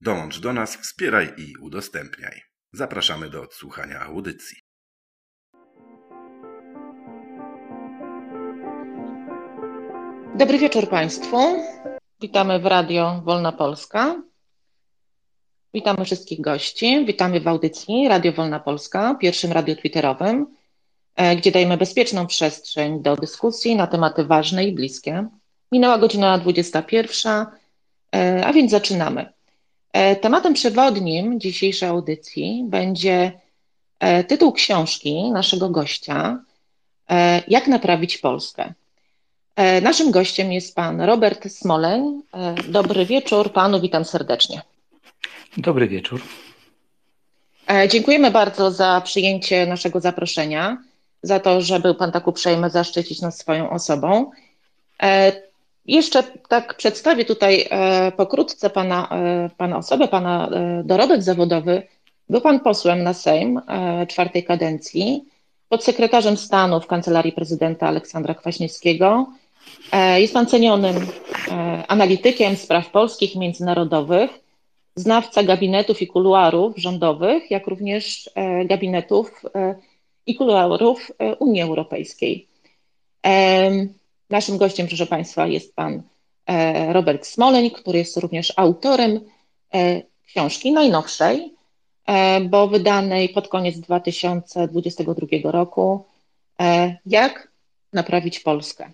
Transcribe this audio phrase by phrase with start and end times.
[0.00, 2.42] Dołącz do nas, wspieraj i udostępniaj.
[2.72, 4.58] Zapraszamy do odsłuchania audycji.
[10.34, 11.36] Dobry wieczór Państwu.
[12.20, 14.22] Witamy w Radio Wolna Polska.
[15.74, 17.04] Witamy wszystkich gości.
[17.06, 20.46] Witamy w audycji Radio Wolna Polska, pierwszym radio twitterowym,
[21.14, 25.28] e, gdzie dajemy bezpieczną przestrzeń do dyskusji na tematy ważne i bliskie.
[25.72, 27.46] Minęła godzina 21,
[28.14, 29.35] e, a więc zaczynamy.
[29.92, 33.32] E, tematem przewodnim dzisiejszej audycji będzie
[34.28, 36.38] tytuł książki naszego gościa
[37.48, 38.72] Jak naprawić Polskę.
[39.82, 42.22] Naszym gościem jest pan Robert Smoleń.
[42.68, 44.62] Dobry wieczór panu, witam serdecznie.
[45.56, 46.20] Dobry wieczór.
[47.70, 50.82] E, dziękujemy bardzo za przyjęcie naszego zaproszenia,
[51.22, 54.30] za to, że był Pan tak uprzejmy zaszczycić nas swoją osobą.
[55.88, 59.08] E, jeszcze tak przedstawię tutaj e, pokrótce Pana,
[59.56, 60.50] pana osobę, Pana
[60.84, 61.82] dorobek zawodowy.
[62.28, 63.60] Był Pan posłem na Sejm
[64.08, 65.24] czwartej kadencji,
[65.68, 69.26] podsekretarzem stanu w Kancelarii Prezydenta Aleksandra Kwaśniewskiego.
[70.16, 70.96] Jest Pan cenionym
[71.88, 74.46] analitykiem spraw polskich i międzynarodowych
[74.96, 79.74] znawca gabinetów i kuluarów rządowych, jak również e, gabinetów e,
[80.26, 82.46] i kuluarów e, Unii Europejskiej.
[84.30, 86.02] Naszym gościem, proszę Państwa, jest pan
[86.88, 89.20] Robert Smoleń, który jest również autorem
[90.26, 91.54] książki najnowszej,
[92.50, 96.04] bo wydanej pod koniec 2022 roku
[97.06, 97.48] Jak
[97.92, 98.90] naprawić Polskę.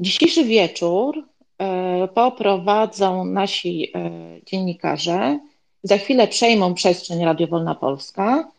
[0.00, 4.10] Dzisiejszy wieczór E, poprowadzą nasi e,
[4.46, 5.38] dziennikarze.
[5.82, 8.50] Za chwilę przejmą przestrzeń Radio Wolna Polska.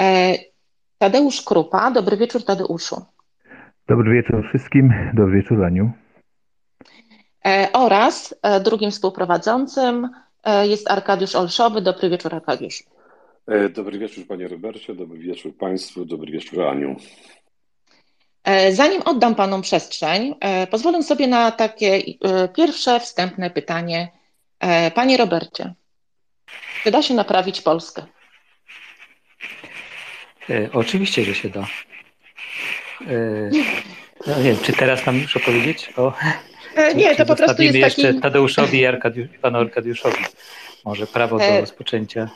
[0.00, 0.34] E,
[0.98, 1.90] Tadeusz Krupa.
[1.90, 3.04] Dobry wieczór, Tadeuszu.
[3.88, 4.94] Dobry wieczór wszystkim.
[5.14, 5.92] Dobry wieczór, Aniu.
[7.72, 8.34] Oraz
[8.64, 10.08] drugim współprowadzącym
[10.62, 11.80] jest Arkadiusz Olszowy.
[11.80, 12.82] Dobry wieczór, Arkadiusz.
[13.70, 14.94] Dobry wieczór, panie Robercie.
[14.94, 16.04] Dobry wieczór państwu.
[16.04, 16.96] Dobry wieczór, Aniu.
[18.44, 24.08] E, zanim oddam Panom przestrzeń, e, pozwolę sobie na takie e, pierwsze wstępne pytanie.
[24.94, 25.74] Panie Robercie,
[26.82, 28.02] czy da się naprawić Polskę?
[30.72, 31.66] Oczywiście, że się da.
[34.26, 35.92] No nie wiem, czy teraz mam już opowiedzieć?
[35.96, 36.12] O,
[36.94, 38.20] nie, to po prostu jest jeszcze taki...
[38.20, 40.24] Tadeuszowi i Arkadiusz, panu Arkadiuszowi.
[40.84, 42.30] Może prawo do rozpoczęcia.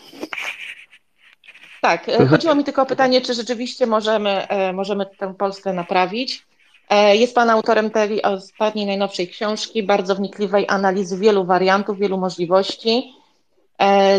[1.80, 6.42] Tak, e, chodziło mi tylko o pytanie, czy rzeczywiście możemy, e, możemy tę Polskę naprawić.
[6.90, 13.12] E, jest Pan autorem tej ostatniej, najnowszej książki, bardzo wnikliwej analizy wielu wariantów, wielu możliwości,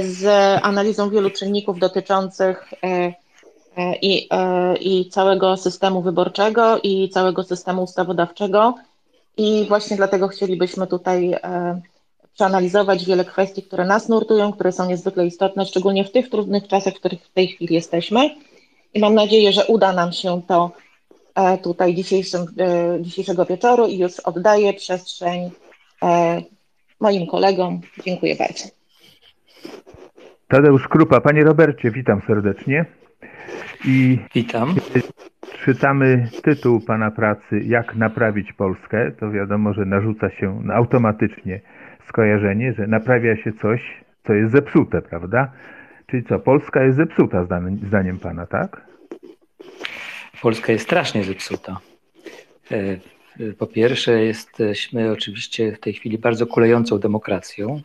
[0.01, 0.25] z
[0.63, 2.73] analizą wielu czynników dotyczących
[4.01, 4.29] i,
[4.79, 8.75] i całego systemu wyborczego, i całego systemu ustawodawczego.
[9.37, 11.35] I właśnie dlatego chcielibyśmy tutaj
[12.33, 16.93] przeanalizować wiele kwestii, które nas nurtują, które są niezwykle istotne, szczególnie w tych trudnych czasach,
[16.93, 18.29] w których w tej chwili jesteśmy.
[18.93, 20.71] I mam nadzieję, że uda nam się to
[21.35, 25.51] e, tutaj dzisiejszym, e, dzisiejszego wieczoru i już oddaję przestrzeń
[26.03, 26.41] e,
[26.99, 27.81] moim kolegom.
[28.05, 28.63] Dziękuję bardzo.
[30.47, 31.21] Tadeusz Krupa.
[31.21, 32.85] Panie Robercie, witam serdecznie.
[33.85, 34.75] I witam.
[35.65, 39.11] Czytamy tytuł Pana pracy Jak naprawić Polskę.
[39.19, 41.61] To wiadomo, że narzuca się automatycznie
[42.09, 43.81] skojarzenie, że naprawia się coś,
[44.27, 45.51] co jest zepsute, prawda?
[46.07, 47.47] Czyli co, Polska jest zepsuta
[47.87, 48.81] zdaniem pana, tak?
[50.41, 51.79] Polska jest strasznie zepsuta.
[52.71, 52.75] E,
[53.39, 57.81] e, po pierwsze, jesteśmy oczywiście w tej chwili bardzo kulejącą demokracją,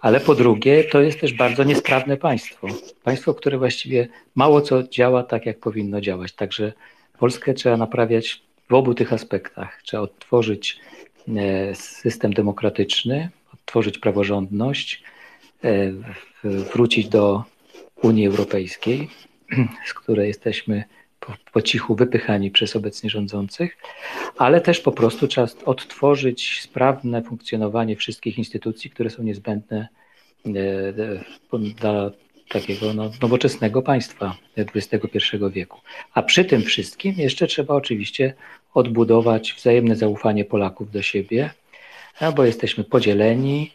[0.00, 2.68] ale po drugie, to jest też bardzo niesprawne państwo.
[3.04, 6.32] Państwo, które właściwie mało co działa tak, jak powinno działać.
[6.32, 6.72] Także
[7.18, 9.82] Polskę trzeba naprawiać w obu tych aspektach.
[9.82, 10.80] Trzeba odtworzyć
[11.36, 15.02] E, system demokratyczny, odtworzyć praworządność,
[15.64, 15.92] e,
[16.44, 17.44] wrócić do
[18.02, 19.08] Unii Europejskiej,
[19.88, 20.84] z której jesteśmy
[21.28, 23.76] po, po cichu wypychani przez obecnie rządzących,
[24.36, 29.88] ale też po prostu trzeba odtworzyć sprawne funkcjonowanie wszystkich instytucji, które są niezbędne
[30.46, 30.92] e,
[31.80, 32.10] dla
[32.48, 35.18] takiego no, nowoczesnego państwa XXI
[35.50, 35.80] wieku.
[36.14, 38.34] A przy tym wszystkim jeszcze trzeba oczywiście
[38.74, 41.50] odbudować wzajemne zaufanie Polaków do siebie,
[42.20, 43.70] no bo jesteśmy podzieleni,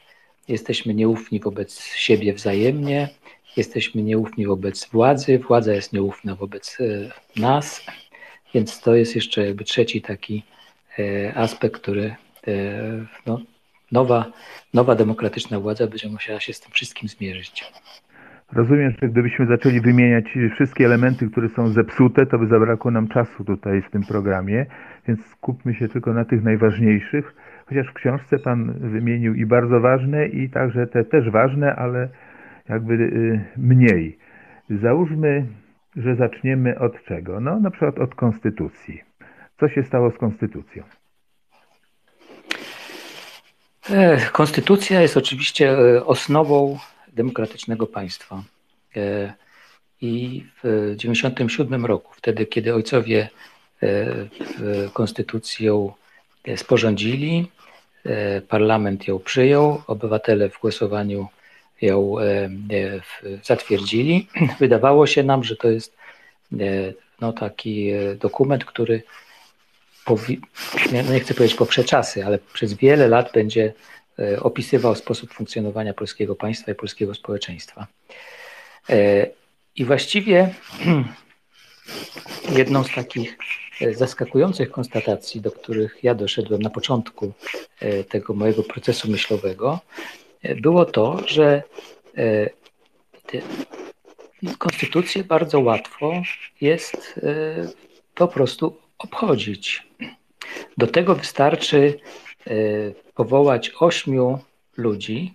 [0.48, 3.10] jesteśmy nieufni wobec siebie wzajemnie,
[3.58, 6.78] jesteśmy nieufni wobec władzy, władza jest nieufna wobec
[7.36, 7.86] nas,
[8.54, 10.44] więc to jest jeszcze jakby trzeci taki
[11.36, 12.16] aspekt, który
[13.26, 13.42] no,
[13.92, 14.26] nowa,
[14.74, 17.72] nowa demokratyczna władza będzie musiała się z tym wszystkim zmierzyć.
[18.54, 23.44] Rozumiem, że gdybyśmy zaczęli wymieniać wszystkie elementy, które są zepsute, to by zabrakło nam czasu
[23.44, 24.66] tutaj w tym programie,
[25.08, 27.36] więc skupmy się tylko na tych najważniejszych,
[27.66, 32.10] chociaż w książce Pan wymienił i bardzo ważne, i także te też ważne, ale
[32.69, 34.18] jakby y, mniej.
[34.69, 35.48] Załóżmy,
[35.95, 37.39] że zaczniemy od czego?
[37.39, 39.01] No, na przykład od konstytucji.
[39.60, 40.83] Co się stało z konstytucją?
[43.89, 46.80] E, konstytucja jest oczywiście e, osnową
[47.13, 48.44] demokratycznego państwa.
[48.95, 49.33] E,
[50.01, 50.62] I w
[50.98, 53.30] 1997 roku, wtedy kiedy ojcowie
[54.94, 55.89] konstytucję
[56.56, 57.48] sporządzili,
[58.48, 61.27] parlament ją przyjął, obywatele w głosowaniu
[61.85, 62.15] ją
[63.44, 64.27] zatwierdzili.
[64.59, 65.95] Wydawało się nam, że to jest
[67.21, 69.03] no, taki dokument, który
[70.91, 73.74] nie chcę powiedzieć poprze czasy, ale przez wiele lat będzie
[74.19, 77.88] e, opisywał sposób funkcjonowania polskiego państwa i polskiego społeczeństwa.
[78.89, 79.27] E,
[79.75, 80.53] I właściwie
[82.59, 83.38] jedną z takich
[83.81, 87.33] e, zaskakujących konstatacji, do których ja doszedłem na początku
[88.09, 89.80] tego mojego procesu myślowego,
[90.62, 91.63] było to, że
[94.57, 96.13] konstytucję bardzo łatwo
[96.62, 97.19] jest
[98.16, 99.88] po prostu obchodzić.
[100.78, 102.00] Do tego wystarczy
[102.48, 102.54] e,
[103.16, 104.40] powołać ośmiu
[104.78, 105.34] ludzi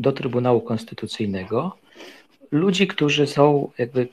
[0.00, 1.76] do Trybunału Konstytucyjnego,
[2.50, 4.08] ludzi, którzy są jakby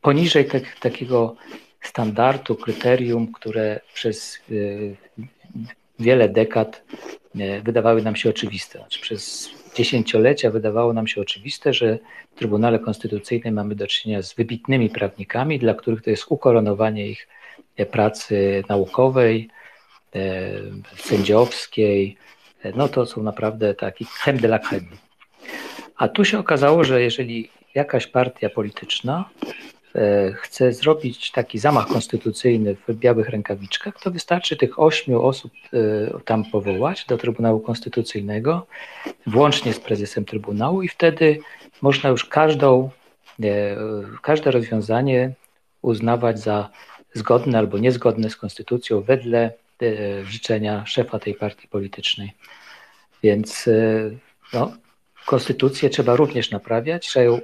[0.00, 1.36] poniżej tak, takiego
[1.80, 4.54] standardu, kryterium, które przez e,
[5.98, 6.82] wiele dekad
[7.38, 8.78] e, wydawały nam się oczywiste.
[8.78, 11.98] Znaczy przez dziesięciolecia wydawało nam się oczywiste, że
[12.32, 17.28] w Trybunale Konstytucyjnym mamy do czynienia z wybitnymi prawnikami, dla których to jest ukoronowanie ich
[17.90, 19.48] pracy naukowej,
[20.14, 20.50] e,
[20.96, 22.16] sędziowskiej,
[22.62, 24.96] e, no to są naprawdę taki chem de la creme.
[25.96, 29.52] A tu się okazało, że jeżeli jakaś partia polityczna e,
[30.34, 35.52] chce zrobić taki zamach konstytucyjny w białych rękawiczkach, to wystarczy tych ośmiu osób
[36.24, 38.66] tam powołać do Trybunału Konstytucyjnego,
[39.26, 41.38] włącznie z prezesem Trybunału, i wtedy
[41.82, 42.90] można już każdą,
[44.22, 45.32] każde rozwiązanie
[45.82, 46.70] uznawać za
[47.14, 49.52] zgodne albo niezgodne z konstytucją wedle
[49.82, 52.32] e, życzenia szefa tej partii politycznej.
[53.22, 54.10] Więc e,
[54.52, 54.72] no,
[55.26, 57.40] konstytucję trzeba również naprawiać, trzeba ją e,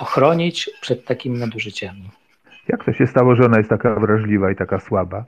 [0.00, 2.10] ochronić przed takimi nadużyciami.
[2.68, 5.24] Jak to się stało, że ona jest taka wrażliwa i taka słaba?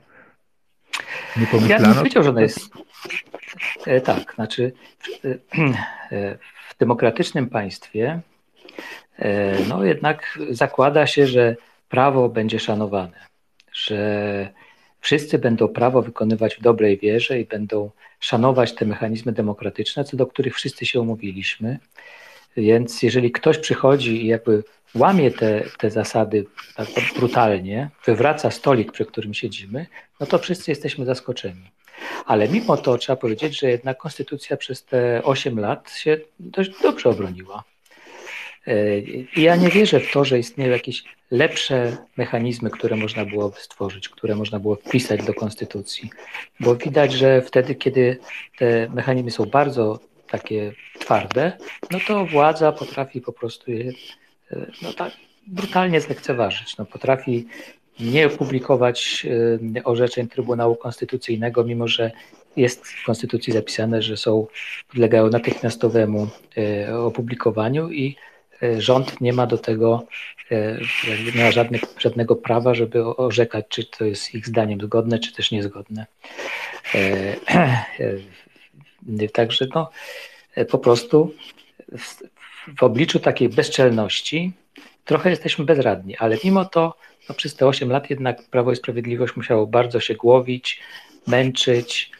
[1.37, 1.81] Nie pomyślano?
[1.83, 2.69] Ja bym powiedział, że ona jest.
[4.03, 4.71] Tak, znaczy
[6.69, 8.19] w demokratycznym państwie
[9.69, 11.55] no jednak zakłada się, że
[11.89, 13.27] prawo będzie szanowane,
[13.73, 14.49] że
[14.99, 20.27] wszyscy będą prawo wykonywać w dobrej wierze i będą szanować te mechanizmy demokratyczne, co do
[20.27, 21.79] których wszyscy się umówiliśmy.
[22.57, 24.63] Więc jeżeli ktoś przychodzi i jakby
[24.95, 26.45] łamie te, te zasady
[26.75, 29.85] tak brutalnie, wywraca stolik, przy którym siedzimy,
[30.19, 31.71] no to wszyscy jesteśmy zaskoczeni.
[32.25, 37.09] Ale mimo to trzeba powiedzieć, że jednak konstytucja przez te 8 lat się dość dobrze
[37.09, 37.63] obroniła.
[39.35, 44.35] Ja nie wierzę w to, że istnieją jakieś lepsze mechanizmy, które można było stworzyć, które
[44.35, 46.09] można było wpisać do konstytucji,
[46.59, 48.17] bo widać, że wtedy, kiedy
[48.57, 49.99] te mechanizmy są bardzo
[50.33, 51.51] takie twarde,
[51.91, 53.91] no to władza potrafi po prostu je
[54.81, 55.11] no tak
[55.47, 56.77] brutalnie zlekceważyć.
[56.77, 57.47] No, potrafi
[57.99, 59.27] nie opublikować
[59.75, 62.11] e, orzeczeń Trybunału Konstytucyjnego, mimo że
[62.55, 64.47] jest w Konstytucji zapisane, że są,
[64.87, 68.15] podlegają natychmiastowemu e, opublikowaniu i
[68.63, 70.05] E, rząd nie ma do tego
[70.51, 70.77] e,
[71.35, 75.51] nie ma żadnych, żadnego prawa, żeby orzekać, czy to jest ich zdaniem zgodne, czy też
[75.51, 76.05] niezgodne.
[79.33, 79.89] Także no,
[80.69, 81.33] po prostu
[81.97, 82.23] w,
[82.79, 84.51] w obliczu takiej bezczelności
[85.05, 86.95] trochę jesteśmy bezradni, ale mimo to
[87.29, 90.81] no, przez te 8 lat jednak Prawo i Sprawiedliwość musiało bardzo się głowić,
[91.27, 92.11] męczyć,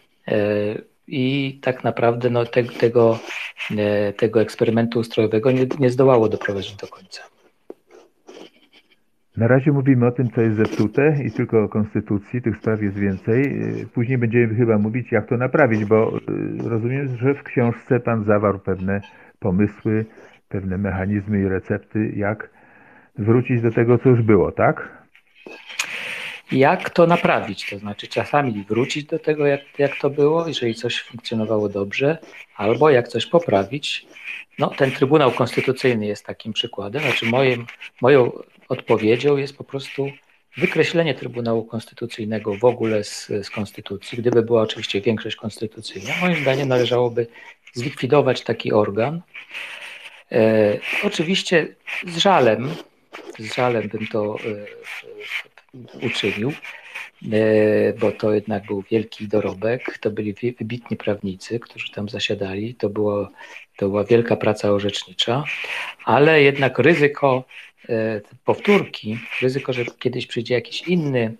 [1.07, 3.19] i tak naprawdę no, te, tego,
[3.77, 7.21] e, tego eksperymentu ustrojowego nie, nie zdołało doprowadzić do końca.
[9.37, 12.97] Na razie mówimy o tym, co jest zepsute i tylko o konstytucji, tych spraw jest
[12.97, 13.43] więcej.
[13.43, 18.23] E, później będziemy chyba mówić, jak to naprawić, bo e, rozumiem, że w książce Pan
[18.23, 19.01] zawarł pewne
[19.39, 20.05] pomysły,
[20.49, 22.49] pewne mechanizmy i recepty, jak
[23.17, 25.03] wrócić do tego, co już było, tak?
[26.51, 31.01] jak to naprawić, to znaczy czasami wrócić do tego, jak, jak to było, jeżeli coś
[31.01, 32.17] funkcjonowało dobrze,
[32.57, 34.07] albo jak coś poprawić.
[34.59, 37.65] No, ten Trybunał Konstytucyjny jest takim przykładem, znaczy moim,
[38.01, 38.31] moją
[38.69, 40.11] odpowiedzią jest po prostu
[40.57, 46.67] wykreślenie Trybunału Konstytucyjnego w ogóle z, z Konstytucji, gdyby była oczywiście większość konstytucyjna, moim zdaniem
[46.67, 47.27] należałoby
[47.73, 49.21] zlikwidować taki organ.
[50.31, 51.75] E, oczywiście
[52.07, 52.69] z żalem,
[53.39, 56.53] z żalem bym to e, uczynił,
[57.31, 59.97] e, bo to jednak był wielki dorobek.
[59.97, 62.75] To byli wybitni prawnicy, którzy tam zasiadali.
[62.75, 63.29] To, było,
[63.77, 65.43] to była wielka praca orzecznicza,
[66.05, 67.72] ale jednak ryzyko E,
[68.45, 71.33] powtórki, ryzyko, że kiedyś przyjdzie jakiś inny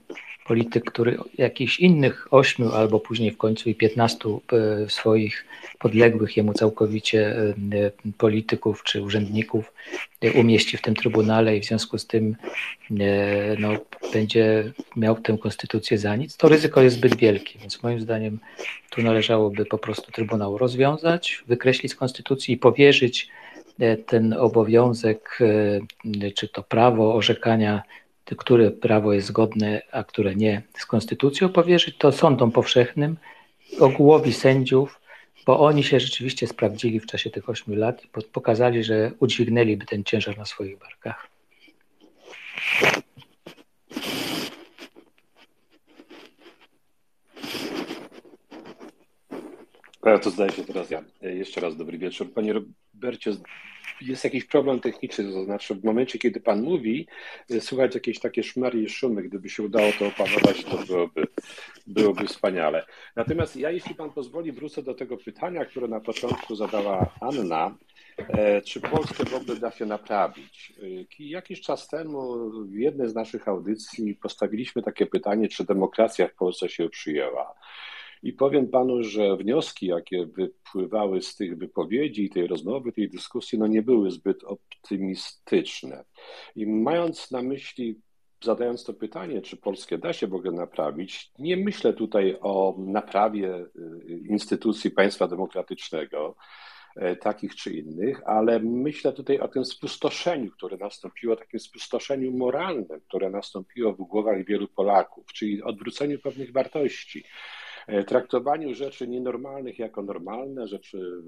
[0.44, 5.46] polityk, który jakichś innych ośmiu albo później w końcu i piętnastu e, swoich
[5.80, 9.74] podległych jemu całkowicie e, polityków czy urzędników
[10.36, 12.36] umieści w tym trybunale i w związku z tym
[13.60, 13.70] no,
[14.14, 18.40] będzie miał tę konstytucję za nic, to ryzyko jest zbyt wielkie, więc moim zdaniem
[18.90, 23.43] tu należałoby po prostu trybunał rozwiązać, wykreślić z konstytucji i powierzyć E,
[24.06, 25.40] ten obowiązek,
[26.26, 27.84] e, czy to prawo orzekania,
[28.38, 33.18] które prawo jest zgodne, a które nie z konstytucją, powierzyć to sądom powszechnym,
[33.80, 35.00] ogółowi sędziów,
[35.46, 40.04] bo oni się rzeczywiście sprawdzili w czasie tych ośmiu lat i pokazali, że udźwignęliby ten
[40.04, 41.28] ciężar na swoich barkach.
[50.04, 51.04] To zdaje się teraz ja.
[51.22, 52.34] E, jeszcze raz dobry wieczór.
[52.34, 53.32] Panie Robercie,
[54.02, 57.08] jest jakiś problem techniczny, to znaczy w momencie, kiedy Pan mówi,
[57.50, 59.24] e, słychać jakieś takie szmery i szumy.
[59.24, 61.28] Gdyby się udało to opanować, to byłoby,
[61.88, 62.86] byłoby wspaniale.
[63.16, 67.78] Natomiast ja, jeśli Pan pozwoli, wrócę do tego pytania, które na początku zadała Anna.
[68.18, 70.74] E, czy Polskę w ogóle da się naprawić?
[71.20, 76.70] Jakiś czas temu w jednej z naszych audycji postawiliśmy takie pytanie, czy demokracja w Polsce
[76.70, 77.56] się przyjęła.
[78.24, 83.68] I powiem panu, że wnioski, jakie wypływały z tych wypowiedzi, tej rozmowy, tej dyskusji, no
[83.68, 86.06] nie były zbyt optymistyczne.
[86.56, 88.00] I mając na myśli,
[88.44, 93.56] zadając to pytanie, czy Polskę da się w ogóle naprawić, nie myślę tutaj o naprawie
[93.56, 96.36] y, instytucji państwa demokratycznego,
[96.96, 103.02] e, takich czy innych, ale myślę tutaj o tym spustoszeniu, które nastąpiło, takim spustoszeniu moralnym,
[103.08, 107.24] które nastąpiło w głowach wielu Polaków, czyli odwróceniu pewnych wartości.
[107.88, 111.24] E, traktowaniu rzeczy nienormalnych jako normalne, rzeczy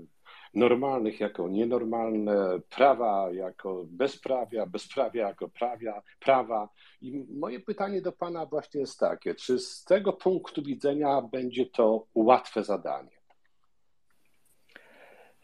[0.53, 6.69] normalnych jako nienormalne, prawa jako bezprawia, bezprawia jako prawia, prawa.
[7.01, 12.07] I moje pytanie do Pana właśnie jest takie, czy z tego punktu widzenia będzie to
[12.15, 13.17] łatwe zadanie?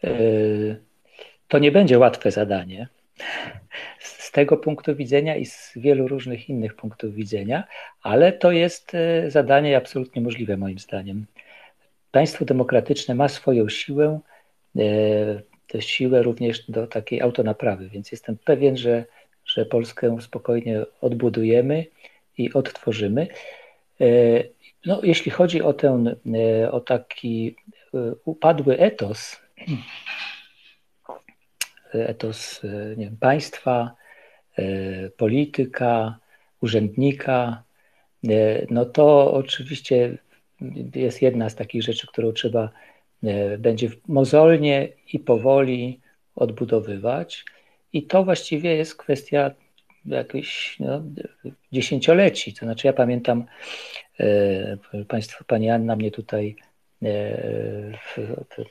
[0.04, 0.12] E,
[1.48, 3.01] to nie będzie łatwe zadanie
[4.32, 7.64] z tego punktu widzenia i z wielu różnych innych punktów widzenia,
[8.02, 11.26] ale to jest e, zadanie absolutnie możliwe moim zdaniem.
[12.12, 14.20] Państwo demokratyczne ma swoją siłę,
[15.74, 19.06] e, siłę również do takiej autonaprawy, więc jestem pewien, że,
[19.46, 21.86] że Polskę spokojnie odbudujemy
[22.38, 23.28] i odtworzymy.
[24.02, 24.06] E,
[24.86, 26.16] no, jeśli chodzi o ten,
[26.72, 27.56] o taki
[28.26, 29.42] upadły etos,
[31.94, 32.62] etos
[32.98, 33.96] nie wiem, państwa,
[34.58, 36.20] E, polityka,
[36.62, 37.64] urzędnika,
[38.30, 40.18] e, no to oczywiście
[40.96, 42.70] jest jedna z takich rzeczy, którą trzeba
[43.24, 46.00] e, będzie mozolnie i powoli
[46.36, 47.46] odbudowywać.
[47.94, 49.52] I to właściwie jest kwestia
[50.06, 51.04] jakichś no,
[51.72, 52.54] dziesięcioleci.
[52.54, 53.46] To znaczy, ja pamiętam,
[55.08, 56.56] Państwo, Pani Anna mnie tutaj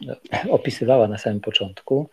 [0.00, 0.16] no,
[0.50, 2.10] opisywała na samym początku.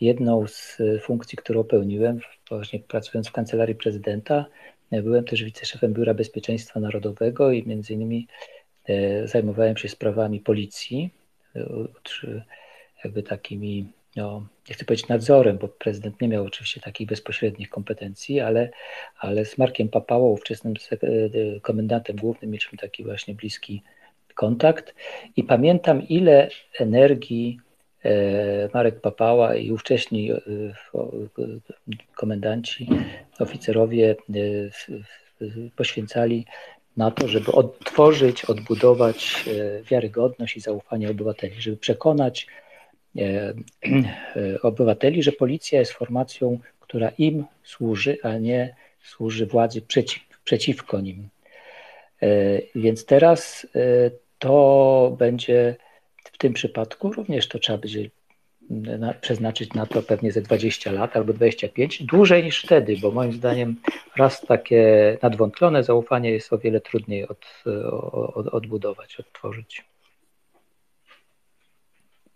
[0.00, 4.46] Jedną z funkcji, którą pełniłem, właśnie pracując w kancelarii prezydenta,
[4.92, 8.26] byłem też wiceszefem Biura Bezpieczeństwa Narodowego i między innymi
[8.88, 11.10] e, zajmowałem się sprawami policji,
[11.56, 11.88] e,
[13.04, 13.86] jakby takimi,
[14.16, 18.70] no, nie chcę powiedzieć nadzorem, bo prezydent nie miał oczywiście takich bezpośrednich kompetencji, ale,
[19.18, 23.82] ale z Markiem Papałą, ówczesnym e, komendantem głównym, mieliśmy taki właśnie bliski
[24.34, 24.94] kontakt.
[25.36, 27.67] I pamiętam, ile energii E,
[28.74, 30.38] Marek Papała i ówcześni e,
[32.14, 32.88] komendanci,
[33.38, 34.16] oficerowie
[35.40, 36.46] e, poświęcali
[36.96, 39.44] na to, żeby odtworzyć, odbudować
[39.90, 42.46] wiarygodność i zaufanie obywateli, żeby przekonać
[44.62, 51.28] obywateli, że policja jest formacją, która im służy, a nie służy władzy przeciw, przeciwko nim.
[52.74, 53.66] Więc teraz
[54.38, 55.76] to będzie
[56.38, 58.10] w tym przypadku również to trzeba będzie
[58.70, 63.32] na, przeznaczyć na to pewnie ze 20 lat albo 25, dłużej niż wtedy, bo moim
[63.32, 63.76] zdaniem
[64.16, 67.46] raz takie nadwątlone zaufanie jest o wiele trudniej od,
[68.34, 69.84] od, odbudować, odtworzyć.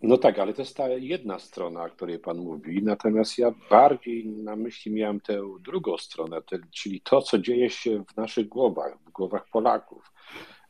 [0.03, 2.83] No tak, ale to jest ta jedna strona, o której Pan mówi.
[2.83, 6.41] Natomiast ja bardziej na myśli miałem tę drugą stronę,
[6.71, 10.12] czyli to, co dzieje się w naszych głowach, w głowach Polaków.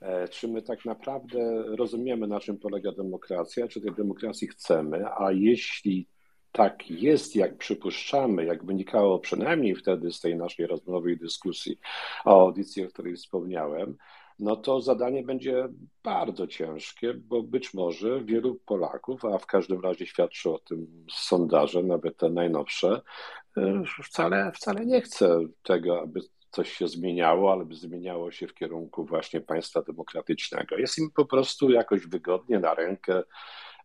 [0.03, 5.33] E, czy my tak naprawdę rozumiemy, na czym polega demokracja, czy tej demokracji chcemy, a
[5.33, 6.09] jeśli
[6.53, 11.79] tak jest, jak przypuszczamy, jak wynikało przynajmniej wtedy z tej naszej rozmowy i dyskusji
[12.25, 13.97] o audycji, o której wspomniałem,
[14.39, 15.69] no to zadanie będzie
[16.05, 21.83] bardzo ciężkie, bo być może wielu Polaków, a w każdym razie świadczy o tym sondaże,
[21.83, 23.01] nawet te najnowsze,
[23.57, 26.21] e, wcale, wcale nie chce tego, aby
[26.53, 30.77] coś się zmieniało, ale by zmieniało się w kierunku właśnie państwa demokratycznego.
[30.77, 33.23] Jest im po prostu jakoś wygodnie na rękę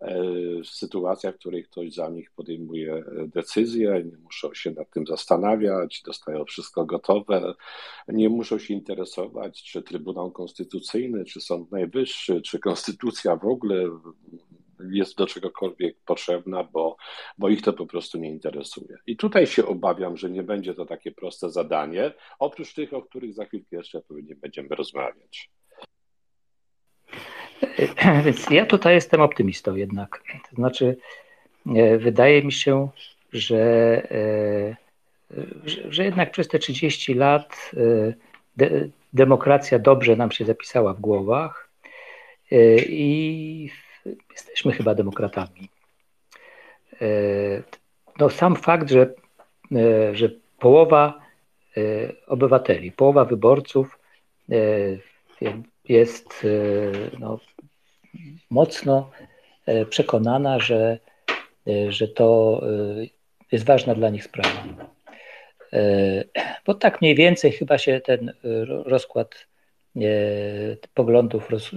[0.02, 0.24] e,
[0.64, 6.02] sytuacja, w której ktoś za nich podejmuje e, decyzję, nie muszą się nad tym zastanawiać,
[6.06, 7.54] dostają wszystko gotowe,
[8.08, 13.90] nie muszą się interesować, czy Trybunał Konstytucyjny, czy Sąd Najwyższy, czy Konstytucja w ogóle
[14.92, 16.98] jest do czegokolwiek potrzebna, bo,
[17.38, 18.98] bo ich to po prostu nie interesuje.
[19.08, 23.34] I tutaj się obawiam, że nie będzie to takie proste zadanie, oprócz tych, o których
[23.34, 25.50] za chwilkę jeszcze pewnie będziemy rozmawiać.
[28.26, 30.24] Więc ja tutaj jestem optymistą jednak.
[30.50, 30.98] To znaczy,
[31.76, 32.90] e, wydaje mi się,
[33.34, 33.58] że,
[34.12, 34.76] e,
[35.66, 38.14] że, że jednak przez te 30 lat e,
[38.58, 41.70] de, demokracja dobrze nam się zapisała w głowach
[42.90, 43.70] i
[44.32, 45.70] jesteśmy chyba demokratami.
[47.02, 47.08] E,
[48.20, 49.14] no, sam fakt, że,
[49.72, 51.22] e, że połowa
[51.78, 51.82] e,
[52.28, 54.00] obywateli, połowa wyborców
[55.90, 56.46] jest
[57.20, 57.40] no,
[58.50, 59.12] mocno
[59.90, 61.00] przekonana, że,
[61.90, 62.62] że to
[63.52, 64.64] jest ważna dla nich sprawa.
[66.66, 68.34] Bo tak mniej więcej chyba się ten
[68.86, 69.48] rozkład
[70.94, 71.72] poglądów roz,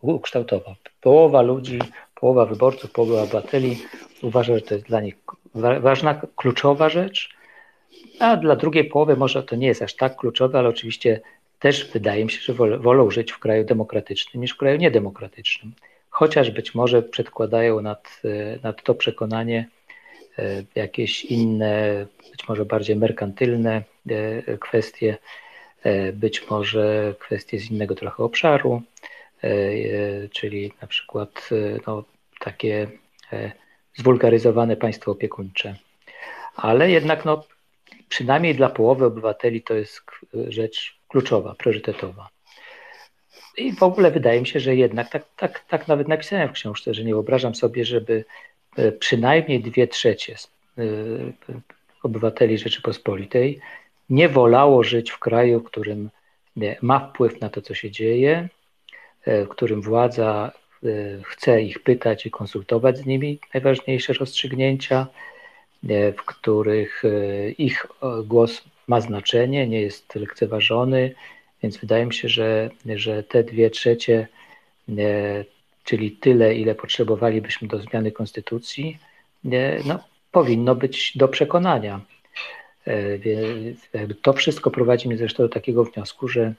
[0.00, 0.74] ukształtował.
[1.00, 1.78] Połowa ludzi,
[2.14, 3.78] połowa wyborców, połowa obywateli
[4.22, 5.14] uważa, że to jest dla nich
[5.80, 7.36] ważna, kluczowa rzecz,
[8.18, 11.20] a dla drugiej połowy może to nie jest aż tak kluczowe, ale oczywiście
[11.58, 15.72] też wydaje mi się, że wolą żyć w kraju demokratycznym niż w kraju niedemokratycznym.
[16.10, 18.22] Chociaż być może przedkładają nad,
[18.62, 19.68] nad to przekonanie
[20.38, 25.47] e, jakieś inne, być może bardziej merkantylne e, kwestie, e,
[26.12, 28.82] być może kwestie z innego trochę obszaru,
[29.44, 32.04] E, e, czyli na przykład e, no,
[32.40, 32.88] takie
[33.94, 35.76] zwulgaryzowane państwo opiekuńcze.
[36.56, 37.44] Ale jednak no,
[38.08, 40.00] przynajmniej dla połowy obywateli to jest
[40.48, 42.28] rzecz kluczowa, priorytetowa.
[43.56, 46.94] I w ogóle wydaje mi się, że jednak, tak, tak, tak nawet napisałem w książce,
[46.94, 48.24] że nie wyobrażam sobie, żeby
[48.98, 50.36] przynajmniej dwie trzecie
[52.02, 53.60] obywateli Rzeczypospolitej
[54.10, 56.10] nie wolało żyć w kraju, w którym
[56.82, 58.48] ma wpływ na to, co się dzieje,
[59.28, 60.52] E, w którym władza
[60.84, 60.88] e,
[61.24, 65.06] chce ich pytać i konsultować z nimi najważniejsze rozstrzygnięcia,
[65.88, 67.02] e, w których
[67.58, 67.86] ich
[68.24, 71.14] głos ma znaczenie, nie jest lekceważony,
[71.62, 74.28] więc wydaje mi się, że, że te dwie trzecie,
[75.84, 78.98] czyli tyle, ile potrzebowalibyśmy do zmiany konstytucji,
[79.84, 80.00] no,
[80.32, 82.00] powinno być do przekonania.
[84.22, 86.54] To wszystko prowadzi mnie zresztą do takiego wniosku, że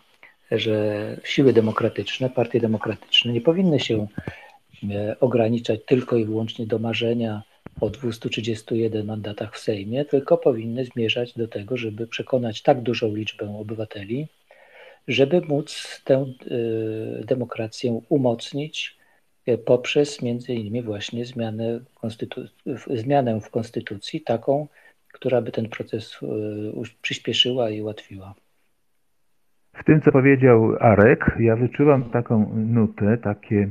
[0.52, 4.08] że siły demokratyczne, partie demokratyczne nie powinny się
[4.92, 7.44] e, ograniczać tylko i wyłącznie do marzenia
[7.82, 13.58] o 231 mandatach w Sejmie, tylko powinny zmierzać do tego, żeby przekonać tak dużą liczbę
[13.60, 14.28] obywateli,
[15.08, 16.26] żeby móc tę e,
[17.26, 18.98] demokrację umocnić
[19.46, 21.80] e, poprzez między innymi właśnie zmianę,
[22.88, 24.68] zmianę w konstytucji, taką,
[25.13, 26.19] która by ten proces
[27.02, 28.34] przyspieszyła i ułatwiła.
[29.74, 33.69] W tym, co powiedział Arek, ja wyczuwam taką nutę, takie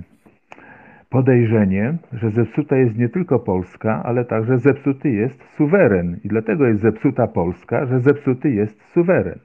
[1.10, 6.20] podejrzenie, że zepsuta jest nie tylko Polska, ale także zepsuty jest suweren.
[6.24, 9.38] I dlatego jest zepsuta Polska, że zepsuty jest suweren.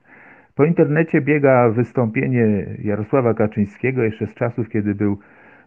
[0.56, 5.18] Po internecie biega wystąpienie Jarosława Kaczyńskiego jeszcze z czasów, kiedy był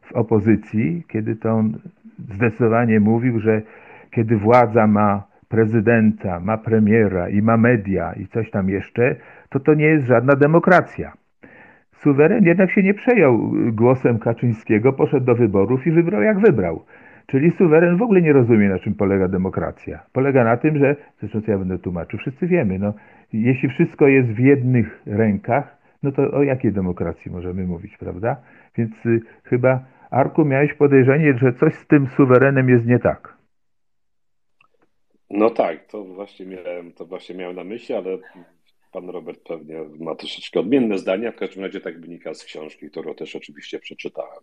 [0.03, 1.79] w opozycji, kiedy to on
[2.35, 3.63] zdecydowanie mówił, że
[4.11, 9.17] kiedy władza ma prezydenta, ma premiera i ma media i coś tam jeszcze,
[9.49, 11.13] to to nie jest żadna demokracja.
[11.93, 16.85] Suweren jednak się nie przejął głosem Kaczyńskiego, poszedł do wyborów i wybrał jak wybrał.
[17.27, 20.03] Czyli suweren w ogóle nie rozumie, na czym polega demokracja.
[20.13, 22.95] Polega na tym, że, zresztą co ja będę tłumaczył, wszyscy wiemy, no,
[23.33, 28.37] jeśli wszystko jest w jednych rękach, no to o jakiej demokracji możemy mówić, prawda?
[28.77, 29.81] Więc y, chyba,
[30.11, 33.36] Arku, miałeś podejrzenie, że coś z tym suwerenem jest nie tak.
[35.31, 38.19] No tak, to właśnie miałem, to właśnie miałem na myśli, ale
[38.93, 41.33] pan Robert pewnie ma troszeczkę odmienne zdania.
[41.33, 44.41] W każdym razie tak wynika z książki, którą też oczywiście przeczytałem.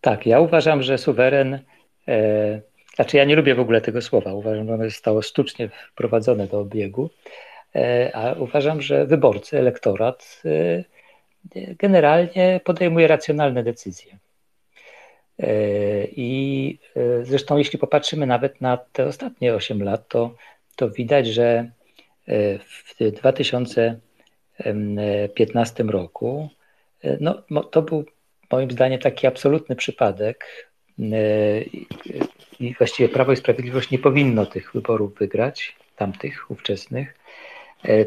[0.00, 1.58] Tak, ja uważam, że suweren,
[2.08, 2.60] e,
[2.94, 6.60] znaczy ja nie lubię w ogóle tego słowa, uważam, że ono zostało sztucznie wprowadzone do
[6.60, 7.10] obiegu,
[7.74, 10.84] e, a uważam, że wyborcy, elektorat e,
[11.78, 14.18] generalnie podejmuje racjonalne decyzje.
[15.38, 20.34] E, I e, zresztą, jeśli popatrzymy nawet na te ostatnie 8 lat, to,
[20.76, 21.70] to widać, że
[22.28, 26.48] e, w 2015 roku
[27.20, 28.04] no, to był
[28.52, 30.44] moim zdaniem taki absolutny przypadek
[32.60, 37.14] i właściwie Prawo i Sprawiedliwość nie powinno tych wyborów wygrać, tamtych ówczesnych.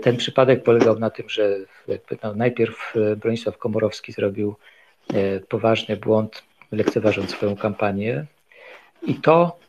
[0.01, 1.57] Ten przypadek polegał na tym, że
[2.23, 4.55] no, najpierw Bronisław Komorowski zrobił
[5.49, 8.25] poważny błąd lekceważąc swoją kampanię.
[9.01, 9.59] I to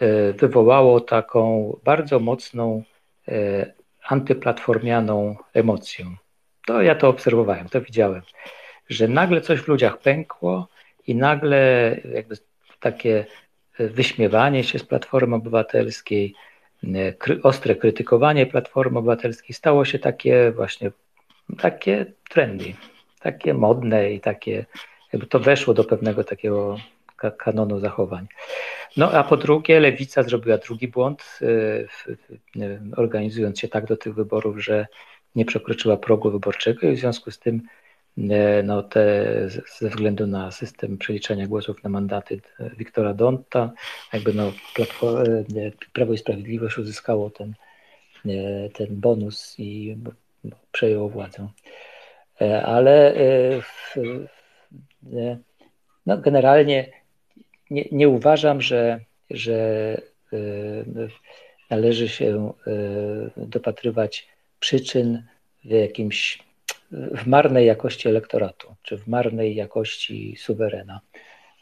[0.00, 2.82] e, wywołało taką bardzo mocną
[3.28, 3.72] e,
[4.08, 6.06] antyplatformianą emocję.
[6.66, 8.22] To ja to obserwowałem, to widziałem,
[8.88, 10.68] że nagle coś w ludziach pękło
[11.06, 12.36] i nagle jakby
[12.80, 13.26] takie
[13.78, 16.34] wyśmiewanie się z Platformy Obywatelskiej,
[17.42, 20.90] ostre krytykowanie Platformy Obywatelskiej stało się takie właśnie
[21.58, 22.74] takie trendy,
[23.20, 24.66] takie modne i takie
[25.12, 26.76] jakby to weszło do pewnego takiego
[27.30, 28.26] kanonu zachowań.
[28.96, 31.88] No a po drugie, lewica zrobiła drugi błąd, y,
[32.96, 34.86] organizując się tak do tych wyborów, że
[35.34, 37.62] nie przekroczyła progu wyborczego i w związku z tym
[38.18, 38.22] y,
[38.64, 39.24] no te,
[39.78, 43.72] ze względu na system przeliczania głosów na mandaty y, Wiktora Donta,
[44.12, 44.52] jakby no
[45.92, 47.54] Prawo i Sprawiedliwość uzyskało ten,
[48.74, 49.96] ten bonus i
[50.44, 51.48] no, przejęło władzę.
[52.64, 53.14] Ale
[53.62, 53.96] w,
[56.06, 56.92] no, generalnie
[57.70, 59.56] nie, nie uważam, że, że
[60.32, 60.38] e,
[61.70, 62.72] należy się e,
[63.36, 64.28] dopatrywać
[64.60, 65.22] przyczyn
[65.64, 66.38] w jakimś
[66.92, 71.00] w marnej jakości elektoratu, czy w marnej jakości suwerena.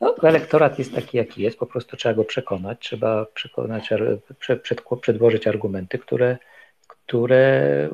[0.01, 3.91] No, elektorat jest taki, jaki jest, po prostu trzeba go przekonać, trzeba przekonać,
[4.39, 6.39] przed, przedłożyć argumenty, które,
[6.87, 7.89] które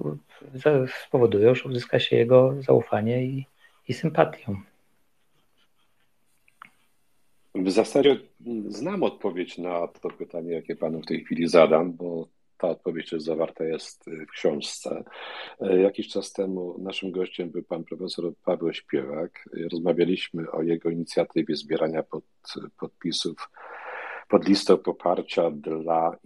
[1.07, 3.47] spowodują, że uzyska się jego zaufanie i,
[3.89, 4.47] i sympatię.
[7.65, 8.21] W zasadzie
[8.69, 13.23] znam odpowiedź na to pytanie, jakie panu w tej chwili zadam, bo ta odpowiedź też
[13.23, 15.05] zawarta jest w książce.
[15.61, 19.49] Jakiś czas temu naszym gościem był pan profesor Paweł Śpiewak.
[19.73, 22.25] Rozmawialiśmy o jego inicjatywie zbierania pod,
[22.81, 23.51] podpisów
[24.29, 26.17] pod listą poparcia dla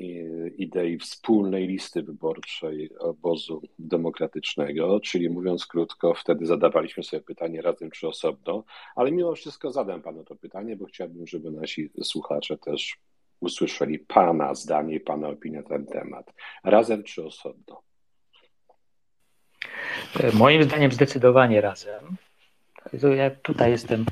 [0.57, 8.09] idei wspólnej listy wyborczej obozu demokratycznego, czyli mówiąc krótko, wtedy zadawaliśmy sobie pytanie razem czy
[8.09, 8.65] osobno,
[8.97, 12.99] ale mimo wszystko zadam panu to pytanie, bo chciałbym, żeby nasi słuchacze też
[13.41, 16.33] usłyszeli pana zdanie, pana opinię na ten temat.
[16.65, 17.83] Razem czy osobno?
[20.35, 22.17] Moim zdaniem zdecydowanie razem.
[23.17, 24.05] Ja tutaj jestem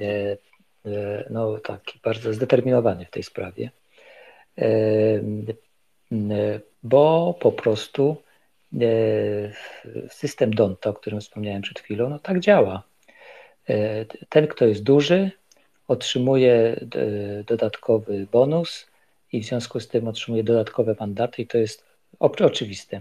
[0.00, 0.36] e, E,
[1.30, 3.70] no, taki bardzo zdeterminowany w tej sprawie,
[4.58, 4.64] e,
[6.82, 8.16] bo po prostu
[8.80, 8.86] e,
[10.10, 12.82] system Donta, o którym wspomniałem przed chwilą, no tak działa.
[14.28, 15.30] Ten, kto jest duży,
[15.88, 16.80] otrzymuje
[17.46, 18.86] dodatkowy bonus
[19.32, 21.84] i w związku z tym otrzymuje dodatkowe mandaty i to jest
[22.18, 23.00] oczywiste.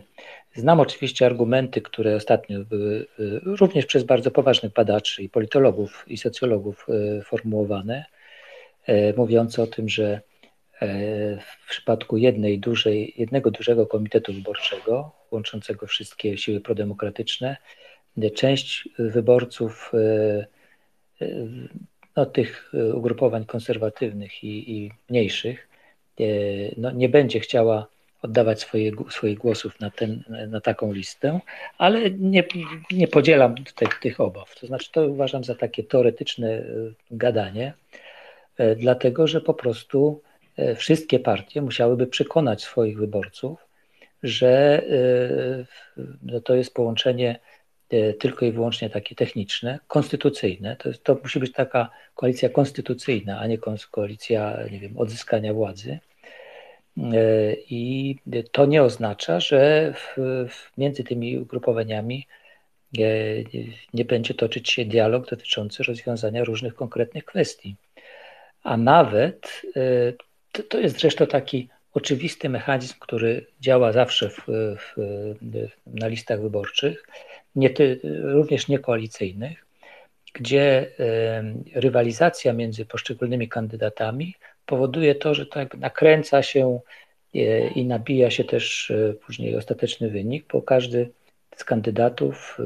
[0.57, 3.05] Znam oczywiście argumenty, które ostatnio były
[3.43, 8.05] również przez bardzo poważnych badaczy i politologów i socjologów y, formułowane,
[8.89, 10.21] y, mówiące o tym, że
[11.63, 17.57] w przypadku jednej dużej, jednego dużego komitetu wyborczego, łączącego wszystkie siły prodemokratyczne,
[18.35, 19.91] część wyborców
[22.15, 25.67] no, tych ugrupowań konserwatywnych i, i mniejszych
[26.77, 27.87] no, nie będzie chciała
[28.21, 31.39] oddawać swoje, swoich głosów na, ten, na taką listę,
[31.77, 32.43] ale nie,
[32.91, 34.55] nie podzielam tych, tych obaw.
[34.59, 36.63] To znaczy, to uważam za takie teoretyczne e,
[37.11, 37.73] gadanie,
[38.57, 40.21] e, dlatego że po prostu
[40.57, 43.67] e, wszystkie partie musiałyby przekonać swoich wyborców,
[44.23, 44.83] że
[46.43, 47.39] to jest połączenie
[48.19, 50.75] tylko i wyłącznie takie techniczne, konstytucyjne.
[50.75, 53.57] To, jest, to musi być taka koalicja konstytucyjna, a nie
[53.91, 55.99] koalicja, nie wiem, odzyskania władzy.
[56.97, 58.15] E, I
[58.51, 62.27] to nie oznacza, że w, między tymi ugrupowaniami
[62.97, 63.01] e,
[63.93, 67.75] nie będzie toczyć się dialog dotyczący rozwiązania różnych konkretnych kwestii.
[68.63, 69.79] A nawet e,
[70.51, 74.95] to, to jest zresztą taki oczywisty mechanizm, który działa zawsze w, w,
[75.85, 77.07] na listach wyborczych,
[77.55, 79.65] nie ty, również niekoalicyjnych,
[80.33, 80.91] gdzie
[81.75, 84.35] rywalizacja między poszczególnymi kandydatami
[84.67, 86.79] powoduje to, że to jakby nakręca się
[87.75, 88.93] i nabija się też
[89.25, 91.09] później ostateczny wynik, bo każdy
[91.55, 92.57] z kandydatów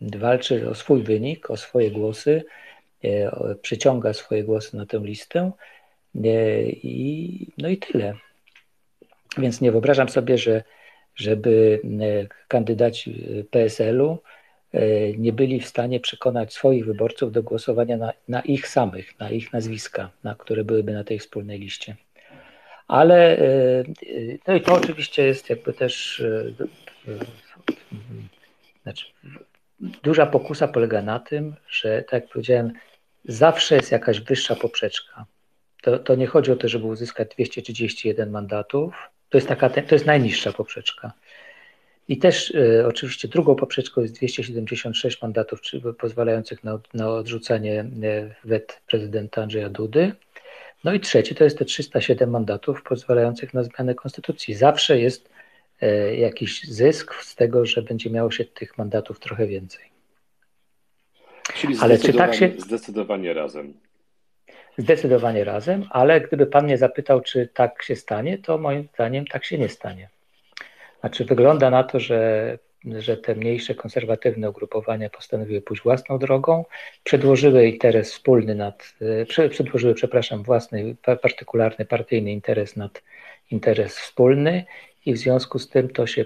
[0.00, 2.44] walczy o swój wynik, o swoje głosy,
[3.62, 5.52] przyciąga swoje głosy na tę listę
[6.82, 8.14] i, no i tyle.
[9.38, 10.62] Więc nie wyobrażam sobie, że
[11.14, 11.80] żeby
[12.48, 14.37] kandydaci PSL-u E,
[15.18, 19.52] nie byli w stanie przekonać swoich wyborców do głosowania na, na, ich samych, na ich
[19.52, 21.96] nazwiska, na które byłyby na tej wspólnej liście.
[22.88, 23.84] Ale e,
[24.46, 27.14] no i to oczywiście jest jakby też e,
[28.82, 29.04] znaczy,
[29.80, 32.72] duża pokusa polega na tym, że tak jak powiedziałem,
[33.24, 35.26] zawsze jest jakaś wyższa poprzeczka.
[35.82, 38.94] To, to nie chodzi o to, żeby uzyskać 231 mandatów.
[39.28, 41.12] To jest, taka, to jest najniższa poprzeczka.
[42.08, 48.34] I też y, oczywiście drugą poprzeczką jest 276 mandatów czy, pozwalających na, na odrzucenie y,
[48.44, 50.12] wet prezydenta Andrzeja Dudy.
[50.84, 54.54] No i trzeci to jest te 307 mandatów pozwalających na zmianę konstytucji.
[54.54, 55.30] Zawsze jest
[55.82, 59.84] y, jakiś zysk z tego, że będzie miało się tych mandatów trochę więcej.
[61.54, 62.52] Czyli ale czy tak się.
[62.58, 63.74] Zdecydowanie razem.
[64.78, 69.44] Zdecydowanie razem, ale gdyby pan mnie zapytał, czy tak się stanie, to moim zdaniem tak
[69.44, 70.08] się nie stanie.
[71.00, 76.64] Znaczy wygląda na to, że, że te mniejsze konserwatywne ugrupowania postanowiły pójść własną drogą,
[77.04, 78.94] przedłożyły interes wspólny nad,
[79.50, 83.02] przedłożyły, przepraszam, własny, partykularny, partyjny interes nad
[83.50, 84.64] interes wspólny
[85.06, 86.24] i w związku z tym to się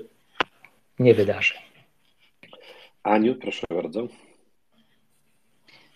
[0.98, 1.54] nie wydarzy.
[3.02, 4.08] Aniu, proszę bardzo.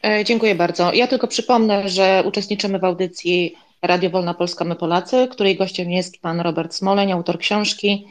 [0.05, 0.93] E, dziękuję bardzo.
[0.93, 6.21] Ja tylko przypomnę, że uczestniczymy w audycji Radio Wolna Polska My Polacy, której gościem jest
[6.21, 8.07] pan Robert Smoleń, autor książki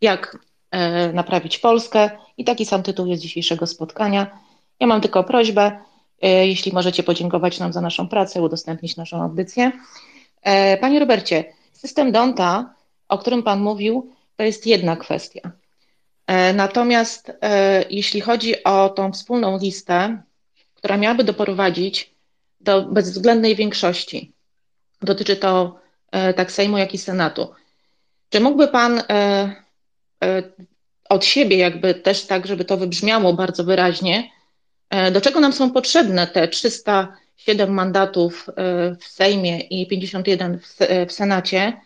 [0.00, 0.38] jak
[0.70, 4.40] e, naprawić Polskę i taki sam tytuł jest dzisiejszego spotkania.
[4.80, 5.80] Ja mam tylko prośbę,
[6.22, 9.72] e, jeśli możecie podziękować nam za naszą pracę, udostępnić naszą audycję.
[10.42, 12.74] E, panie Robercie, system Donta,
[13.08, 15.52] o którym Pan mówił, to jest jedna kwestia.
[16.54, 17.32] Natomiast
[17.90, 20.22] jeśli chodzi o tą wspólną listę,
[20.74, 22.14] która miałaby doprowadzić
[22.60, 24.32] do bezwzględnej większości,
[25.02, 25.78] dotyczy to
[26.36, 27.48] tak Sejmu, jak i Senatu.
[28.30, 29.02] Czy mógłby Pan
[31.08, 34.30] od siebie, jakby też tak, żeby to wybrzmiało bardzo wyraźnie,
[34.90, 38.52] e, do czego nam są potrzebne te 307 mandatów e,
[39.00, 40.58] w Sejmie i 51
[41.08, 41.80] w Senacie,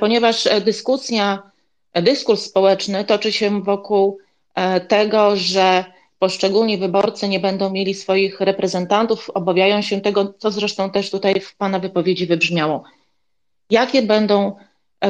[0.00, 1.50] ponieważ dyskusja,
[1.94, 4.18] dyskurs społeczny toczy się wokół
[4.88, 5.84] tego, że
[6.18, 11.56] poszczególni wyborcy nie będą mieli swoich reprezentantów, obawiają się tego, co zresztą też tutaj w
[11.56, 12.84] Pana wypowiedzi wybrzmiało.
[13.70, 14.56] Jakie będą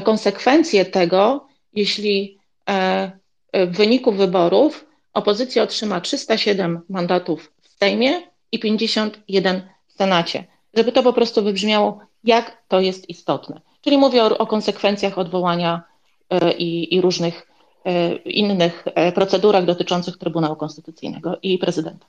[0.05, 3.11] konsekwencje tego, jeśli e,
[3.53, 10.45] w wyniku wyborów opozycja otrzyma 307 mandatów w Sejmie i 51 w Senacie.
[10.75, 13.61] Żeby to po prostu wybrzmiało, jak to jest istotne.
[13.81, 15.83] Czyli mówię o, o konsekwencjach odwołania
[16.31, 17.51] e, i, i różnych
[17.85, 18.85] e, innych
[19.15, 22.07] procedurach dotyczących Trybunału Konstytucyjnego i prezydenta.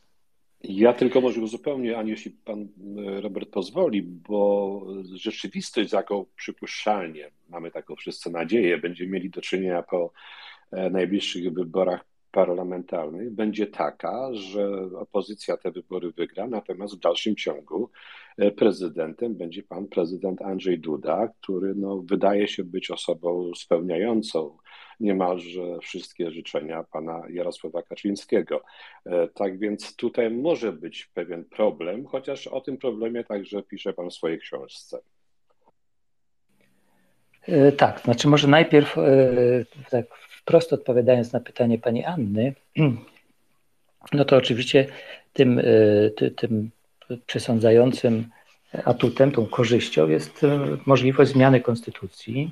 [0.70, 2.68] Ja tylko może uzupełnię, Ani, jeśli pan
[3.22, 4.82] Robert pozwoli, bo
[5.14, 10.12] rzeczywistość, z jaką przypuszczalnie, mamy taką wszyscy nadzieję, będziemy mieli do czynienia po
[10.72, 17.90] e, najbliższych wyborach parlamentarnych, będzie taka, że opozycja te wybory wygra, natomiast w dalszym ciągu
[18.38, 24.58] e, prezydentem będzie pan prezydent Andrzej Duda, który no, wydaje się być osobą spełniającą
[25.00, 28.64] niemalże wszystkie życzenia pana Jarosława Kaczyńskiego.
[29.06, 34.10] E, tak więc tutaj może być pewien problem, chociaż o tym problemie także pisze pan
[34.10, 35.00] w swojej książce.
[37.42, 39.02] E, tak, znaczy może najpierw e,
[39.90, 42.54] tak wprost odpowiadając na pytanie pani Anny,
[44.14, 44.88] no to oczywiście
[45.34, 45.62] tym,
[46.36, 46.70] tym
[47.26, 48.30] przesądzającym
[48.86, 50.42] atutem, tą korzyścią jest
[50.86, 52.52] możliwość zmiany konstytucji.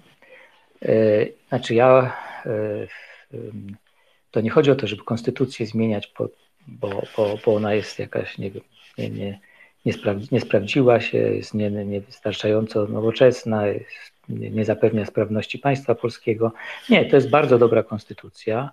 [1.49, 2.13] Znaczy ja
[2.45, 2.87] E,
[4.31, 6.29] to nie chodzi o to, żeby konstytucję zmieniać, bo,
[6.67, 7.01] bo,
[7.45, 8.63] bo, ona jest jakaś, nie wiem,
[8.97, 9.39] nie, nie,
[9.85, 13.63] nie, sprawdzi, nie sprawdziła się, jest nie, niewystarczająco nowoczesna,
[14.29, 16.53] nie, nie zapewnia sprawności państwa polskiego.
[16.89, 18.71] Nie, to jest bardzo dobra konstytucja,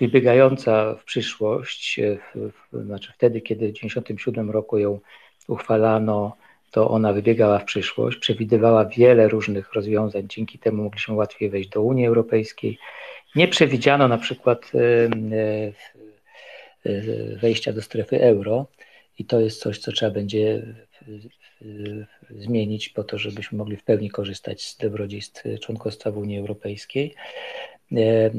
[0.00, 5.00] wybiegająca w przyszłość, e, w, w, znaczy wtedy, kiedy w 1997 roku ją
[5.48, 6.36] uchwalano,
[6.74, 11.82] to ona wybiegała w przyszłość, przewidywała wiele różnych rozwiązań, dzięki temu mogliśmy łatwiej wejść do
[11.82, 12.78] Unii Europejskiej.
[13.36, 14.80] Nie przewidziano na przykład e,
[16.86, 18.66] e, wejścia do strefy euro
[19.18, 20.62] i to jest coś, co trzeba będzie
[22.30, 27.14] zmienić po to, żebyśmy mogli w pełni korzystać z dobrodziejstw członkostwa w Unii Europejskiej.
[27.92, 28.30] E,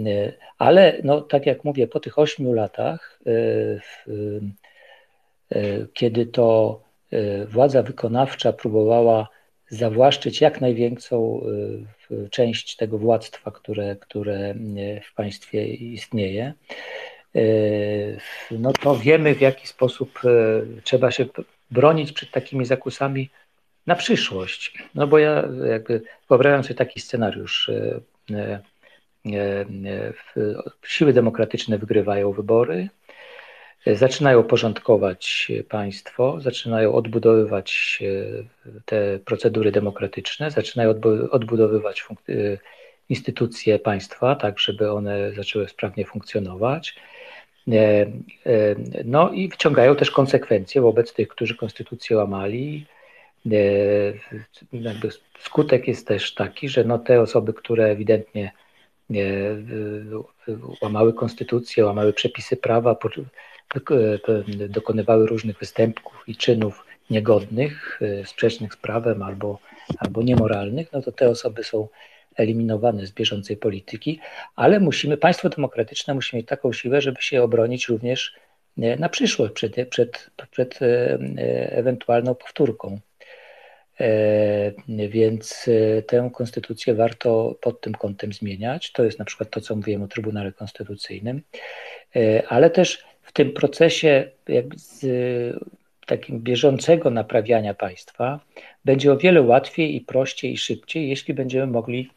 [0.58, 3.19] ale no, tak jak mówię, po tych ośmiu latach,
[5.93, 6.85] kiedy to
[7.47, 9.28] władza wykonawcza próbowała
[9.69, 11.41] zawłaszczyć jak największą
[12.32, 14.56] część tego władztwa, które, które
[15.12, 16.54] w państwie istnieje.
[18.51, 20.21] No to wiemy, w jaki sposób
[20.84, 21.25] trzeba się
[21.71, 23.30] bronić przed takimi zakusami
[23.88, 24.73] na przyszłość.
[24.95, 27.71] No bo ja jakby wyobrażam sobie taki scenariusz.
[30.86, 32.89] Siły demokratyczne wygrywają wybory,
[33.93, 38.00] zaczynają porządkować państwo, zaczynają odbudowywać
[38.86, 40.93] te procedury demokratyczne, zaczynają
[41.32, 42.06] odbudowywać
[43.10, 46.95] instytucje państwa, tak żeby one zaczęły sprawnie funkcjonować.
[49.06, 52.86] No i wyciągają też konsekwencje wobec tych, którzy konstytucję łamali.
[55.39, 58.52] Skutek jest też taki, że no te osoby, które ewidentnie
[60.82, 62.96] łamały konstytucję, łamały przepisy prawa,
[64.70, 69.60] dokonywały różnych występków i czynów niegodnych, e, sprzecznych z prawem albo,
[69.98, 71.88] albo niemoralnych, no to te osoby są
[72.36, 74.20] eliminowane z bieżącej polityki,
[74.56, 78.36] ale musimy, państwo demokratyczne musi mieć taką siłę, żeby się obronić również
[78.78, 81.18] e, na przyszłość przed, przed, przed e,
[81.72, 83.00] ewentualną powtórką.
[85.10, 85.69] Więc
[86.08, 88.91] tę konstytucję warto pod tym kątem zmieniać.
[88.91, 91.41] To jest na przykład to, co mówiłem o Trybunale Konstytucyjnym,
[92.47, 95.05] ale też w tym procesie jakby z
[96.05, 98.39] takim bieżącego naprawiania państwa
[98.86, 102.10] będzie o wiele łatwiej i prościej i szybciej, jeśli będziemy mogli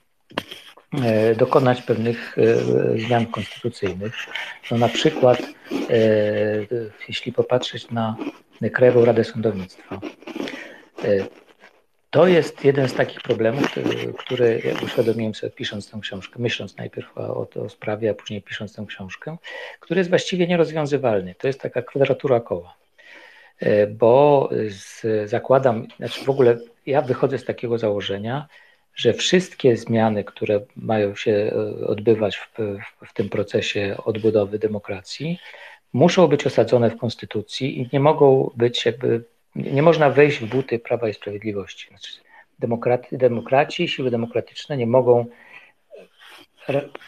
[1.04, 4.14] e, dokonać pewnych e, zmian konstytucyjnych.
[4.70, 5.46] No na przykład, e,
[7.08, 8.16] jeśli popatrzeć na
[8.72, 10.00] Krajową Radę Sądownictwa,
[12.10, 13.74] to jest jeden z takich problemów,
[14.18, 18.84] który, uświadomiłem sobie pisząc tę książkę, myśląc najpierw o, o sprawie, a później pisząc tę
[18.88, 19.36] książkę,
[19.80, 21.34] który jest właściwie nierozwiązywalny.
[21.34, 22.74] To jest taka kwadratura koła.
[23.60, 28.48] E, bo z, zakładam, znaczy w ogóle ja wychodzę z takiego założenia,
[28.94, 32.48] że wszystkie zmiany, które mają się e, odbywać w,
[33.06, 35.38] w, tym procesie odbudowy demokracji,
[35.92, 39.24] muszą być osadzone w konstytucji i nie mogą być jakby
[39.58, 41.88] nie można wejść w buty Prawa i Sprawiedliwości.
[41.88, 42.12] Znaczy,
[42.58, 45.26] demokraty, demokraci, siły demokratyczne nie mogą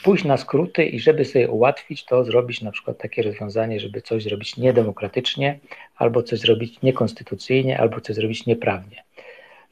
[0.04, 4.22] pójść na skróty i żeby sobie ułatwić to, zrobić na przykład takie rozwiązanie, żeby coś
[4.22, 5.58] zrobić niedemokratycznie,
[5.96, 9.04] albo coś zrobić niekonstytucyjnie, albo coś zrobić nieprawnie.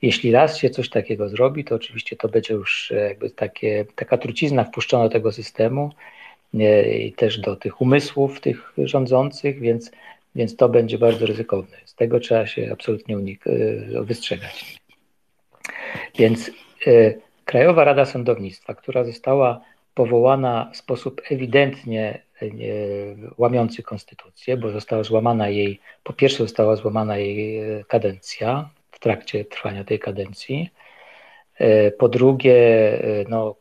[0.03, 4.65] Jeśli raz się coś takiego zrobi, to oczywiście to będzie już jakby takie, taka trucizna
[4.65, 5.91] wpuszczona do tego systemu
[7.01, 9.91] i też do tych umysłów tych rządzących, więc
[10.35, 11.77] więc to będzie bardzo ryzykowne.
[11.85, 13.51] Z tego trzeba się absolutnie unik-
[13.99, 14.79] e, wystrzegać.
[16.19, 16.51] Więc
[16.87, 17.15] e,
[17.45, 19.61] Krajowa Rada Sądownictwa, która została
[19.95, 22.47] powołana w sposób ewidentnie e,
[23.39, 29.85] łamiący konstytucję, bo została złamana jej, po pierwsze została złamana jej kadencja w trakcie trwania
[29.85, 30.71] tej kadencji.
[31.99, 32.55] Po drugie,
[33.29, 33.57] no,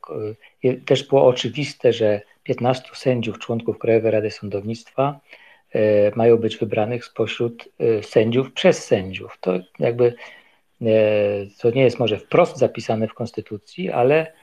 [0.85, 5.19] też było oczywiste, że 15 sędziów, członków Krajowej Rady Sądownictwa
[6.15, 9.37] mają być wybranych spośród e, sędziów przez sędziów.
[9.41, 10.13] To jakby
[10.81, 10.85] e,
[11.59, 14.33] to nie jest może wprost zapisane w Konstytucji, ale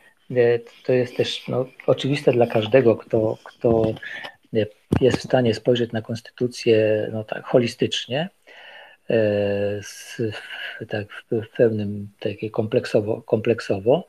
[0.85, 3.95] to jest też no, oczywiste dla każdego, kto, kto
[5.01, 8.29] jest w stanie spojrzeć na Konstytucję no, tak holistycznie,
[9.83, 10.17] z,
[10.89, 14.07] tak w pełnym takie kompleksowo, kompleksowo,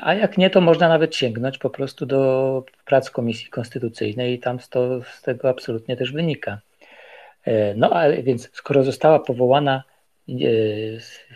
[0.00, 4.58] a jak nie, to można nawet sięgnąć po prostu do prac Komisji Konstytucyjnej i tam
[4.70, 6.60] to, z tego absolutnie też wynika.
[7.44, 9.82] E, no ale więc skoro została powołana
[10.28, 10.32] e,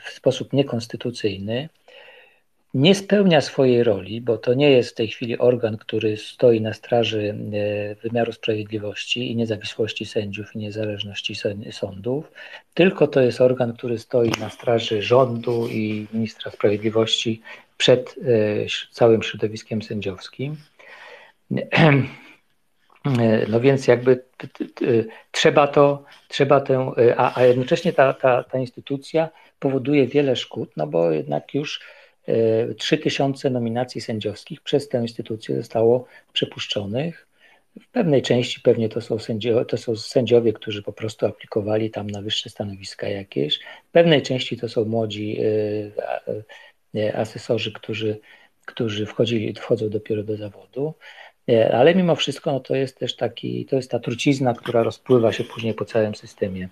[0.04, 1.68] w sposób niekonstytucyjny,
[2.74, 6.72] nie spełnia swojej roli, bo to nie jest w tej chwili organ, który stoi na
[6.72, 11.34] straży e, wymiaru sprawiedliwości i niezawisłości sędziów i niezależności
[11.70, 12.32] sądów,
[12.74, 17.42] tylko to jest organ, który stoi na straży rządu i ministra sprawiedliwości
[17.80, 20.56] przed e, całym środowiskiem sędziowskim.
[21.72, 24.24] E, no więc jakby
[25.30, 30.86] trzeba to, trzeba tę, a, a jednocześnie ta, ta, ta instytucja powoduje wiele szkód, no
[30.86, 31.80] bo jednak już
[32.78, 37.26] 3000 nominacji sędziowskich przez tę instytucję zostało przepuszczonych.
[37.80, 39.16] W pewnej części pewnie to są,
[39.68, 43.58] to są sędziowie, którzy po prostu aplikowali tam na wyższe stanowiska jakieś.
[43.88, 45.38] W pewnej części to są młodzi
[47.14, 48.18] asesorzy, którzy,
[48.66, 50.94] którzy wchodzili, wchodzą dopiero do zawodu.
[51.72, 55.44] Ale mimo wszystko no to jest też taki, to jest ta trucizna, która rozpływa się
[55.44, 56.68] później po całym systemie.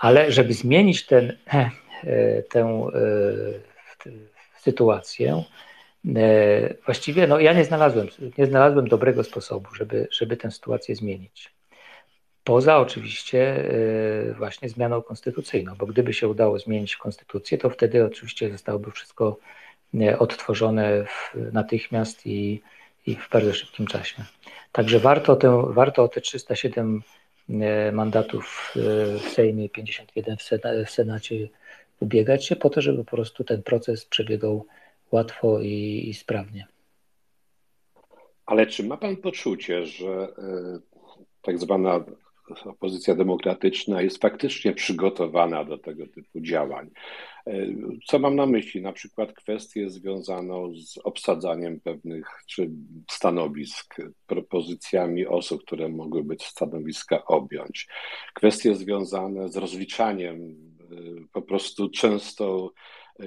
[0.00, 1.38] Ale żeby zmienić ten,
[2.50, 2.86] tę
[4.60, 5.44] sytuację,
[6.84, 11.55] właściwie no, ja nie znalazłem, nie znalazłem dobrego sposobu, żeby, żeby tę sytuację zmienić.
[12.46, 13.70] Poza oczywiście
[14.38, 19.38] właśnie zmianą konstytucyjną, bo gdyby się udało zmienić konstytucję, to wtedy oczywiście zostałoby wszystko
[20.18, 21.04] odtworzone
[21.52, 22.62] natychmiast i,
[23.06, 24.24] i w bardzo szybkim czasie.
[24.72, 27.02] Także warto, tę, warto o te 307
[27.92, 28.72] mandatów
[29.18, 30.36] w Sejmie, 51
[30.86, 31.48] w Senacie
[32.00, 34.66] ubiegać się po to, żeby po prostu ten proces przebiegał
[35.12, 36.66] łatwo i, i sprawnie.
[38.46, 40.28] Ale czy ma Pan poczucie, że
[41.42, 42.04] tak zwana
[42.64, 46.90] opozycja demokratyczna jest faktycznie przygotowana do tego typu działań?
[47.46, 47.66] E,
[48.06, 48.82] co mam na myśli?
[48.82, 52.70] Na przykład kwestię związaną z obsadzaniem pewnych czy
[53.10, 57.88] stanowisk, propozycjami osób, które mogłyby stanowiska objąć.
[58.34, 60.94] Kwestie związane z rozliczaniem e,
[61.32, 62.72] po prostu często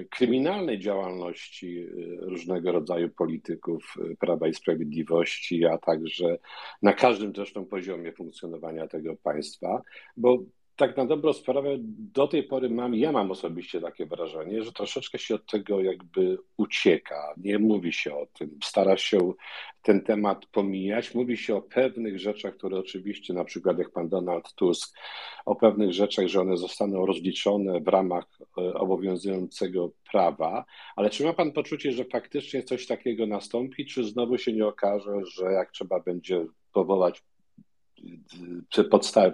[0.09, 6.37] kryminalnej działalności y, różnego rodzaju polityków y, Prawa i Sprawiedliwości, a także
[6.81, 9.81] na każdym zresztą poziomie funkcjonowania tego państwa,
[10.17, 10.39] bo
[10.79, 11.75] tak na dobrą sprawę
[12.13, 16.37] do tej pory mam, ja mam osobiście takie wrażenie, że troszeczkę się od tego jakby
[16.57, 19.33] ucieka, nie mówi się o tym, stara się
[19.81, 24.53] ten temat pomijać, mówi się o pewnych rzeczach, które oczywiście, na przykład jak pan Donald
[24.53, 24.97] Tusk,
[25.45, 28.25] o pewnych rzeczach, że one zostaną rozliczone w ramach
[28.57, 30.65] e, obowiązującego prawa,
[30.95, 35.11] ale czy ma pan poczucie, że faktycznie coś takiego nastąpi, czy znowu się nie okaże,
[35.35, 37.23] że jak trzeba będzie powołać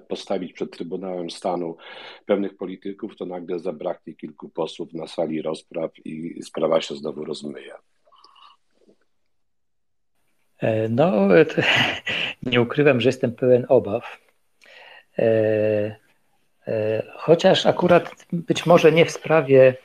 [0.07, 1.77] postawić przed Trybunałem Stanu
[2.25, 7.73] pewnych polityków, to nagle zabraknie kilku posłów na sali rozpraw i sprawa się znowu rozmyje.
[10.61, 11.11] E, no,
[12.51, 14.17] nie ukrywam, że jestem pełen obaw.
[15.19, 15.25] E,
[16.67, 19.75] e, chociaż akurat być może nie w sprawie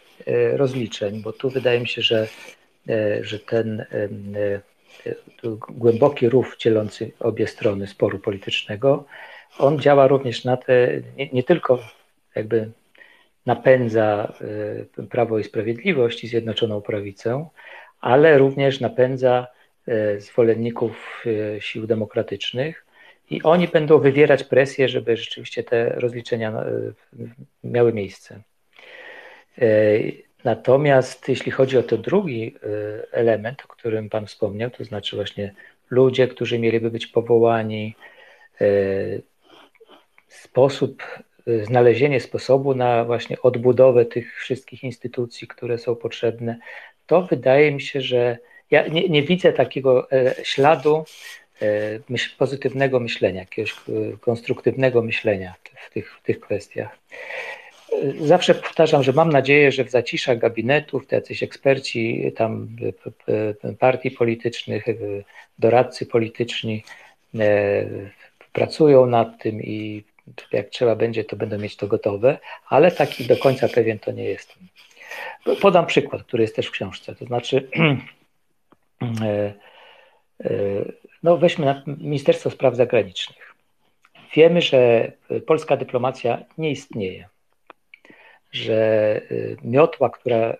[0.52, 2.28] rozliczeń, bo tu wydaje mi się, że,
[3.20, 3.84] że ten
[5.68, 9.04] głęboki rów dzielący obie strony sporu politycznego,
[9.58, 11.78] on działa również na te, nie, nie tylko
[12.34, 12.70] jakby
[13.46, 14.32] napędza
[14.98, 17.48] y, Prawo i Sprawiedliwość i Zjednoczoną Prawicę,
[18.00, 19.46] ale również napędza
[19.88, 22.86] y, zwolenników y, sił demokratycznych
[23.30, 26.64] i oni będą wywierać presję, żeby rzeczywiście te rozliczenia
[27.64, 28.40] miały miejsce.
[30.44, 35.54] Natomiast jeśli chodzi o ten drugi y, element, o którym Pan wspomniał, to znaczy właśnie
[35.90, 37.94] ludzie, którzy mieliby być powołani,
[38.60, 39.22] y,
[40.28, 41.02] sposób,
[41.48, 46.58] y, znalezienie sposobu na właśnie odbudowę tych wszystkich instytucji, które są potrzebne,
[47.06, 48.38] to wydaje mi się, że
[48.70, 51.04] ja nie, nie widzę takiego e, śladu
[51.62, 51.66] e,
[52.38, 53.74] pozytywnego myślenia, jakiegoś
[54.20, 55.54] konstruktywnego myślenia
[55.86, 56.98] w tych, w tych kwestiach.
[58.20, 62.76] Zawsze powtarzam, że mam nadzieję, że w zaciszach gabinetów te jacyś eksperci tam
[63.78, 64.84] partii politycznych,
[65.58, 66.84] doradcy polityczni
[67.38, 67.86] e,
[68.52, 70.04] pracują nad tym i
[70.52, 72.38] jak trzeba będzie, to będą mieć to gotowe,
[72.68, 74.58] ale taki do końca pewien to nie jestem.
[75.60, 77.14] Podam przykład, który jest też w książce.
[77.14, 77.68] To znaczy,
[79.22, 79.54] e,
[80.44, 80.52] e,
[81.22, 83.54] no weźmy Ministerstwo Spraw Zagranicznych.
[84.34, 85.12] Wiemy, że
[85.46, 87.28] polska dyplomacja nie istnieje
[88.52, 90.56] że y, miotła, która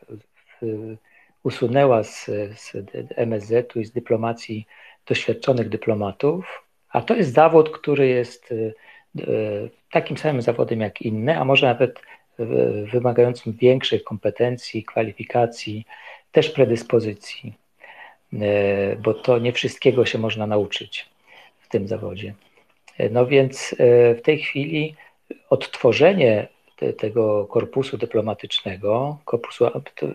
[0.63, 0.97] y,
[1.43, 2.25] usunęła z,
[2.57, 2.73] z
[3.17, 4.67] MSZ-u i z dyplomacji
[5.07, 8.75] doświadczonych dyplomatów, a to jest zawód, który jest y,
[9.91, 12.01] takim samym zawodem jak inne, a może nawet
[12.93, 15.87] wymagającym większych kompetencji, kwalifikacji,
[16.33, 17.55] też predyspozycji,
[19.03, 21.09] bo to nie wszystkiego się można nauczyć
[21.61, 22.35] w tym zawodzie.
[23.11, 23.75] No więc
[24.17, 24.95] w tej chwili
[25.51, 26.49] odtworzenie
[26.81, 29.67] te, tego korpusu dyplomatycznego, korpusu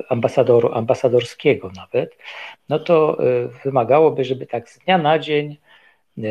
[0.09, 2.17] ambasador, ambasadorskiego nawet,
[2.69, 5.57] no to e, wymagałoby, żeby tak z dnia na dzień
[6.17, 6.21] e,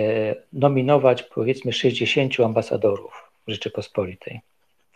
[0.53, 4.41] nominować powiedzmy 60 ambasadorów Rzeczypospolitej.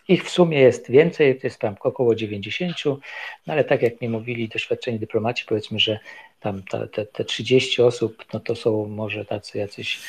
[0.08, 4.08] Ich w sumie jest więcej, to jest tam około 90, no ale tak jak mi
[4.08, 5.98] mówili doświadczeni dyplomaci, powiedzmy, że
[6.40, 6.62] tam
[6.92, 10.00] te, te 30 osób, no to są może tacy jacyś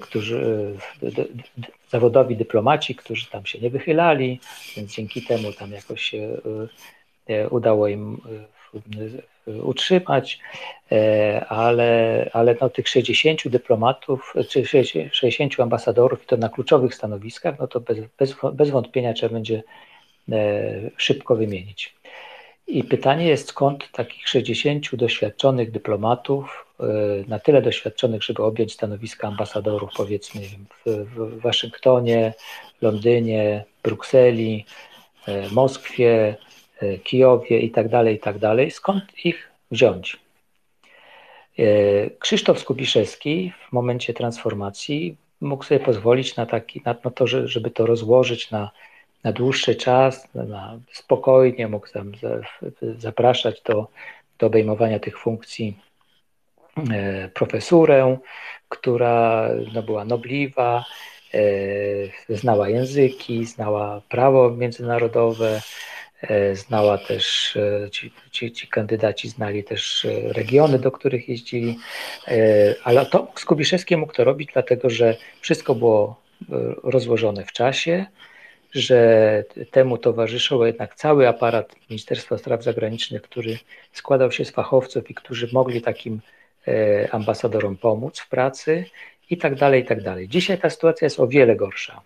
[0.00, 1.10] którzy, e,
[1.90, 4.40] zawodowi dyplomaci, którzy tam się nie wychylali,
[4.76, 6.36] więc dzięki temu tam jakoś się
[7.28, 8.20] e, udało im
[9.62, 10.38] utrzymać,
[11.48, 14.64] ale, ale no tych 60 dyplomatów, czy
[15.12, 19.62] 60 ambasadorów, to na kluczowych stanowiskach, no to bez, bez, bez wątpienia trzeba będzie
[20.96, 21.94] szybko wymienić.
[22.70, 26.84] I pytanie jest, skąd takich 60 doświadczonych dyplomatów, e,
[27.28, 30.40] na tyle doświadczonych, żeby objąć stanowiska ambasadorów, powiedzmy,
[30.86, 32.34] w, Waszyngtonie,
[32.82, 34.64] Londynie, Brukseli,
[35.28, 36.36] e, Moskwie,
[36.80, 38.36] e, Kijowie i tak dalej, i tak
[38.70, 40.20] skąd ich wziąć?
[42.18, 48.50] Krzysztof Skubiszewski w momencie transformacji mógł sobie pozwolić na, taki, na to, żeby to rozłożyć
[48.50, 48.70] na,
[49.24, 52.12] na dłuższy czas, na, spokojnie mógł tam
[52.98, 53.88] zapraszać do,
[54.38, 55.78] do obejmowania tych funkcji
[56.92, 58.18] e, profesurę,
[58.68, 60.84] która no, była nobliwa,
[61.34, 65.62] e, znała języki, znała prawo międzynarodowe,
[66.22, 67.58] e, znała też,
[67.92, 71.78] ci, ci, ci, kandydaci znali też regiony, do których jeździli,
[72.84, 76.20] ale to Skubiszewski mógł to robić, dlatego że wszystko było
[76.82, 78.06] rozłożone w czasie,
[78.72, 83.58] że temu towarzyszył jednak cały aparat Ministerstwa Spraw Zagranicznych, który
[83.92, 86.20] składał się z fachowców i którzy mogli takim
[86.68, 88.84] e, ambasadorom pomóc w pracy
[89.30, 90.28] i tak dalej, i tak dalej.
[90.28, 92.00] Dzisiaj ta sytuacja jest o wiele gorsza.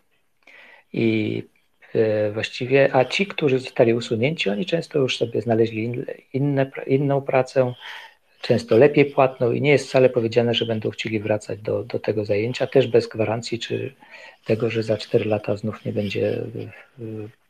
[0.92, 1.42] I
[1.94, 7.74] e, właściwie, a ci, którzy zostali usunięci, oni często już sobie znaleźli inne, inną pracę,
[8.44, 12.24] często lepiej płatną i nie jest wcale powiedziane, że będą chcieli wracać do, do tego
[12.24, 13.94] zajęcia, też bez gwarancji, czy
[14.44, 16.40] tego, że za 4 lata znów nie będzie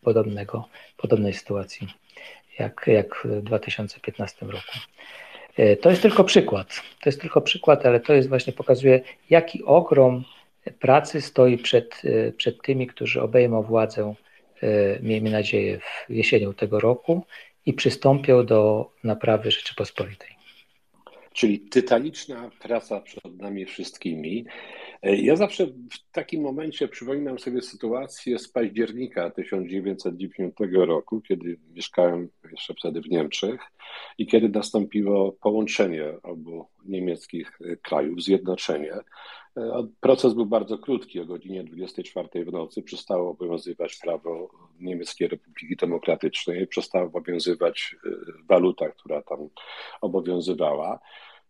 [0.02, 1.88] podobnego, podobnej sytuacji
[2.58, 4.78] jak, jak w 2015 roku.
[5.56, 6.68] E, to jest tylko przykład.
[7.02, 10.24] To jest tylko przykład, ale to jest właśnie pokazuje, jaki ogrom
[10.80, 14.14] pracy stoi przed, e, przed tymi, którzy obejmą władzę,
[14.62, 14.66] e,
[15.02, 17.26] miejmy nadzieję, w jesienią tego roku
[17.66, 20.33] i przystąpią do naprawy Rzeczypospolitej.
[21.34, 24.44] Czyli tytaniczna praca przed nami wszystkimi.
[25.02, 32.74] Ja zawsze w takim momencie przypominam sobie sytuację z października 1990 roku, kiedy mieszkałem jeszcze
[32.74, 33.60] wtedy w Niemczech
[34.18, 38.92] i kiedy nastąpiło połączenie obu niemieckich krajów, zjednoczenie.
[40.00, 41.20] Proces był bardzo krótki.
[41.20, 44.50] O godzinie 24 w nocy przestało obowiązywać prawo
[44.80, 47.96] Niemieckiej Republiki Demokratycznej, przestała obowiązywać
[48.48, 49.48] waluta, która tam
[50.00, 51.00] obowiązywała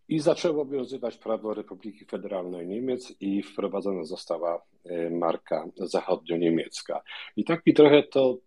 [0.08, 7.02] i zaczęło obowiązywać prawo Republiki Federalnej Niemiec i wprowadzona została e, marka zachodnio-niemiecka.
[7.36, 8.38] I tak mi trochę to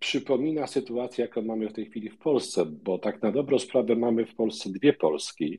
[0.00, 4.26] przypomina sytuację, jaką mamy w tej chwili w Polsce, bo tak na dobrą sprawę mamy
[4.26, 5.58] w Polsce dwie Polski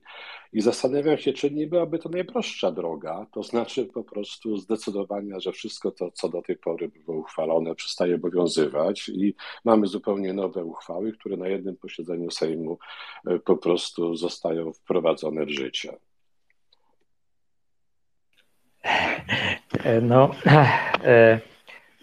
[0.54, 5.52] i zastanawiam się, czy nie byłaby to najprostsza droga, to znaczy po prostu zdecydowania, że
[5.52, 11.14] wszystko to, co do tej pory było uchwalone, przestaje obowiązywać i mamy zupełnie nowe uchwały,
[11.14, 12.78] które na jednym posiedzeniu Sejmu
[13.28, 15.98] e, po prostu zostają wprowadzone w życie.
[20.02, 20.32] No,
[21.04, 21.40] e,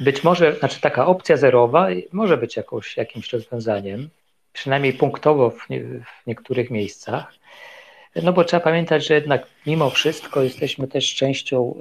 [0.00, 4.08] być może, znaczy taka opcja zerowa może być jakąś, jakimś rozwiązaniem,
[4.52, 7.32] przynajmniej punktowo w, nie, w niektórych miejscach.
[8.22, 11.74] No bo trzeba pamiętać, że jednak mimo wszystko jesteśmy też częścią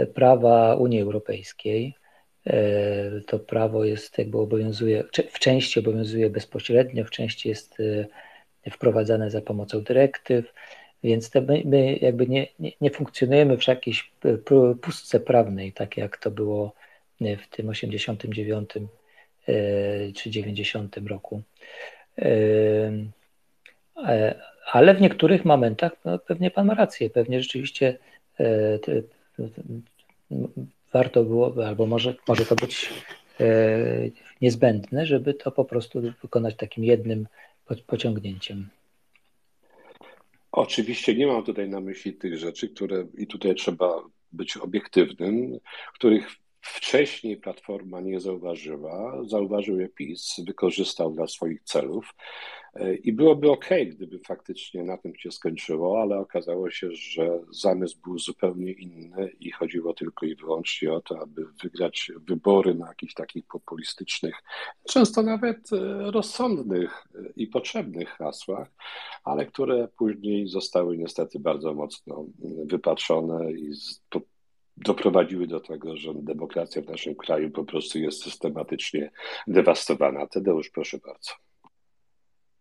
[0.00, 1.94] e, prawa Unii Europejskiej.
[2.46, 7.78] E, to prawo jest jakby obowiązuje, w części obowiązuje bezpośrednio, w części jest
[8.66, 10.52] e, wprowadzane za pomocą dyrektyw.
[11.04, 14.12] Więc my, my jakby nie, nie, nie, funkcjonujemy w jakiejś
[14.82, 16.72] pustce prawnej, tak jak to było
[17.20, 21.42] w tym 89 e, czy 90 roku.
[22.18, 22.28] E,
[24.06, 24.34] e,
[24.72, 27.98] ale w niektórych momentach no, pewnie Pan ma rację, pewnie rzeczywiście
[30.92, 32.92] warto było, albo może, może to być
[34.40, 37.26] niezbędne, żeby to po prostu wykonać takim jednym
[37.86, 38.68] pociągnięciem.
[40.56, 44.02] Oczywiście nie mam tutaj na myśli tych rzeczy, które i tutaj trzeba
[44.32, 45.58] być obiektywnym,
[45.94, 46.28] których
[46.60, 52.14] wcześniej Platforma nie zauważyła, zauważył je PiS, wykorzystał dla swoich celów
[53.02, 58.18] i byłoby ok, gdyby faktycznie na tym się skończyło, ale okazało się, że zamysł był
[58.18, 63.46] zupełnie inny i chodziło tylko i wyłącznie o to, aby wygrać wybory na jakichś takich
[63.46, 64.34] populistycznych,
[64.88, 68.68] często nawet e, rozsądnych i potrzebnych hasłach,
[69.24, 72.26] ale które później zostały niestety bardzo mocno
[72.64, 73.72] wypatrzone i
[74.76, 79.10] doprowadziły do tego, że demokracja w naszym kraju po prostu jest systematycznie
[79.46, 80.26] dewastowana.
[80.26, 81.30] Tadeusz, proszę bardzo.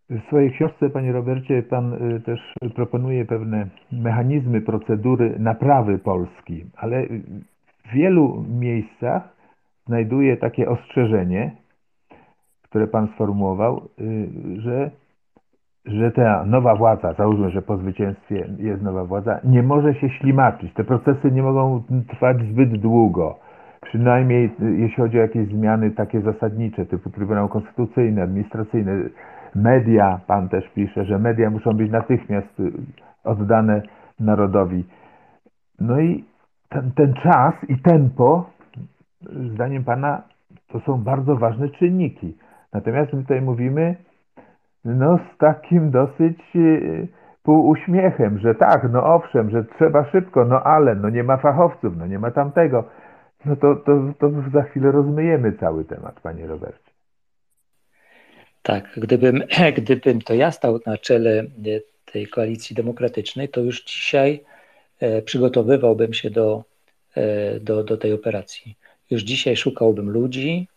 [0.09, 7.07] W swojej książce, panie Robercie, pan y, też proponuje pewne mechanizmy, procedury naprawy Polski, ale
[7.85, 9.35] w wielu miejscach
[9.87, 11.51] znajduje takie ostrzeżenie,
[12.63, 14.91] które pan sformułował, y, że,
[15.85, 20.73] że ta nowa władza, załóżmy, że po zwycięstwie jest nowa władza, nie może się ślimaczyć.
[20.73, 23.39] Te procesy nie mogą trwać zbyt długo.
[23.81, 29.09] Przynajmniej y, jeśli chodzi o jakieś zmiany takie zasadnicze, typu Trybunał Konstytucyjny, Administracyjny,
[29.55, 32.71] media, pan też pisze, że media muszą być natychmiast y,
[33.23, 33.81] oddane
[34.19, 34.85] narodowi.
[35.79, 36.25] No i
[36.69, 38.49] ten, ten czas i tempo,
[39.53, 40.21] zdaniem pana,
[40.67, 42.37] to są bardzo ważne czynniki.
[42.73, 43.95] Natomiast my tutaj mówimy
[44.85, 47.07] no, z takim dosyć y,
[47.43, 51.97] pół uśmiechem, że tak, no owszem, że trzeba szybko, no ale, no nie ma fachowców,
[51.97, 52.83] no nie ma tamtego,
[53.45, 56.84] no to, to, to za chwilę rozmyjemy cały temat, panie Robercie.
[58.66, 59.43] Tak, gdybym,
[59.78, 61.45] gdybym to ja stał na czele
[62.11, 64.43] tej koalicji demokratycznej, to już dzisiaj
[64.99, 66.63] e, przygotowywałbym się do,
[67.16, 68.76] e, do, do tej operacji.
[69.09, 70.68] Już dzisiaj szukałbym ludzi,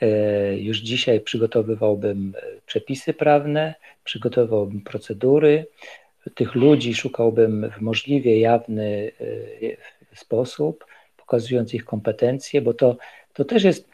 [0.00, 2.32] e, już dzisiaj przygotowywałbym
[2.66, 3.74] przepisy prawne,
[4.04, 5.66] przygotowywałbym procedury.
[6.34, 9.10] Tych ludzi szukałbym w możliwie jawny
[10.14, 10.84] sposób,
[11.16, 12.96] pokazując ich kompetencje, bo to,
[13.32, 13.88] to też jest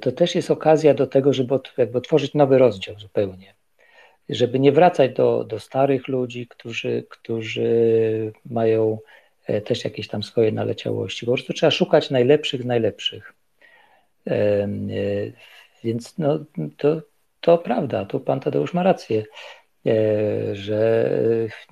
[0.00, 3.54] to też jest okazja do tego, żeby jakby otworzyć nowy rozdział zupełnie
[4.28, 8.98] żeby nie wracać do, do starych ludzi, którzy, którzy mają
[9.46, 11.26] e, też jakieś tam swoje naleciałości.
[11.26, 13.32] Po prostu trzeba szukać najlepszych, najlepszych.
[14.26, 14.68] E, e,
[15.84, 16.38] więc no,
[16.76, 17.02] to,
[17.40, 19.24] to prawda, tu pan Tadeusz ma rację,
[20.52, 21.10] że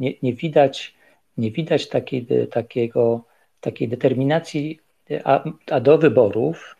[0.00, 0.94] nie, nie widać,
[1.38, 3.24] nie widać takiej, takiego,
[3.61, 4.80] takiej determinacji,
[5.24, 6.76] a, a do wyborów,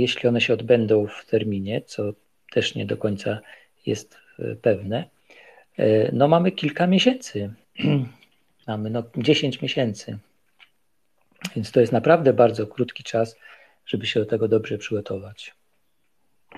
[0.00, 2.12] jeśli one się odbędą w terminie, co
[2.50, 3.40] też nie do końca
[3.86, 4.18] jest
[4.62, 5.04] pewne,
[5.78, 7.54] e, no mamy kilka miesięcy.
[8.68, 10.18] mamy no 10 miesięcy.
[11.56, 13.36] Więc to jest naprawdę bardzo krótki czas,
[13.86, 15.54] żeby się do tego dobrze przygotować.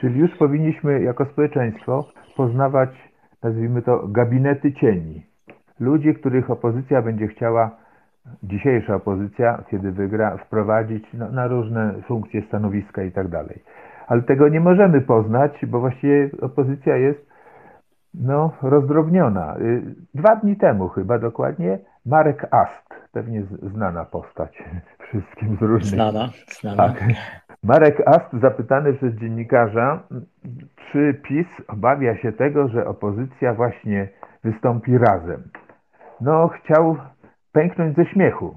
[0.01, 2.91] Czyli już powinniśmy jako społeczeństwo poznawać,
[3.43, 5.23] nazwijmy to, gabinety cieni.
[5.81, 7.77] Ludzi, których opozycja będzie chciała,
[8.43, 13.63] dzisiejsza opozycja, kiedy wygra, wprowadzić no, na różne funkcje, stanowiska i tak dalej.
[14.07, 17.29] Ale tego nie możemy poznać, bo właściwie opozycja jest
[18.15, 19.57] no, rozdrobniona.
[19.59, 19.83] Y,
[20.15, 24.65] dwa dni temu chyba dokładnie Marek Ast, pewnie znana postać
[25.09, 25.95] wszystkim z różnych...
[25.95, 26.29] Znana,
[26.61, 26.77] znana.
[26.77, 27.05] Tak.
[27.65, 30.03] Marek Ast zapytany przez dziennikarza,
[30.93, 34.09] czy PiS obawia się tego, że opozycja właśnie
[34.45, 35.43] wystąpi razem.
[36.21, 36.97] No, chciał
[37.53, 38.55] pęknąć ze śmiechu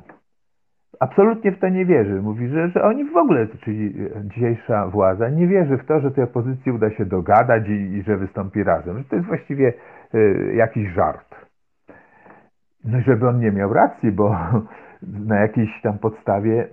[1.02, 2.22] absolutnie w to nie wierzy.
[2.22, 6.24] Mówi, że, że oni w ogóle, czyli dzisiejsza władza, nie wierzy w to, że tej
[6.24, 8.98] opozycji uda się dogadać i, i że wystąpi razem.
[8.98, 9.74] Że to jest właściwie
[10.16, 11.36] y, jakiś żart.
[12.86, 14.38] No żeby on nie miał racji, bo
[15.32, 16.68] na jakiejś tam podstawie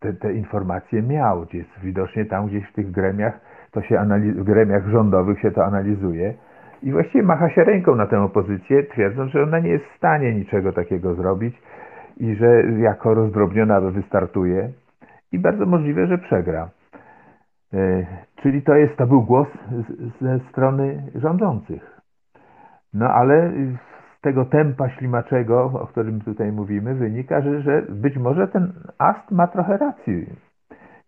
[0.00, 1.46] te, te informacje miał.
[1.52, 5.64] Jest widocznie tam gdzieś w tych gremiach, to się analiz- w gremiach rządowych się to
[5.64, 6.34] analizuje.
[6.82, 10.34] I właściwie macha się ręką na tę opozycję, twierdząc, że ona nie jest w stanie
[10.34, 11.62] niczego takiego zrobić
[12.16, 14.68] i że jako rozdrobniona wystartuje
[15.32, 16.70] i bardzo możliwe, że przegra.
[17.74, 18.06] E,
[18.42, 19.48] czyli to jest, to był głos
[20.20, 22.00] ze strony rządzących.
[22.94, 23.52] No ale
[24.18, 29.30] z tego tempa ślimaczego, o którym tutaj mówimy, wynika, że, że być może ten ast
[29.30, 30.26] ma trochę racji.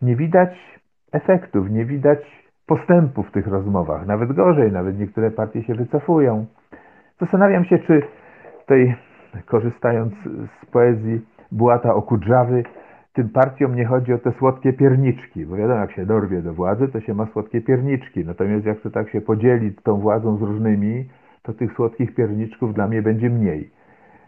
[0.02, 0.80] Nie widać
[1.12, 4.06] efektów, nie widać postępu w tych rozmowach.
[4.06, 6.46] Nawet gorzej, nawet niektóre partie się wycofują.
[7.20, 8.02] Zastanawiam się, czy
[8.66, 8.96] tej
[9.46, 10.14] korzystając
[10.62, 11.20] z poezji
[11.52, 12.64] Bułata Okudrzawy,
[13.12, 16.88] tym partiom nie chodzi o te słodkie pierniczki, bo wiadomo, jak się dorwie do władzy,
[16.88, 18.24] to się ma słodkie pierniczki.
[18.24, 21.08] Natomiast jak to tak się podzieli tą władzą z różnymi,
[21.42, 23.70] to tych słodkich pierniczków dla mnie będzie mniej.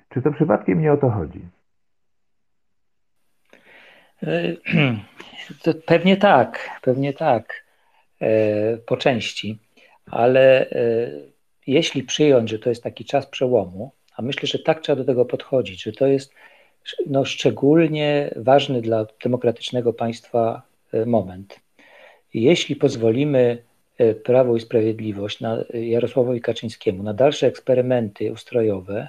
[0.09, 1.41] Czy to przypadkiem nie o to chodzi?
[5.64, 7.66] To pewnie tak, pewnie tak, e,
[8.87, 9.59] po części,
[10.11, 11.11] ale e,
[11.67, 15.25] jeśli przyjąć, że to jest taki czas przełomu, a myślę, że tak trzeba do tego
[15.25, 16.33] podchodzić, że to jest
[17.07, 20.62] no, szczególnie ważny dla demokratycznego państwa
[20.93, 21.61] e, moment.
[22.35, 23.62] Jeśli pozwolimy
[23.99, 29.09] e, Prawo i Sprawiedliwość na Jarosławowi Kaczyńskiemu na dalsze eksperymenty ustrojowe,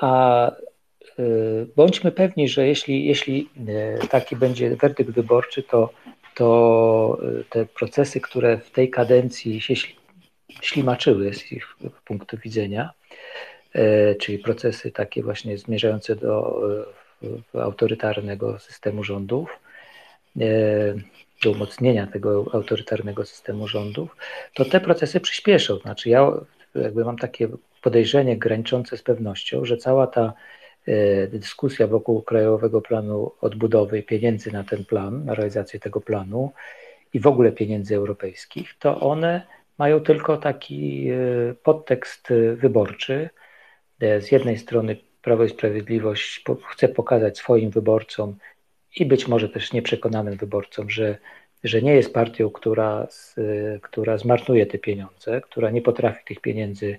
[0.00, 0.52] a e,
[1.76, 3.48] bądźmy pewni, że jeśli, jeśli
[4.10, 5.90] taki będzie werdykt wyborczy, to,
[6.34, 7.18] to
[7.50, 9.74] te procesy, które w tej kadencji się
[10.62, 12.92] ślimaczyły z ich punktu widzenia,
[13.74, 16.60] E, czyli procesy takie właśnie zmierzające do
[17.54, 19.58] e, autorytarnego systemu rządów,
[20.40, 20.44] e,
[21.44, 24.16] do umocnienia tego autorytarnego systemu rządów,
[24.54, 25.78] to te procesy przyspieszą.
[25.78, 26.32] Znaczy ja
[26.74, 27.48] jakby mam takie
[27.82, 30.32] podejrzenie graniczące z pewnością, że cała ta
[31.28, 36.52] dyskusja wokół Krajowego Planu Odbudowy pieniędzy na ten plan, na realizację tego planu
[37.12, 39.46] i w ogóle pieniędzy europejskich, to one
[39.78, 41.10] mają tylko taki
[41.62, 43.30] podtekst wyborczy,
[44.02, 48.36] E, z jednej strony Prawo i Sprawiedliwość chce pokazać swoim wyborcom
[48.96, 51.18] i być może też nieprzekonanym wyborcom, że,
[51.64, 53.08] że nie jest partią, która,
[53.82, 56.98] która zmarnuje te pieniądze, która nie potrafi tych pieniędzy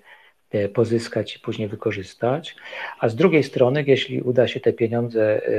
[0.74, 2.56] pozyskać i później wykorzystać,
[3.00, 5.50] a z drugiej strony, jeśli uda się te pieniądze e,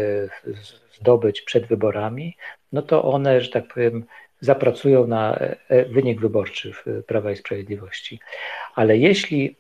[0.93, 2.37] zdobyć przed wyborami,
[2.71, 4.05] no to one, że tak powiem,
[4.39, 5.39] zapracują na
[5.89, 6.71] wynik wyborczy
[7.07, 8.19] Prawa i Sprawiedliwości.
[8.75, 9.55] Ale jeśli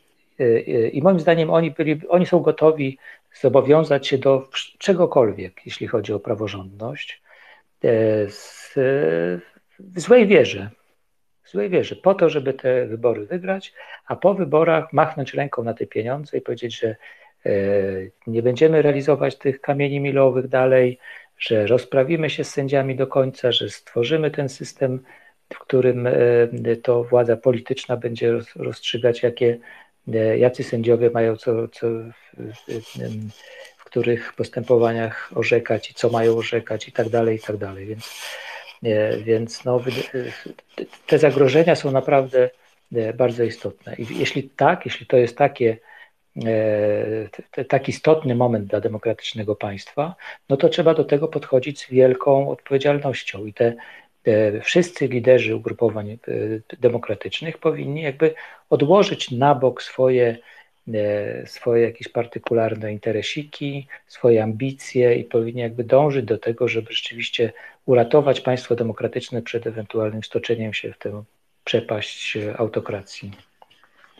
[0.91, 2.97] I moim zdaniem oni, byli, oni są gotowi
[3.41, 7.21] zobowiązać się do czegokolwiek, jeśli chodzi o praworządność,
[9.79, 10.69] w złej wierze.
[11.45, 13.73] W złej wierze, po to, żeby te wybory wygrać,
[14.05, 16.95] a po wyborach machnąć ręką na te pieniądze i powiedzieć, że
[18.27, 20.99] nie będziemy realizować tych kamieni milowych dalej,
[21.37, 25.03] że rozprawimy się z sędziami do końca, że stworzymy ten system,
[25.53, 26.13] w którym e,
[26.83, 29.59] to władza polityczna będzie rozstrzygać, jakie,
[30.13, 31.87] e, jacy sędziowie mają co, co
[33.77, 37.85] w których postępowaniach orzekać i co mają orzekać i tak dalej, i tak dalej.
[37.85, 38.54] Więc, e,
[39.23, 39.81] więc no,
[41.07, 42.49] te zagrożenia są naprawdę
[43.17, 43.95] bardzo istotne.
[43.95, 45.77] I jeśli tak, jeśli to jest takie
[47.57, 50.15] E, tak istotny moment dla demokratycznego państwa,
[50.49, 53.75] no to trzeba do tego podchodzić z wielką odpowiedzialnością i te,
[54.23, 56.17] te wszyscy liderzy ugrupowań e,
[56.79, 58.33] demokratycznych powinni jakby
[58.69, 60.37] odłożyć na bok swoje,
[60.93, 67.53] e, swoje jakieś partykularne interesiki, swoje ambicje i powinni jakby dążyć do tego, żeby rzeczywiście
[67.85, 71.23] uratować państwo demokratyczne przed ewentualnym stoczeniem się w tę
[71.63, 73.31] przepaść autokracji.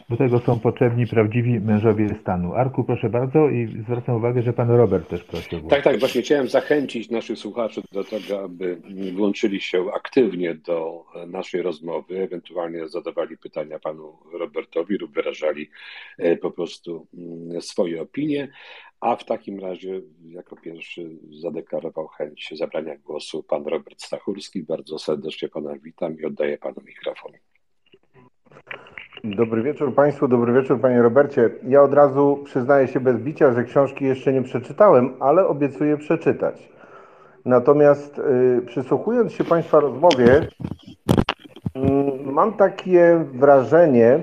[0.09, 2.53] Do tego są potrzebni prawdziwi mężowie stanu.
[2.53, 5.67] Arku, proszę bardzo i zwracam uwagę, że pan Robert też prosił.
[5.67, 8.81] Tak, tak, właśnie chciałem zachęcić naszych słuchaczy do tego, aby
[9.15, 15.69] włączyli się aktywnie do naszej rozmowy, ewentualnie zadawali pytania panu Robertowi lub wyrażali
[16.17, 18.47] e, po prostu mm, swoje opinie.
[19.01, 21.09] A w takim razie jako pierwszy
[21.41, 24.63] zadeklarował chęć zabrania głosu pan Robert Stachurski.
[24.63, 27.31] Bardzo serdecznie pana witam i oddaję panu mikrofon.
[29.23, 31.49] Dobry wieczór Państwu, dobry wieczór Panie Robercie.
[31.67, 36.69] Ja od razu przyznaję się bez bicia, że książki jeszcze nie przeczytałem, ale obiecuję przeczytać.
[37.45, 40.49] Natomiast y, przysłuchując się Państwa rozmowie, y,
[42.23, 44.19] mam takie wrażenie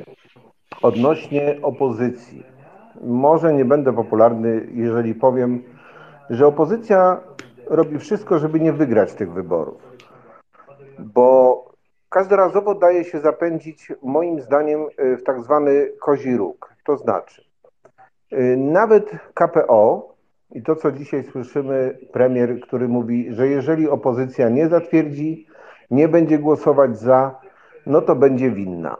[0.82, 2.51] odnośnie opozycji.
[3.00, 5.62] Może nie będę popularny, jeżeli powiem,
[6.30, 7.20] że opozycja
[7.66, 9.82] robi wszystko, żeby nie wygrać tych wyborów.
[10.98, 11.64] Bo
[12.08, 16.74] każdorazowo daje się zapędzić, moim zdaniem, y, w tak zwany kozi róg.
[16.84, 17.44] To znaczy,
[18.32, 20.14] y, nawet KPO
[20.52, 25.46] i to, co dzisiaj słyszymy, premier, który mówi, że jeżeli opozycja nie zatwierdzi,
[25.90, 27.40] nie będzie głosować za,
[27.86, 28.96] no to będzie winna.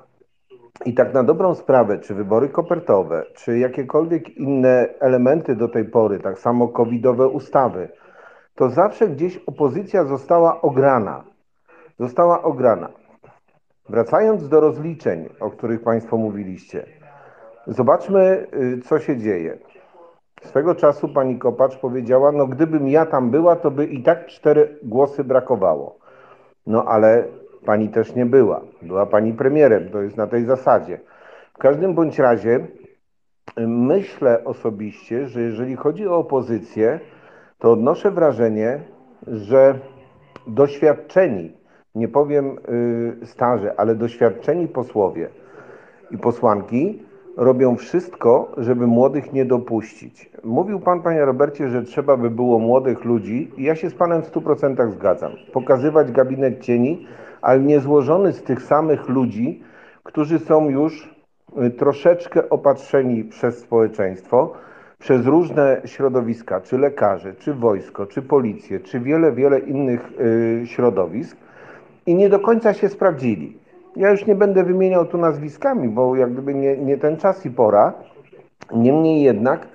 [0.85, 6.19] I tak na dobrą sprawę, czy wybory kopertowe, czy jakiekolwiek inne elementy do tej pory,
[6.19, 7.89] tak samo covidowe ustawy,
[8.55, 11.25] to zawsze gdzieś opozycja została ograna.
[11.99, 12.89] Została ograna.
[13.89, 16.87] Wracając do rozliczeń, o których Państwo mówiliście,
[17.67, 19.59] zobaczmy, y, co się dzieje.
[20.43, 24.79] Swego czasu pani Kopacz powiedziała, no gdybym ja tam była, to by i tak cztery
[24.83, 25.99] głosy brakowało.
[26.67, 27.25] No ale
[27.67, 28.61] pani też nie była.
[28.83, 31.01] Była pani premierem, to jest na tej zasadzie.
[31.55, 32.67] W każdym bądź razie
[33.67, 37.01] myślę osobiście, że jeżeli chodzi o opozycję,
[37.59, 38.81] to odnoszę wrażenie,
[39.27, 39.79] że
[40.47, 41.53] doświadczeni
[41.95, 42.59] nie powiem
[43.23, 45.29] y, starzy, ale doświadczeni posłowie
[46.11, 47.03] i posłanki
[47.37, 50.31] robią wszystko, żeby młodych nie dopuścić.
[50.45, 54.23] Mówił Pan, Panie Robercie, że trzeba by było młodych ludzi i ja się z Panem
[54.23, 55.33] w 100% zgadzam.
[55.53, 57.07] Pokazywać gabinet cieni,
[57.43, 59.63] ale nie złożony z tych samych ludzi,
[60.03, 61.15] którzy są już
[61.67, 64.53] y, troszeczkę opatrzeni przez społeczeństwo,
[64.99, 71.37] przez różne środowiska, czy lekarze, czy wojsko, czy policję, czy wiele, wiele innych y, środowisk,
[72.07, 73.57] i nie do końca się sprawdzili.
[73.97, 77.51] Ja już nie będę wymieniał tu nazwiskami, bo jak gdyby nie, nie ten czas i
[77.51, 77.93] pora.
[78.75, 79.69] Niemniej jednak,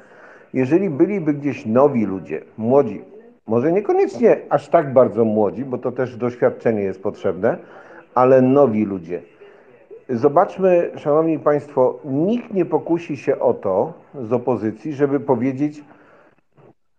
[0.54, 3.02] jeżeli byliby gdzieś nowi ludzie, młodzi,
[3.48, 7.58] może niekoniecznie aż tak bardzo młodzi, bo to też doświadczenie jest potrzebne,
[8.16, 9.22] ale nowi ludzie.
[10.10, 15.84] Zobaczmy, Szanowni Państwo, nikt nie pokusi się o to z opozycji, żeby powiedzieć,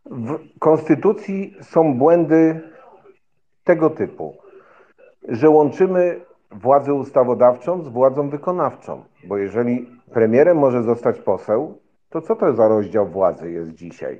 [0.06, 2.60] w Konstytucji są błędy
[3.64, 4.34] tego typu
[5.28, 6.20] że łączymy
[6.50, 9.04] władzę ustawodawczą z władzą wykonawczą.
[9.24, 11.78] Bo jeżeli premierem może zostać poseł,
[12.10, 14.18] to co to za rozdział władzy jest dzisiaj?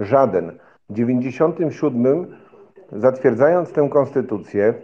[0.00, 0.58] Żaden.
[0.90, 2.26] W 97
[2.92, 4.74] zatwierdzając tę konstytucję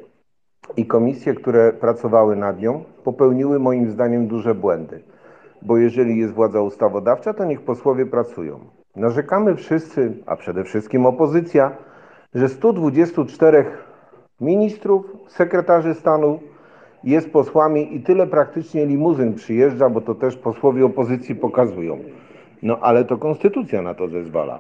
[0.77, 5.03] i komisje, które pracowały nad nią, popełniły moim zdaniem duże błędy.
[5.63, 8.61] Bo jeżeli jest władza ustawodawcza, to niech posłowie pracują.
[8.97, 11.77] Narzekamy wszyscy, a przede wszystkim opozycja,
[12.35, 13.65] że 124
[14.41, 16.41] ministrów, sekretarzy stanu,
[17.05, 21.99] jest posłami i tyle praktycznie limuzyn przyjeżdża, bo to też posłowie opozycji pokazują.
[22.63, 24.59] No ale to konstytucja na to zezwala.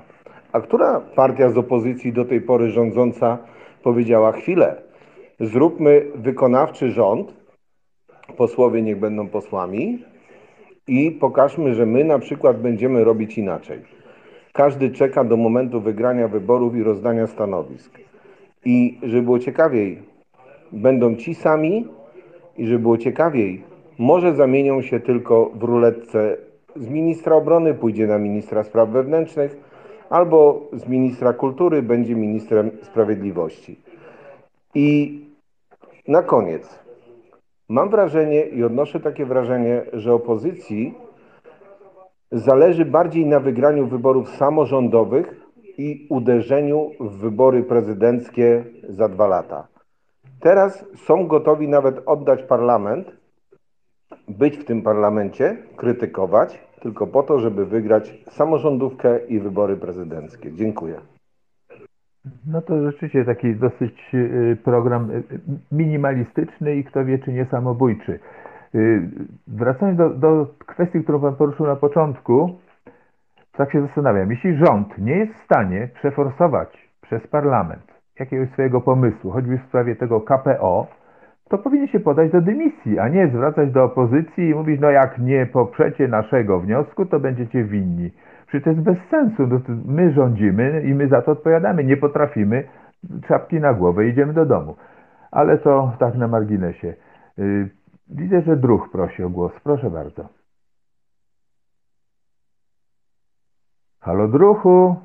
[0.53, 3.39] A która partia z opozycji do tej pory rządząca
[3.83, 4.83] powiedziała chwilę,
[5.41, 7.35] zróbmy wykonawczy rząd,
[8.37, 10.05] posłowie niech będą posłami,
[10.87, 13.79] i pokażmy, że my na przykład będziemy robić inaczej.
[14.53, 17.99] Każdy czeka do momentu wygrania wyborów i rozdania stanowisk.
[18.65, 20.03] I żeby było ciekawiej,
[20.73, 21.87] będą ci sami
[22.57, 23.63] i żeby było ciekawiej,
[23.99, 26.37] może zamienią się tylko w ruletce
[26.77, 29.72] z ministra obrony, pójdzie na ministra spraw wewnętrznych,
[30.13, 33.81] albo z ministra kultury będzie ministrem sprawiedliwości.
[34.75, 35.21] I
[36.09, 36.79] na koniec,
[37.69, 40.95] mam wrażenie i odnoszę takie wrażenie, że opozycji
[42.33, 45.41] zależy bardziej na wygraniu wyborów samorządowych
[45.79, 49.69] i uderzeniu w wybory prezydenckie za dwa lata.
[50.41, 53.17] Teraz są gotowi nawet oddać parlament,
[54.29, 60.53] być w tym parlamencie, krytykować, tylko po to, żeby wygrać samorządówkę i wybory prezydenckie.
[60.53, 60.95] Dziękuję.
[62.47, 65.23] No to rzeczywiście taki dosyć y, program y,
[65.73, 68.19] minimalistyczny i kto wie, czy nie samobójczy.
[68.75, 69.09] Y,
[69.47, 72.59] wracając do, do kwestii, którą Pan poruszył na początku,
[73.53, 74.31] tak się zastanawiam.
[74.31, 79.97] Jeśli rząd nie jest w stanie przeforsować przez parlament jakiegoś swojego pomysłu, choćby w sprawie
[79.97, 80.87] tego KPO,
[81.53, 85.19] to powinien się podać do dymisji, a nie zwracać do opozycji i mówić, no jak
[85.19, 88.11] nie poprzecie naszego wniosku, to będziecie winni.
[88.47, 89.47] Przecież to jest bez sensu.
[89.47, 91.85] No my rządzimy i my za to odpowiadamy.
[91.85, 92.65] Nie potrafimy,
[93.29, 94.77] czapki na głowę, idziemy do domu.
[95.31, 96.95] Ale to tak na marginesie.
[97.39, 97.71] Y,
[98.09, 99.53] widzę, że druh prosi o głos.
[99.65, 100.29] Proszę bardzo.
[104.01, 104.97] Halo druhu.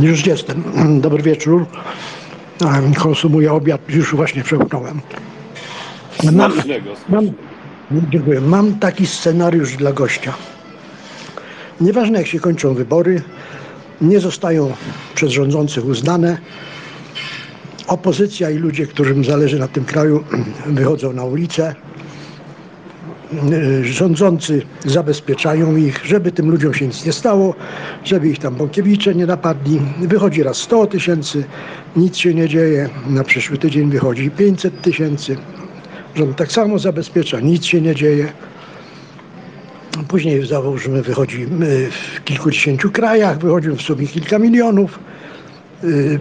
[0.00, 0.62] Już jestem.
[1.04, 1.66] Dobry wieczór.
[2.98, 5.00] Konsumuję obiad, już właśnie przełknąłem.
[6.24, 6.52] Mam,
[7.08, 7.30] mam,
[8.10, 8.40] dziękuję.
[8.40, 10.34] Mam taki scenariusz dla gościa.
[11.80, 13.22] Nieważne jak się kończą wybory,
[14.00, 14.72] nie zostają
[15.14, 16.38] przez rządzących uznane.
[17.86, 20.24] Opozycja i ludzie, którym zależy na tym kraju,
[20.66, 21.74] wychodzą na ulicę.
[23.82, 27.54] Rządzący zabezpieczają ich, żeby tym ludziom się nic nie stało,
[28.04, 29.80] żeby ich tam bąkiewicze nie napadli.
[30.00, 31.44] Wychodzi raz 100 tysięcy,
[31.96, 32.88] nic się nie dzieje.
[33.08, 35.36] Na przyszły tydzień wychodzi 500 tysięcy.
[36.14, 38.32] Rząd tak samo zabezpiecza, nic się nie dzieje.
[40.08, 44.98] Później załóżmy wychodzimy w kilkudziesięciu krajach, wychodzimy w sumie kilka milionów.
[45.84, 46.20] Y,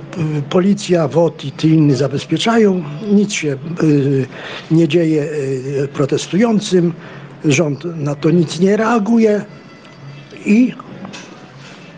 [0.49, 4.25] policja, WOT i inni zabezpieczają, nic się y,
[4.71, 6.93] nie dzieje y, protestującym,
[7.45, 9.45] rząd na to nic nie reaguje.
[10.45, 10.73] I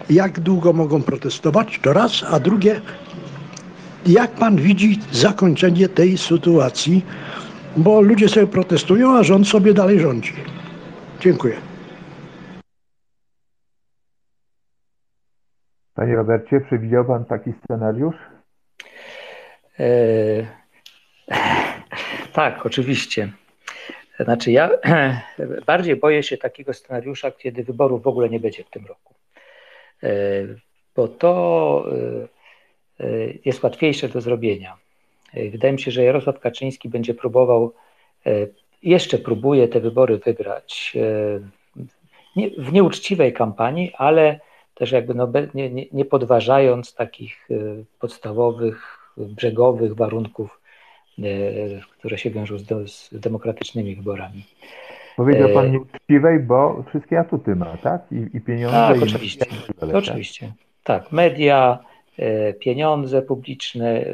[0.10, 2.82] jak długo mogą protestować, to raz, a drugie,
[4.06, 7.06] jak pan widzi zakończenie tej sytuacji,
[7.78, 10.34] bo ludzie sobie protestują, a rząd sobie dalej rządzi.
[11.20, 11.71] Dziękuję.
[15.96, 18.16] Panie Robercie, przewidział Pan taki scenariusz?
[19.80, 19.86] E...
[22.34, 23.32] Tak, oczywiście.
[24.20, 24.70] Znaczy, ja
[25.66, 29.16] bardziej boję się takiego scenariusza, kiedy wyborów w ogóle nie będzie w tym roku.
[30.04, 30.10] E,
[30.96, 31.86] bo to
[33.00, 33.06] e,
[33.46, 34.78] jest łatwiejsze do zrobienia.
[35.52, 37.74] Wydaje mi się, że Jarosław Kaczyński będzie próbował,
[38.84, 40.98] jeszcze próbuje te wybory wygrać
[42.58, 44.40] w nieuczciwej kampanii, ale
[44.76, 50.62] też jakby no, nie, nie, nie podważając takich y, podstawowych, brzegowych warunków,
[51.20, 54.44] y, które się wiążą z, z demokratycznymi wyborami.
[55.16, 58.02] Powiedział Pan e, nieuczciwej, bo wszystkie atuty ma, tak?
[58.12, 58.78] I, i pieniądze.
[58.78, 59.46] Tak, i oczywiście.
[59.80, 59.96] Tak?
[59.96, 60.52] Oczywiście.
[60.84, 61.80] Tak, media,
[62.18, 64.06] e, pieniądze publiczne.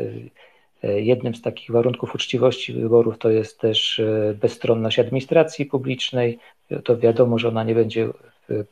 [0.84, 4.02] E, jednym z takich warunków uczciwości wyborów to jest też
[4.42, 6.40] bezstronność administracji publicznej.
[6.84, 8.10] To wiadomo, że ona nie będzie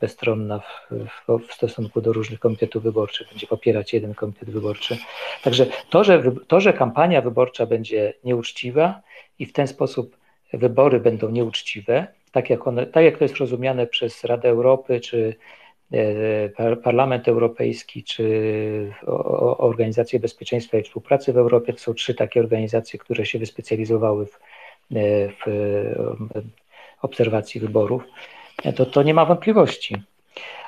[0.00, 0.94] bezstronna w,
[1.28, 4.98] w, w, stosunku do różnych komitetów wyborczych, będzie popierać jeden komitet wyborczy.
[5.42, 9.00] Także to że, to, że kampania wyborcza będzie nieuczciwa
[9.38, 10.16] i w ten sposób
[10.52, 15.34] wybory będą nieuczciwe, tak jak, one, tak jak to jest rozumiane przez Radę Europy, czy
[15.92, 18.92] e, Parlament Europejski, czy
[19.58, 24.38] Organizację Bezpieczeństwa i Współpracy w Europie, to są trzy takie organizacje, które się wyspecjalizowały w,
[24.96, 25.44] e, w
[27.02, 28.02] obserwacji wyborów
[28.72, 29.96] to, to nie ma wątpliwości.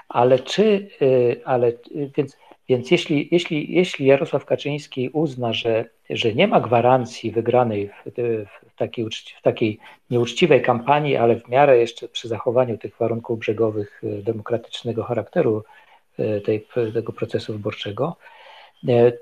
[0.08, 2.36] Ale czy, y, ale y, więc,
[2.68, 8.10] więc jeśli, jeśli, jeśli Jarosław Kaczyński uzna, że, że nie ma gwarancji wygranej w,
[8.70, 9.06] w, takiej,
[9.38, 9.78] w takiej
[10.10, 15.64] nieuczciwej kampanii, ale w miarę jeszcze przy zachowaniu tych warunków brzegowych y, demokratycznego charakteru
[16.44, 18.16] tej, tego procesu wyborczego,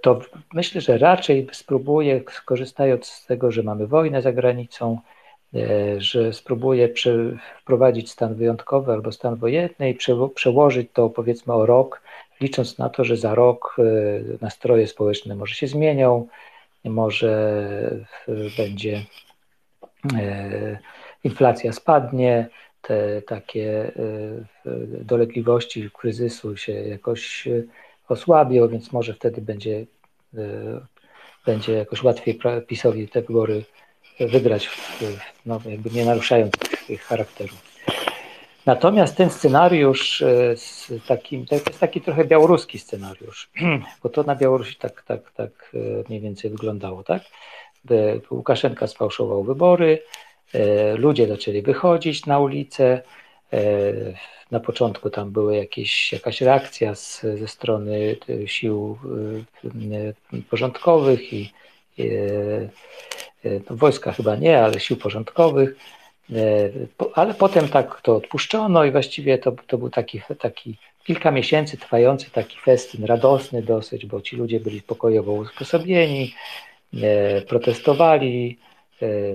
[0.03, 0.21] to
[0.53, 4.99] myślę, że raczej spróbuje, skorzystając z tego, że mamy wojnę za granicą,
[5.99, 6.89] że spróbuje
[7.63, 9.99] wprowadzić stan wyjątkowy albo stan wojenny i
[10.35, 12.03] przełożyć to powiedzmy o rok,
[12.41, 13.83] licząc na to, że za rok e,
[14.41, 16.29] nastroje społeczne może się zmienią,
[16.85, 17.57] może
[18.57, 19.05] będzie
[20.19, 20.79] e,
[21.25, 22.49] inflacja spadnie,
[22.83, 23.93] te takie
[25.05, 27.49] dolegliwości kryzysu się jakoś
[28.09, 29.87] osłabią, więc może wtedy będzie,
[31.47, 33.65] będzie jakoś łatwiej PiSowi te wybory
[34.21, 34.71] wygrać,
[35.47, 36.53] no, jakby nie naruszając
[36.89, 37.55] ich charakteru.
[38.67, 40.25] Natomiast ten scenariusz
[40.57, 43.51] z takim, to jest taki trochę białoruski scenariusz,
[44.03, 45.77] bo to na Białorusi tak, tak, tak
[46.09, 47.23] mniej więcej wyglądało, tak?
[48.31, 50.03] Łukaszenka sfałszował wybory,
[50.97, 53.03] ludzie zaczęli wychodzić na ulicę,
[54.51, 58.99] na początku tam były jakieś, jakaś reakcja z, ze strony sił
[60.51, 61.53] porządkowych i,
[63.71, 65.77] wojska chyba nie, ale sił porządkowych,
[67.15, 72.31] ale potem tak to odpuszczono i właściwie to, to był taki, taki kilka miesięcy trwający
[72.31, 76.35] taki festyn radosny dosyć, bo ci ludzie byli pokojowo usposobieni,
[77.49, 78.59] protestowali,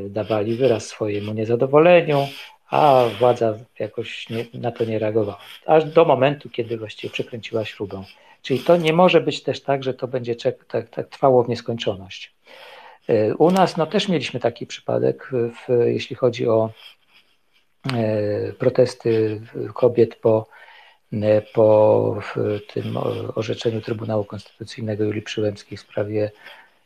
[0.09, 2.27] dawali wyraz swojemu niezadowoleniu,
[2.69, 5.39] a władza jakoś nie, na to nie reagowała.
[5.65, 8.03] Aż do momentu, kiedy właściwie przekręciła śrubę.
[8.41, 12.33] Czyli to nie może być też tak, że to będzie tak, tak trwało w nieskończoność.
[13.37, 16.69] U nas no, też mieliśmy taki przypadek, w, jeśli chodzi o
[17.93, 19.41] e, protesty
[19.73, 20.47] kobiet po,
[21.53, 22.19] po
[22.73, 22.97] tym
[23.35, 26.31] orzeczeniu Trybunału Konstytucyjnego Julii Przyłębskiej w sprawie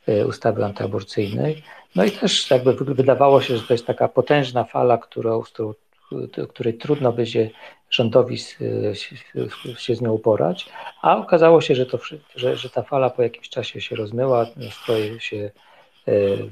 [0.07, 1.63] e, ustawy antyaborcyjnej.
[1.95, 5.43] No i też jakby wydawało się, że to jest taka potężna fala, którą,
[6.49, 7.49] której trudno będzie
[7.89, 8.37] rządowi
[9.77, 10.69] się z nią uporać,
[11.01, 11.99] a okazało się, że, to,
[12.35, 15.74] że, że ta fala po jakimś czasie się rozmyła, nastroje się e,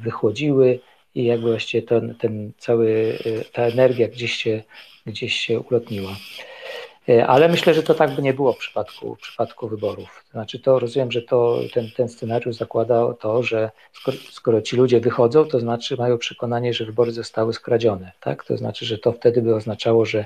[0.03, 0.79] wychłodziły
[1.15, 4.63] i jakby właściwie ten, ten cały, e, ta energia gdzieś się,
[5.05, 6.15] gdzieś się ulotniła.
[7.09, 10.23] E, ale myślę, że to tak by nie było w przypadku, w przypadku wyborów.
[10.31, 14.99] Znaczy to rozumiem, że to, ten, ten scenariusz zakłada to, że skoro, skoro, ci ludzie
[14.99, 18.11] wychodzą, to znaczy mają przekonanie, że wybory zostały skradzione.
[18.19, 18.43] Tak?
[18.43, 20.25] To znaczy, że to wtedy by oznaczało, że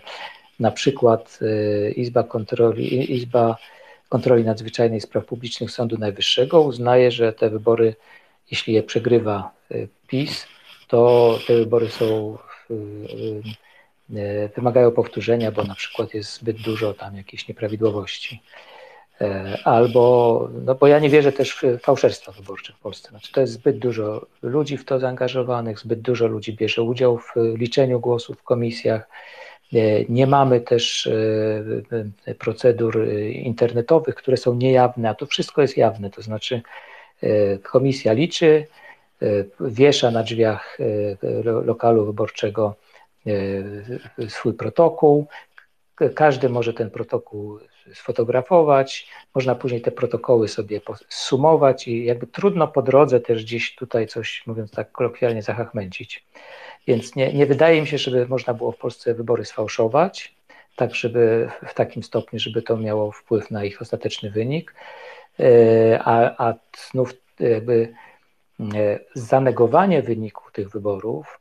[0.59, 3.57] na przykład e, Izba Kontroli, Izba
[4.09, 7.95] Kontroli Nadzwyczajnej Spraw Publicznych Sądu Najwyższego uznaje, że te wybory,
[8.51, 9.75] jeśli je przegrywa e,
[10.07, 10.47] PiS,
[10.87, 12.37] to te wybory są
[14.15, 18.41] E, wymagają powtórzenia, bo na przykład jest zbyt dużo tam jakichś nieprawidłowości.
[19.21, 23.09] E, albo, no bo ja nie wierzę też w fałszerstwa wyborcze w Polsce.
[23.09, 27.33] Znaczy, to jest zbyt dużo ludzi w to zaangażowanych, zbyt dużo ludzi bierze udział w
[27.35, 29.09] liczeniu głosów w komisjach.
[29.73, 29.77] E,
[30.09, 31.09] nie mamy też
[32.39, 36.09] procedur internetowych, które są niejawne, a to wszystko jest jawne.
[36.09, 36.61] To znaczy,
[37.63, 38.67] komisja liczy,
[39.59, 40.77] wiesza na drzwiach
[41.43, 42.75] lokalu wyborczego
[43.27, 45.27] E, swój protokół.
[46.15, 47.59] Każdy może ten protokół
[47.93, 54.07] sfotografować, można później te protokoły sobie sumować i jakby trudno po drodze też gdzieś tutaj
[54.07, 56.25] coś, mówiąc tak kolokwialnie, zahachmęcić.
[56.87, 60.35] Więc nie, nie wydaje mi się, żeby można było w Polsce wybory sfałszować,
[60.75, 64.77] tak żeby w takim stopniu, żeby to miało wpływ na ich ostateczny wynik, e,
[65.99, 66.53] a, a
[66.89, 67.93] znów jakby
[68.59, 71.39] e, zanegowanie wyniku tych wyborów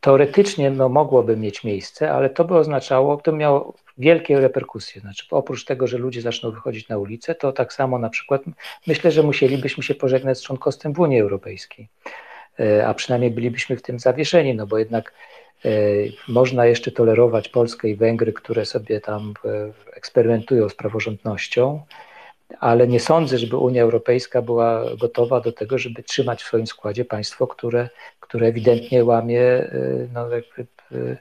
[0.00, 5.00] teoretycznie no, mogłoby mieć miejsce, ale to by oznaczało, to miało wielkie reperkusje.
[5.00, 8.42] Znaczy, oprócz tego, że ludzie zaczną wychodzić na ulicę, to tak samo na przykład
[8.86, 11.88] myślę, że musielibyśmy się pożegnać z członkostwem w Unii Europejskiej,
[12.60, 15.14] e, a przynajmniej bylibyśmy w tym zawieszeni, no bo jednak
[15.64, 15.70] e,
[16.28, 21.82] można jeszcze tolerować Polskę i Węgry, które sobie tam e, eksperymentują z praworządnością,
[22.60, 27.04] ale nie sądzę, żeby Unia Europejska była gotowa do tego, żeby trzymać w swoim składzie
[27.04, 27.88] państwo, które,
[28.20, 31.16] które ewidentnie łamie y, no, y,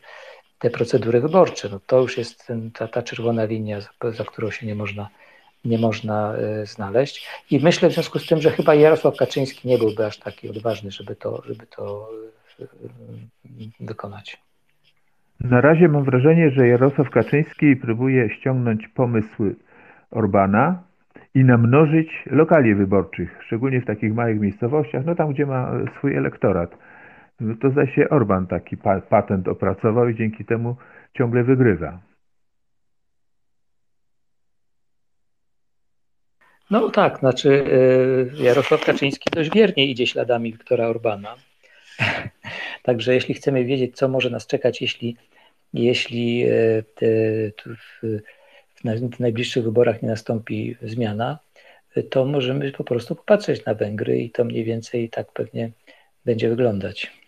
[0.59, 1.69] te procedury wyborcze.
[1.69, 5.09] No, to już jest ten, ta, ta czerwona linia, za, za którą się nie można,
[5.65, 7.27] nie można y, znaleźć.
[7.51, 10.91] I myślę w związku z tym, że chyba Jarosław Kaczyński nie byłby aż taki odważny,
[10.91, 12.09] żeby to, żeby to
[13.80, 14.38] wykonać.
[15.39, 19.55] Na razie mam wrażenie, że Jarosław Kaczyński próbuje ściągnąć pomysły
[20.11, 20.84] Orbana,
[21.39, 26.77] i namnożyć lokali wyborczych, szczególnie w takich małych miejscowościach, no tam, gdzie ma swój elektorat.
[27.61, 28.77] To zaś się Orban taki
[29.09, 30.75] patent opracował i dzięki temu
[31.17, 31.99] ciągle wygrywa.
[36.71, 37.65] No tak, znaczy
[38.39, 41.35] e, Jarosław Kaczyński dość wiernie idzie śladami Wiktora Orbana.
[42.83, 45.15] Także jeśli chcemy wiedzieć, co może nas czekać, jeśli,
[45.73, 47.07] jeśli e, te,
[49.15, 51.39] w najbliższych wyborach nie nastąpi zmiana,
[52.09, 55.71] to możemy po prostu popatrzeć na Węgry i to mniej więcej tak pewnie
[56.25, 57.19] będzie wyglądać.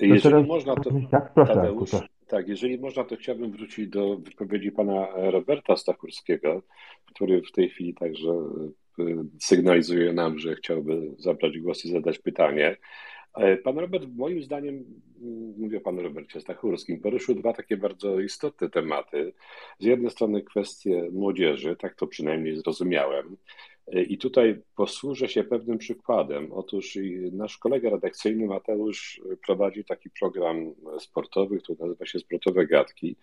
[0.00, 1.90] Jeżeli można, to tak, proszę, Tadeusz,
[2.26, 6.62] tak, jeżeli można, to chciałbym wrócić do wypowiedzi pana Roberta Stachurskiego,
[7.06, 8.30] który w tej chwili także
[8.98, 9.04] y,
[9.40, 12.76] sygnalizuje nam, że chciałby zabrać głos i zadać pytanie.
[13.34, 14.84] E, pan Robert, moim zdaniem,
[15.22, 19.32] mm, mówię o panu Robercie Stachurskim, poruszył dwa takie bardzo istotne tematy.
[19.78, 23.36] Z jednej strony kwestie młodzieży, tak to przynajmniej zrozumiałem.
[23.86, 26.52] E, I tutaj posłużę się pewnym przykładem.
[26.52, 26.98] Otóż
[27.32, 33.16] nasz kolega redakcyjny Mateusz prowadzi taki program sportowy, który nazywa się Sportowe Gadki.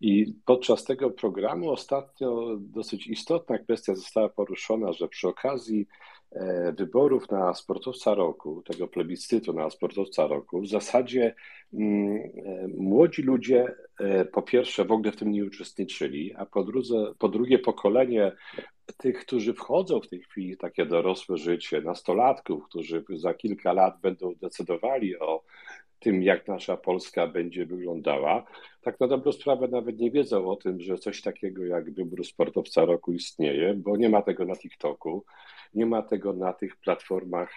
[0.00, 5.86] I podczas tego programu ostatnio dosyć istotna kwestia została poruszona, że przy okazji
[6.78, 11.34] wyborów na sportowca roku, tego plebiscytu na sportowca roku, w zasadzie
[11.72, 16.64] mm, e, młodzi ludzie e, po pierwsze w ogóle w tym nie uczestniczyli, a po,
[16.64, 18.32] drugie, po drugie pokolenie
[18.96, 24.00] tych, którzy wchodzą w tej chwili w takie dorosłe życie, nastolatków, którzy za kilka lat
[24.00, 25.44] będą decydowali o
[26.04, 28.46] tym, jak nasza Polska będzie wyglądała,
[28.82, 32.84] tak na dobrą sprawę nawet nie wiedzą o tym, że coś takiego jak wybór sportowca
[32.84, 35.24] roku istnieje, bo nie ma tego na TikToku,
[35.74, 37.50] nie ma tego na tych platformach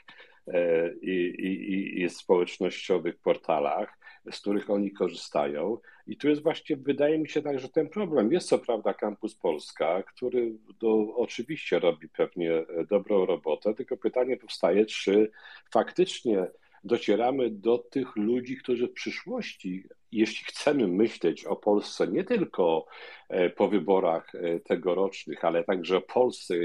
[0.47, 1.11] e, i,
[1.47, 3.97] i, i społecznościowych portalach,
[4.31, 5.77] z których oni korzystają.
[6.07, 9.35] I tu jest właśnie, wydaje mi się tak, że ten problem jest co prawda Campus
[9.35, 12.51] Polska, który do, oczywiście robi pewnie
[12.89, 15.31] dobrą robotę, tylko pytanie powstaje, czy
[15.71, 16.47] faktycznie
[16.83, 22.85] docieramy do tych ludzi, którzy w przyszłości, jeśli chcemy myśleć o Polsce nie tylko
[23.29, 26.55] e, po wyborach e, tegorocznych, ale także o Polsce,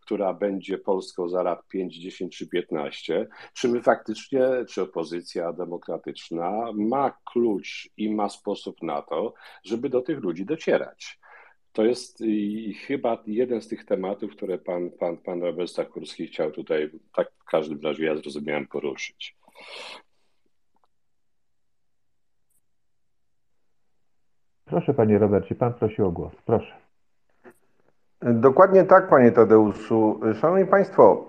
[0.00, 6.72] która będzie Polską za lat 5, 10 czy 15, czy my faktycznie, czy opozycja demokratyczna
[6.74, 11.18] ma klucz i ma sposób na to, żeby do tych ludzi docierać.
[11.72, 12.22] To jest
[12.86, 17.44] chyba jeden z tych tematów, które pan, pan, pan Robert Stakurski chciał tutaj, tak w
[17.44, 19.36] każdym razie ja zrozumiałem, poruszyć.
[24.64, 26.32] Proszę panie Robercie, pan prosił o głos.
[26.46, 26.74] Proszę.
[28.22, 30.20] Dokładnie tak, panie Tadeuszu.
[30.40, 31.24] Szanowni Państwo,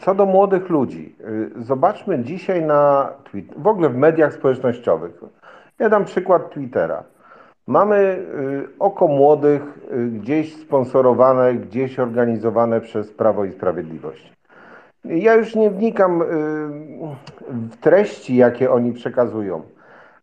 [0.00, 1.16] co do młodych ludzi,
[1.56, 3.12] zobaczmy dzisiaj na
[3.56, 5.20] w ogóle w mediach społecznościowych.
[5.78, 7.04] Ja dam przykład Twittera.
[7.66, 8.26] Mamy
[8.78, 9.62] oko młodych
[10.12, 14.32] gdzieś sponsorowane, gdzieś organizowane przez Prawo i Sprawiedliwość.
[15.04, 16.22] Ja już nie wnikam
[17.48, 19.62] w treści, jakie oni przekazują,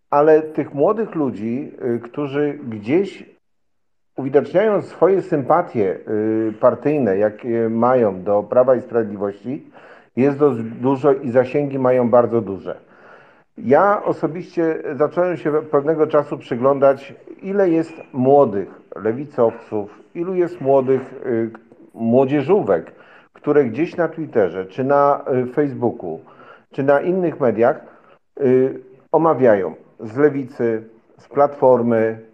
[0.10, 1.72] ale tych młodych ludzi,
[2.04, 3.26] którzy gdzieś
[4.20, 6.00] uwidaczniają swoje sympatie
[6.50, 9.72] y, partyjne, jakie mają do Prawa i Sprawiedliwości,
[10.16, 12.80] jest dość dużo i zasięgi mają bardzo duże.
[13.58, 21.52] Ja osobiście zacząłem się pewnego czasu przyglądać, ile jest młodych lewicowców, ilu jest młodych y,
[21.94, 22.92] młodzieżówek,
[23.34, 26.20] które gdzieś na Twitterze, czy na y, Facebooku,
[26.72, 28.00] czy na innych mediach
[29.12, 30.84] omawiają z lewicy,
[31.18, 32.30] z platformy,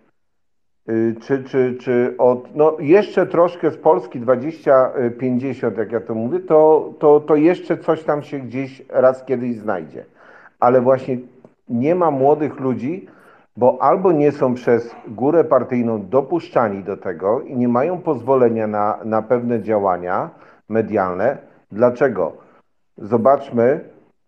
[0.90, 6.40] Y, czy, czy, czy od, no jeszcze troszkę z Polski 2050, jak ja to mówię,
[6.40, 10.06] to, to, to jeszcze coś tam się gdzieś raz kiedyś znajdzie.
[10.60, 11.18] Ale właśnie
[11.70, 13.08] nie ma młodych ludzi,
[13.58, 19.00] bo albo nie są przez górę partyjną dopuszczani do tego i nie mają pozwolenia na,
[19.06, 20.30] na pewne działania
[20.70, 21.38] medialne.
[21.72, 22.38] Dlaczego?
[22.98, 23.80] Zobaczmy,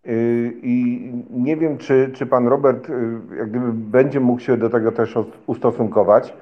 [0.06, 4.70] yy, i nie wiem, czy, czy pan Robert yy, jak gdyby będzie mógł się do
[4.70, 5.16] tego też
[5.48, 6.34] ustosunkować.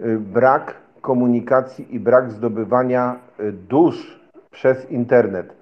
[0.00, 4.20] Y, brak komunikacji i brak zdobywania y, dusz
[4.50, 5.54] przez internet.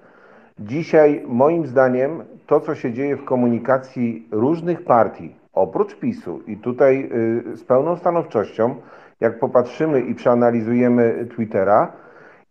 [0.59, 7.09] Dzisiaj, moim zdaniem, to, co się dzieje w komunikacji różnych partii, oprócz PiSu, i tutaj
[7.53, 8.75] y, z pełną stanowczością,
[9.19, 11.91] jak popatrzymy i przeanalizujemy Twittera,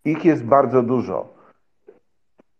[0.05, 1.33] ich jest bardzo dużo.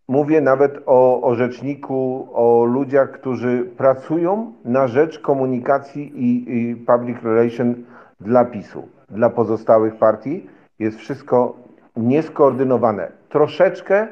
[0.08, 7.76] Mówię nawet o, rzeczniku, o ludziach, którzy pracują na rzecz komunikacji i, i public relation
[8.20, 10.50] dla PiSu dla pozostałych partii
[10.80, 11.56] jest wszystko
[11.96, 13.12] nieskoordynowane.
[13.30, 14.08] Troszeczkę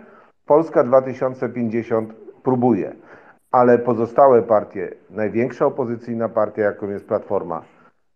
[0.46, 2.96] Polska 2050 próbuje,
[3.52, 7.62] ale pozostałe partie, największa opozycyjna partia, jaką jest Platforma,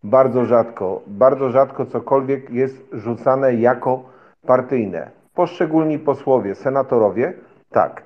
[0.04, 4.04] bardzo rzadko, bardzo rzadko cokolwiek jest rzucane jako
[4.48, 5.12] partyjne.
[5.34, 7.34] Poszczególni posłowie, senatorowie,
[7.70, 8.04] tak.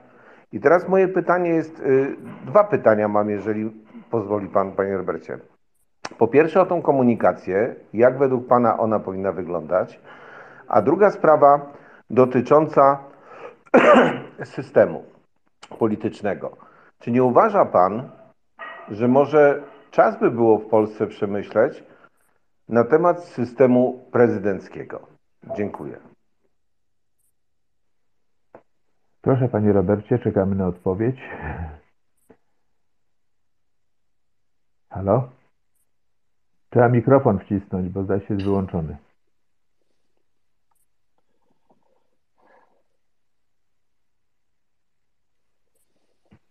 [0.52, 2.16] I teraz moje pytanie jest, y,
[2.46, 3.72] dwa pytania mam, jeżeli
[4.12, 5.40] pozwoli Pan, Panie Robercie.
[6.18, 10.00] Po pierwsze o tą komunikację, jak według Pana ona powinna wyglądać,
[10.68, 11.74] a druga sprawa
[12.10, 13.00] dotycząca
[14.44, 15.04] systemu
[15.80, 16.58] politycznego.
[17.00, 18.10] Czy nie uważa Pan,
[18.90, 21.84] że może czas by było w Polsce przemyśleć
[22.70, 25.00] na temat systemu prezydenckiego?
[25.56, 26.07] Dziękuję.
[29.22, 31.19] Proszę Panie Robercie, czekamy na odpowiedź.
[34.89, 35.30] Halo?
[36.69, 38.98] Trzeba mikrofon wcisnąć, bo zdaje się jest wyłączony.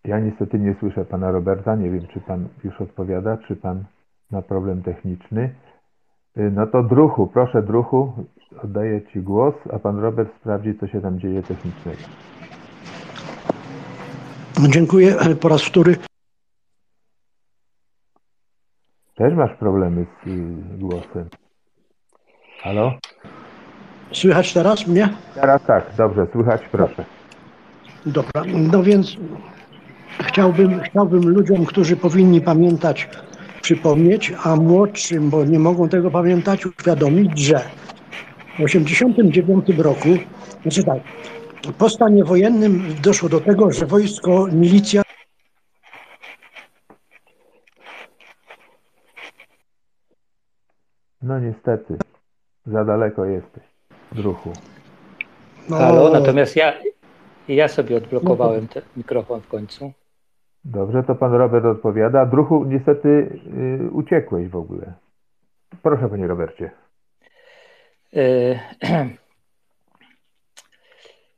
[0.05, 1.77] Ja niestety nie słyszę pana Roberta.
[1.77, 3.85] Nie wiem, czy pan już odpowiada, czy pan
[4.31, 5.55] ma problem techniczny.
[6.39, 8.25] Y, no to druhu, proszę druhu,
[8.63, 12.03] oddaję ci głos, a pan Robert sprawdzi, co się tam dzieje technicznego.
[14.69, 15.97] Dziękuję po raz wtóry.
[19.15, 21.29] Też masz problemy z y, głosem.
[22.61, 22.93] Halo?
[24.13, 25.09] Słychać teraz mnie?
[25.35, 27.05] Teraz tak, dobrze, słychać, proszę.
[28.07, 29.17] Dobra, no więc
[30.21, 33.09] chciałbym, chciałbym ludziom, którzy powinni pamiętać,
[33.63, 37.61] przypomnieć, a młodszym, bo nie mogą tego pamiętać, uświadomić, że
[38.59, 40.09] w 1989 roku,
[40.63, 40.99] znaczy tak,
[41.79, 45.03] po stanie wojennym doszło do tego, że wojsko, milicja
[51.23, 51.97] No niestety,
[52.67, 53.63] za daleko jesteś,
[54.13, 54.53] druhu.
[55.69, 56.73] no, Halo, natomiast ja,
[57.49, 59.93] ja sobie odblokowałem ten mikrofon w końcu.
[60.65, 62.27] Dobrze, to pan Robert odpowiada.
[62.27, 64.93] Druhu, niestety y, uciekłeś w ogóle.
[65.83, 66.71] Proszę, panie Robercie.
[68.17, 68.59] E,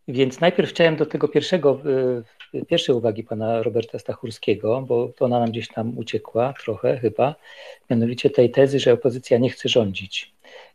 [0.09, 1.81] Więc najpierw chciałem do tego pierwszego,
[2.55, 7.35] e, pierwszej uwagi pana Roberta Stachurskiego, bo to ona nam gdzieś tam uciekła trochę chyba,
[7.91, 10.33] mianowicie tej tezy, że opozycja nie chce rządzić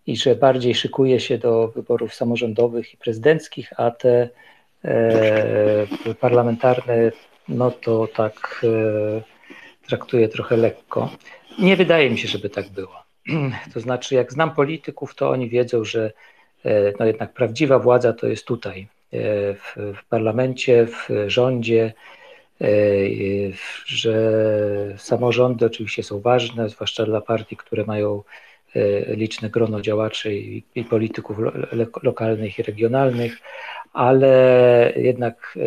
[0.07, 4.29] i że bardziej szykuje się do wyborów samorządowych i prezydenckich, a te
[4.85, 5.87] e,
[6.19, 7.11] parlamentarne,
[7.49, 9.21] no to tak e,
[9.87, 11.09] traktuje trochę lekko.
[11.59, 13.02] Nie wydaje mi się, żeby tak było.
[13.73, 16.11] To znaczy, jak znam polityków, to oni wiedzą, że
[16.65, 19.17] e, no jednak prawdziwa władza to jest tutaj, e,
[19.53, 21.93] w, w parlamencie, w rządzie,
[22.61, 22.67] e,
[23.85, 24.13] że
[24.97, 28.23] samorządy oczywiście są ważne, zwłaszcza dla partii, które mają
[29.07, 33.37] liczne grono działaczy i, i polityków lo, lo, lokalnych i regionalnych,
[33.93, 35.57] ale jednak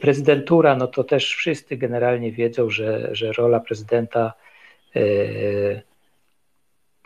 [0.00, 4.32] prezydentura, no to też wszyscy generalnie wiedzą, że, że rola prezydenta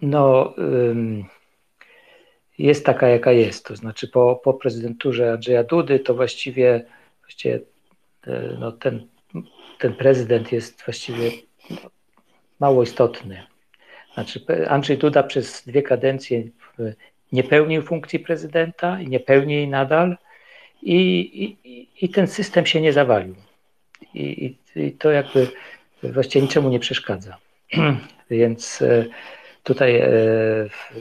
[0.02, 0.54] no,
[2.58, 3.64] jest taka, jaka jest.
[3.64, 6.84] To znaczy, po, po prezydenturze Andrzeja Dudy, to właściwie,
[7.20, 7.60] właściwie
[8.26, 9.06] e, no, ten,
[9.78, 11.30] ten prezydent jest właściwie
[11.70, 11.76] no,
[12.60, 13.46] mało istotny.
[14.14, 16.38] Znaczy, Andrzej Duda przez dwie kadencje
[16.78, 16.94] e,
[17.32, 20.16] nie pełnił funkcji prezydenta i nie pełni jej nadal,
[20.82, 20.96] i,
[21.64, 23.34] i, i ten system się nie zawalił.
[24.14, 24.20] I,
[24.76, 25.48] i, I to jakby
[26.02, 27.36] właściwie niczemu nie przeszkadza.
[28.30, 29.04] Więc e,
[29.64, 30.10] tutaj e,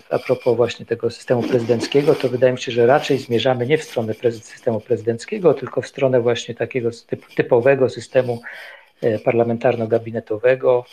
[0.09, 3.83] a propos właśnie tego systemu prezydenckiego, to wydaje mi się, że raczej zmierzamy nie w
[3.83, 8.41] stronę systemu prezydenckiego, tylko w stronę właśnie takiego typ, typowego systemu
[9.01, 10.83] e, parlamentarno-gabinetowego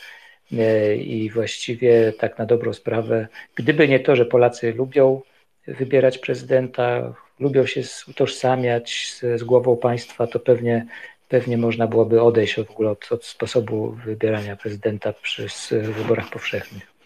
[0.52, 5.20] e, i właściwie tak na dobrą sprawę, gdyby nie to, że Polacy lubią
[5.66, 10.86] wybierać prezydenta, lubią się utożsamiać z, z głową państwa, to pewnie
[11.28, 16.96] pewnie można byłoby odejść w ogóle od, od sposobu wybierania prezydenta przez wyborach powszechnych.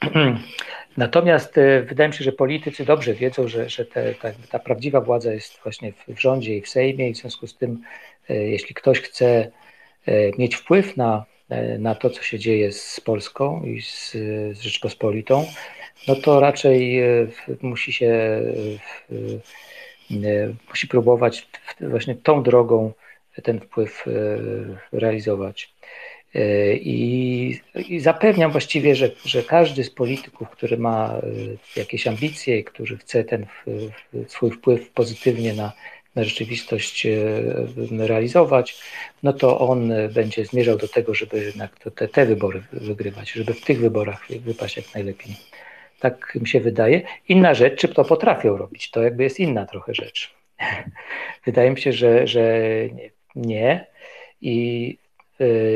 [0.96, 5.00] Natomiast e, wydaje mi się, że politycy dobrze wiedzą, że, że te, ta, ta prawdziwa
[5.00, 7.82] władza jest właśnie w, rządzie i w Sejmie i w związku z tym,
[8.30, 9.50] e, jeśli ktoś chce
[10.06, 11.24] e, mieć wpływ na,
[11.78, 14.12] na to, co się dzieje z Polską i z,
[14.52, 15.46] z Rzeczpospolitą,
[16.08, 17.02] no to raczej
[17.62, 18.40] musi się
[20.68, 21.48] musi próbować
[21.80, 22.92] właśnie tą drogą
[23.42, 24.04] ten wpływ
[24.92, 25.74] realizować.
[26.36, 31.22] E, I, I zapewniam właściwie, że, że każdy z polityków, który ma e,
[31.80, 33.46] jakieś ambicje i który chce ten
[34.28, 35.72] swój wpływ pozytywnie na,
[36.14, 37.18] na rzeczywistość e,
[38.06, 38.80] realizować,
[39.22, 43.64] no to on będzie zmierzał do tego, żeby jednak te, te wybory wygrywać, żeby w
[43.64, 45.36] tych wyborach wypaść jak najlepiej.
[46.00, 47.02] Tak mi się wydaje.
[47.28, 50.34] Inna rzecz, czy to potrafią robić, to jakby jest inna trochę rzecz.
[51.46, 52.62] Wydaje mi się, że, że
[53.36, 53.86] nie-.
[54.40, 54.98] I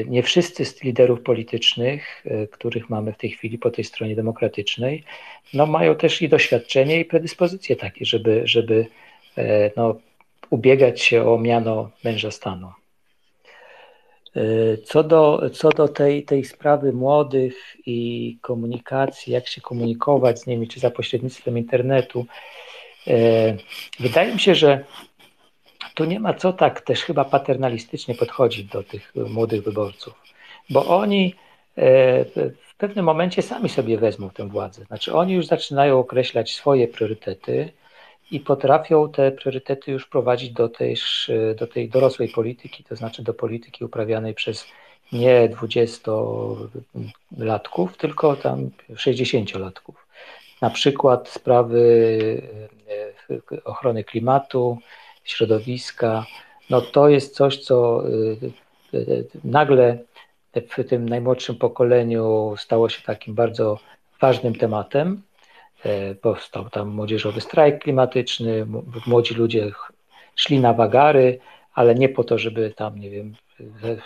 [0.06, 5.04] nie wszyscy z liderów politycznych, y, których mamy w tej chwili po tej stronie demokratycznej,
[5.54, 8.86] no mają też i doświadczenie i predyspozycje takie, żeby, żeby
[9.38, 9.96] e, no,
[10.50, 12.72] ubiegać się o miano męża stanu.
[14.36, 20.46] Y, Co do, co do tej, tej sprawy młodych i komunikacji, jak się komunikować z
[20.46, 22.26] nimi, czy za pośrednictwem internetu,
[23.06, 23.56] e,
[24.00, 24.84] wydaje mi się, że
[26.00, 30.14] tu nie ma co tak też chyba paternalistycznie podchodzić do tych młodych wyborców,
[30.70, 31.34] bo oni
[31.76, 32.24] e,
[32.68, 34.84] w pewnym momencie sami sobie wezmą tę władzę.
[34.84, 37.72] Znaczy oni już zaczynają określać swoje priorytety
[38.30, 40.96] i potrafią te priorytety już prowadzić do tej,
[41.56, 44.66] do tej dorosłej polityki, to znaczy do polityki uprawianej przez
[45.12, 49.94] nie 20-latków, tylko tam 60-latków.
[50.60, 52.42] Na przykład sprawy
[53.30, 54.78] e, ochrony klimatu,
[55.24, 56.26] środowiska,
[56.70, 58.02] no to jest coś, co
[59.44, 59.98] nagle
[60.54, 63.78] w tym najmłodszym pokoleniu stało się takim bardzo
[64.20, 65.22] ważnym tematem.
[66.20, 68.66] Powstał tam młodzieżowy strajk klimatyczny,
[69.06, 69.72] młodzi ludzie
[70.36, 71.38] szli na wagary,
[71.74, 73.34] ale nie po to, żeby tam, nie wiem,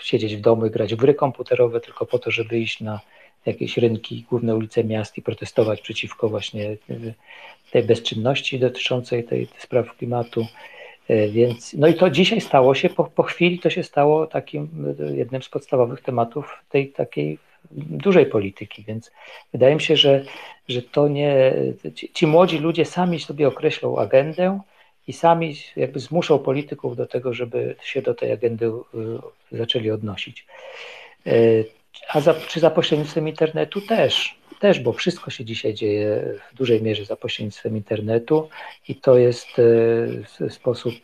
[0.01, 3.01] siedzieć w domu i grać w gry komputerowe, tylko po to, żeby iść na
[3.47, 6.77] jakieś rynki, główne ulice miast i protestować przeciwko właśnie
[7.71, 10.47] tej bezczynności dotyczącej tej, tej spraw klimatu.
[11.09, 14.95] E, więc, no i to dzisiaj stało się, po, po chwili to się stało takim
[15.01, 17.39] e, jednym z podstawowych tematów tej takiej
[17.71, 19.11] dużej polityki, więc
[19.53, 20.25] wydaje mi się, że,
[20.69, 21.53] że to nie,
[21.95, 24.61] ci, ci młodzi ludzie sami sobie określą agendę
[25.09, 28.71] i sami jakby zmuszą polityków do tego, żeby się do tej agendy e,
[29.53, 30.47] zaczęli odnosić.
[32.09, 36.83] A za, czy za pośrednictwem internetu też, też, bo wszystko się dzisiaj dzieje w dużej
[36.83, 38.49] mierze za pośrednictwem internetu
[38.89, 39.49] i to jest
[40.41, 40.95] e, sposób,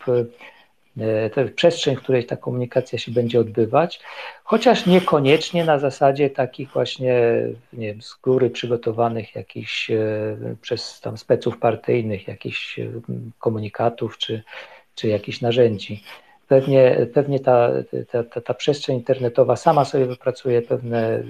[0.99, 4.01] e, to przestrzeń, w której ta komunikacja się będzie odbywać,
[4.45, 7.15] chociaż niekoniecznie na zasadzie takich właśnie,
[7.73, 9.97] nie wiem, z góry przygotowanych jakichś e,
[10.61, 12.81] przez tam speców partyjnych, jakichś
[13.39, 14.43] komunikatów czy,
[14.95, 16.03] czy jakichś narzędzi.
[16.49, 17.71] Pewnie, pewnie ta,
[18.11, 21.23] ta, ta, ta przestrzeń internetowa sama sobie wypracuje pewne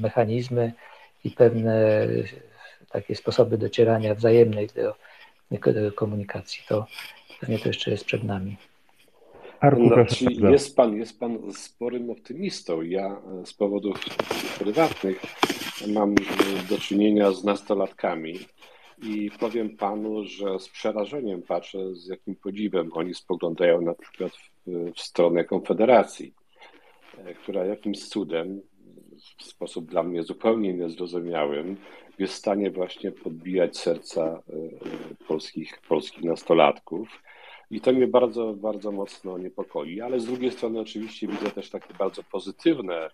[0.00, 0.72] mechanizmy,
[1.24, 2.06] i pewne
[2.90, 4.94] takie sposoby docierania wzajemnej do,
[5.72, 6.62] do komunikacji.
[6.68, 6.86] To
[7.40, 8.56] pewnie to jeszcze jest przed nami.
[9.60, 12.82] Arku, znaczy, jest, pan, jest pan sporym optymistą.
[12.82, 14.04] Ja z powodów
[14.58, 15.20] prywatnych
[15.86, 16.14] mam
[16.70, 18.38] do czynienia z nastolatkami
[19.02, 24.50] i powiem panu, że z przerażeniem patrzę, z jakim podziwem oni spoglądają na przykład w,
[24.94, 26.34] w stronę Konfederacji,
[27.42, 28.60] która jakimś cudem
[29.38, 31.76] w sposób dla mnie zupełnie niezrozumiałym
[32.18, 34.42] jest w stanie właśnie podbijać serca e,
[35.28, 37.22] polskich, polskich nastolatków.
[37.70, 41.94] I to mnie bardzo, bardzo mocno niepokoi, ale z drugiej strony oczywiście widzę też takie
[41.94, 43.10] bardzo pozytywne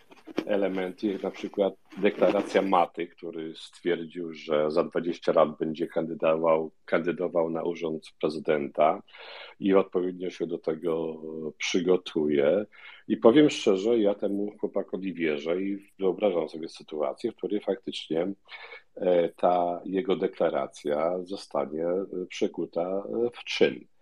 [0.47, 7.51] elementy, jak na przykład deklaracja Maty, który stwierdził, że za 20 lat będzie kandydował, kandydował
[7.51, 9.03] na urząd prezydenta
[9.61, 11.21] i odpowiednio się do tego
[11.59, 12.67] przygotuje.
[13.09, 18.33] I powiem szczerze, ja temu chłopakowi wierzę i wyobrażam sobie sytuację, w której faktycznie
[18.95, 21.87] e, ta jego deklaracja zostanie
[22.29, 23.03] przekuta
[23.33, 23.94] w czyn.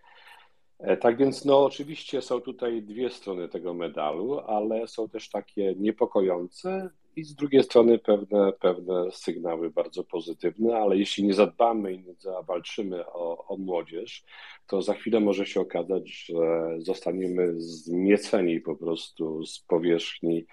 [0.83, 5.75] E, tak więc, no, oczywiście są tutaj dwie strony tego medalu, ale są też takie
[5.77, 11.99] niepokojące i z drugiej strony pewne, pewne sygnały bardzo pozytywne, ale jeśli nie zadbamy i
[11.99, 14.23] nie zawalczymy o, o młodzież,
[14.67, 20.45] to za chwilę może się okazać, że zostaniemy zmieceni po prostu z powierzchni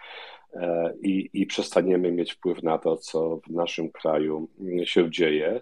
[0.53, 4.49] e, i, i przestaniemy mieć wpływ na to, co w naszym kraju
[4.85, 5.61] się dzieje.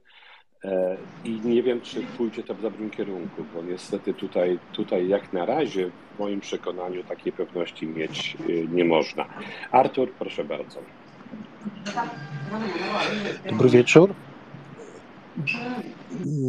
[0.65, 5.33] E, I nie wiem, czy pójdzie to w dobrym kierunku, bo niestety tutaj, tutaj jak
[5.33, 9.25] na razie w moim przekonaniu takiej pewności mieć y, nie można.
[9.73, 10.81] Artur, proszę bardzo.
[13.51, 14.15] Dobry wieczór.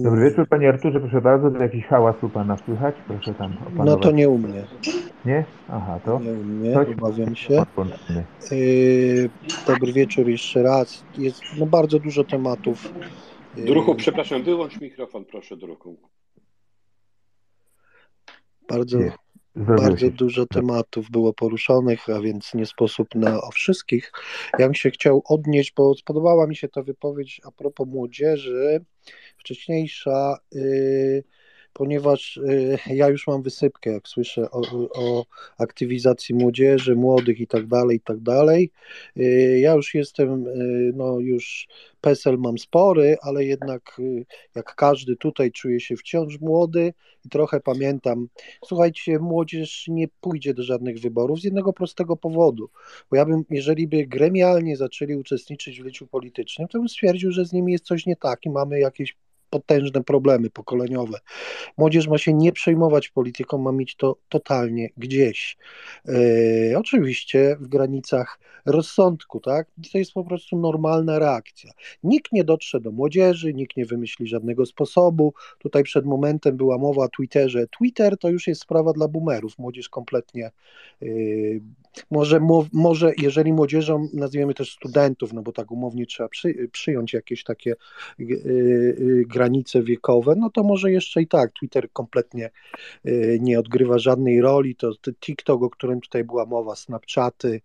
[0.03, 2.95] Dobry wieczór Panie Arturze, proszę bardzo, jakiś hałas u Pana słychać?
[3.07, 3.85] Proszę tam opanować.
[3.85, 4.63] No to nie u mnie.
[5.25, 5.45] Nie?
[5.67, 6.19] Aha, to?
[6.19, 7.65] Nie u mnie, Coś obawiam się.
[8.51, 9.29] Yy,
[9.67, 11.03] dobry wieczór jeszcze raz.
[11.17, 12.93] Jest no, bardzo dużo tematów
[13.57, 15.97] Druchu, przepraszam, wyłącz mikrofon, proszę, druhu.
[18.69, 18.99] Bardzo,
[19.55, 24.11] bardzo dużo tematów było poruszonych, a więc nie sposób na o wszystkich.
[24.59, 28.85] Ja bym się chciał odnieść, bo spodobała mi się ta wypowiedź a propos młodzieży,
[29.37, 30.37] wcześniejsza.
[30.51, 31.23] Yy,
[31.79, 34.61] ponieważ y, ja już mam wysypkę, jak słyszę o,
[34.93, 35.25] o
[35.57, 38.71] aktywizacji młodzieży, młodych i tak dalej, i tak dalej.
[39.17, 41.67] Y, ja już jestem, y, no już
[42.01, 44.01] PESEL mam spory, ale jednak
[44.55, 46.93] jak każdy tutaj czuję się wciąż młody
[47.25, 48.27] i trochę pamiętam.
[48.65, 52.69] Słuchajcie, młodzież nie pójdzie do żadnych wyborów z jednego prostego powodu,
[53.11, 57.45] bo ja bym, jeżeli by gremialnie zaczęli uczestniczyć w życiu politycznym, to bym stwierdził, że
[57.45, 59.15] z nimi jest coś nie tak i mamy jakieś
[59.49, 61.17] potężne problemy pokoleniowe.
[61.77, 65.57] Młodzież ma się nie przejmować polityką, ma mieć to totalnie gdzieś.
[66.07, 69.67] E, oczywiście w granicach rozsądku, tak?
[69.91, 71.71] To jest po prostu normalna reakcja.
[72.03, 75.33] Nikt nie dotrze do młodzieży, nikt nie wymyśli żadnego sposobu.
[75.59, 77.67] Tutaj przed momentem była mowa o Twitterze.
[77.67, 79.57] Twitter to już jest sprawa dla boomerów.
[79.57, 80.51] Młodzież kompletnie
[81.01, 81.61] yy,
[82.11, 82.39] może,
[82.73, 87.75] może jeżeli młodzieżą nazwiemy też studentów, no bo tak umownie trzeba przy, przyjąć jakieś takie
[88.19, 88.27] yy,
[88.99, 91.51] yy, granice wiekowe, no to może jeszcze i tak.
[91.51, 92.49] Twitter kompletnie
[93.03, 94.75] yy, nie odgrywa żadnej roli.
[94.75, 97.61] To, to TikTok, o którym tutaj była mowa, Snapchaty,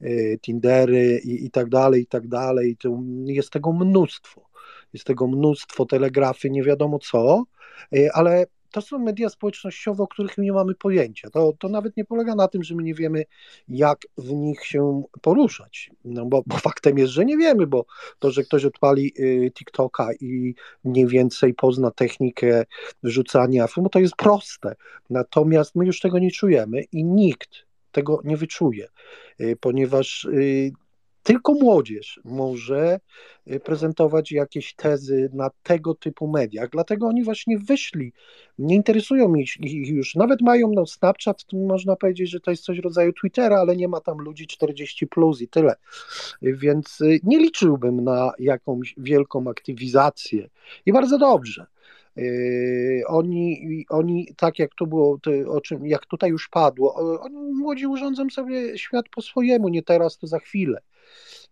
[0.00, 2.76] yy, Tindery i, i tak dalej, i tak dalej.
[2.76, 4.48] To jest tego mnóstwo.
[4.92, 7.44] Jest tego mnóstwo, telegrafy, nie wiadomo co,
[7.92, 11.30] yy, ale to są media społecznościowe, o których nie mamy pojęcia.
[11.30, 13.24] To, to nawet nie polega na tym, że my nie wiemy,
[13.68, 15.90] jak w nich się poruszać.
[16.04, 17.84] No bo, bo faktem jest, że nie wiemy, bo
[18.18, 20.54] to, że ktoś odpali y, TikToka i
[20.84, 22.64] mniej więcej pozna technikę
[23.02, 24.74] wrzucania filmu, to jest proste.
[25.10, 28.88] Natomiast my już tego nie czujemy i nikt tego nie wyczuje,
[29.40, 30.72] y, ponieważ y,
[31.28, 33.00] tylko młodzież może
[33.52, 38.12] y, prezentować jakieś tezy na tego typu mediach, dlatego oni właśnie wyszli,
[38.58, 43.12] nie interesują ich już, nawet mają no, Snapchat, można powiedzieć, że to jest coś rodzaju
[43.12, 45.74] Twittera, ale nie ma tam ludzi 40 plus i tyle,
[46.42, 50.48] więc y, nie liczyłbym na jakąś wielką aktywizację.
[50.86, 51.66] I bardzo dobrze.
[52.16, 55.18] Yy, oni, oni, tak jak to było,
[55.48, 60.18] o czym, jak tutaj już padło, oni młodzi urządzą sobie świat po swojemu, nie teraz,
[60.18, 60.80] to za chwilę.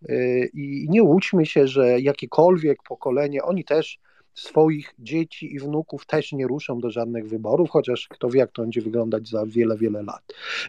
[0.03, 3.99] Yy, I nie łudźmy się, że jakiekolwiek pokolenie, oni też
[4.35, 8.63] swoich dzieci i wnuków też nie ruszą do żadnych wyborów, chociaż kto wie, jak to
[8.63, 10.23] będzie wyglądać za wiele, wiele lat.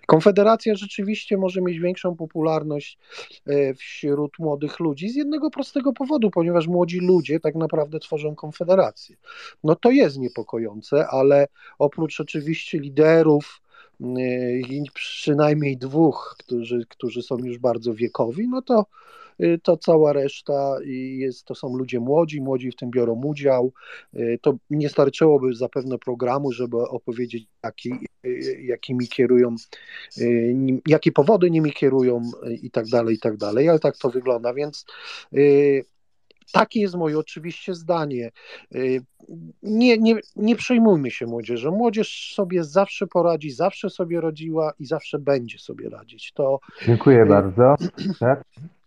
[0.05, 2.97] Konfederacja rzeczywiście może mieć większą popularność
[3.45, 9.15] yy, wśród młodych ludzi z jednego prostego powodu, ponieważ młodzi ludzie tak naprawdę tworzą konfederację.
[9.63, 11.47] No to jest niepokojące, ale
[11.79, 13.61] oprócz oczywiście liderów,
[14.93, 18.85] przynajmniej dwóch, którzy, którzy są już bardzo wiekowi, no to
[19.43, 23.73] Y, to cała reszta jest, to są ludzie młodzi, młodzi w tym biorą udział.
[24.15, 27.91] Y, to nie starczyłoby zapewne programu, żeby opowiedzieć, jaki,
[28.25, 29.55] y, jakimi kierują,
[30.87, 32.21] jakie powody nimi kierują
[32.61, 34.85] i tak dalej, i tak dalej, ale tak to wygląda, więc
[36.53, 38.29] takie jest moje oczywiście zdanie.
[39.63, 41.71] Nie, nie, nie przejmujmy się młodzieżą.
[41.71, 46.33] Młodzież sobie zawsze poradzi, zawsze sobie rodziła i zawsze będzie sobie radzić.
[46.33, 46.59] To...
[46.85, 47.75] Dziękuję bardzo.
[48.19, 48.43] Tak?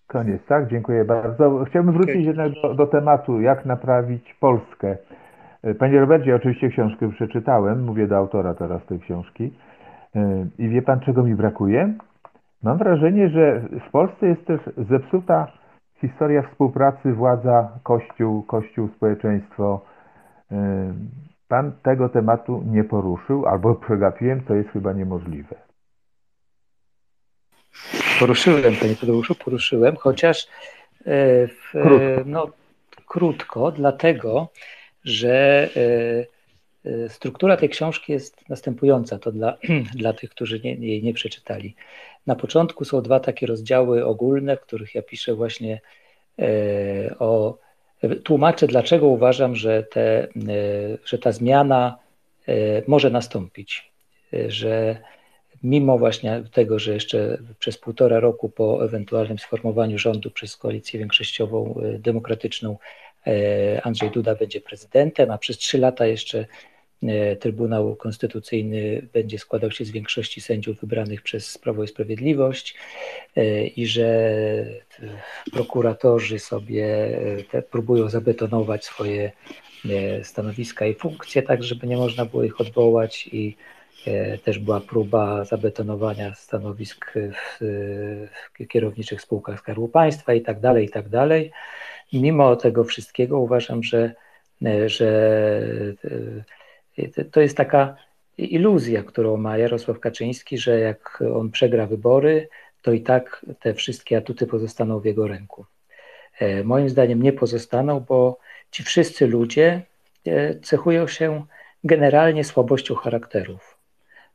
[0.06, 0.70] Koniec, tak?
[0.70, 1.64] Dziękuję bardzo.
[1.68, 2.22] Chciałbym wrócić okay.
[2.22, 4.96] jednak do, do, tematu, jak naprawić Polskę.
[5.78, 9.52] Panie Robercie, oczywiście książkę przeczytałem, mówię do autora teraz tej książki.
[10.58, 11.94] I wie pan, czego mi brakuje?
[12.62, 14.60] Mam wrażenie, że w Polsce jest też
[14.90, 15.52] zepsuta
[16.00, 19.80] historia współpracy władza, kościół, kościół, społeczeństwo.
[21.48, 25.56] Pan tego tematu nie poruszył, albo przegapiłem, to jest chyba niemożliwe.
[28.20, 30.46] Poruszyłem, panie Tadeuszu, poruszyłem, chociaż
[31.06, 32.22] e, w, krótko.
[32.26, 32.46] No,
[33.06, 34.48] krótko, dlatego,
[35.04, 36.39] że e,
[37.08, 39.56] struktura tej książki jest następująca, to dla,
[39.94, 41.74] dla tych, którzy nie, jej nie przeczytali.
[42.26, 45.80] Na początku są dwa takie rozdziały ogólne, w których ja piszę właśnie
[47.18, 47.58] o.
[48.24, 50.28] Tłumaczę, dlaczego uważam, że, te,
[51.04, 51.98] że ta zmiana
[52.86, 53.92] może nastąpić,
[54.48, 54.96] że
[55.62, 61.80] mimo właśnie tego, że jeszcze przez półtora roku po ewentualnym sformowaniu rządu przez koalicję większościową
[61.82, 62.78] e, demokratyczną
[63.26, 66.46] e, Andrzej Duda będzie prezydentem, a przez trzy lata jeszcze e,
[67.40, 72.74] Trybunał Konstytucyjny będzie składał się z większości sędziów wybranych przez Prawo i Sprawiedliwość
[73.76, 74.34] i że
[75.52, 76.86] prokuratorzy sobie
[77.70, 79.32] próbują zabetonować swoje
[80.22, 83.56] stanowiska i funkcje, tak żeby nie można było ich odwołać i
[84.06, 87.58] E, też była próba zabetonowania stanowisk w,
[88.58, 91.52] w kierowniczych spółkach Skarbu Państwa i tak dalej, i tak dalej.
[92.12, 94.14] Mimo tego wszystkiego uważam, że,
[94.66, 95.08] e, że
[96.04, 96.10] e,
[97.32, 97.96] to jest taka
[98.38, 102.48] iluzja, którą ma Jarosław Kaczyński, że jak on przegra wybory,
[102.82, 105.64] to i tak te wszystkie atuty pozostaną w jego ręku.
[106.64, 108.38] Moim zdaniem nie pozostaną, bo
[108.70, 109.82] ci wszyscy ludzie
[110.62, 111.44] cechują się
[111.84, 113.78] generalnie słabością charakterów.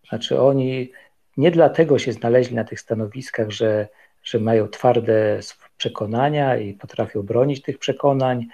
[0.10, 0.92] Znaczy oni
[1.38, 3.88] nie dlatego się znaleźli na tych stanowiskach, że,
[4.24, 5.40] że mają twarde
[5.78, 8.46] przekonania i potrafią bronić tych przekonań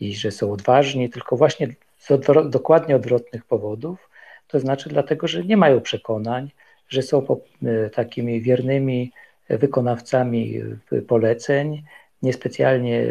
[0.00, 1.68] i że są odważni, tylko właśnie
[2.06, 4.10] z odwro dokładnie odwrotnych powodów.
[4.48, 6.50] To znaczy dlatego, że nie mają przekonań,
[6.88, 9.12] że są po, e, takimi wiernymi
[9.48, 10.62] wykonawcami
[11.08, 11.82] poleceń,
[12.22, 13.02] niespecjalnie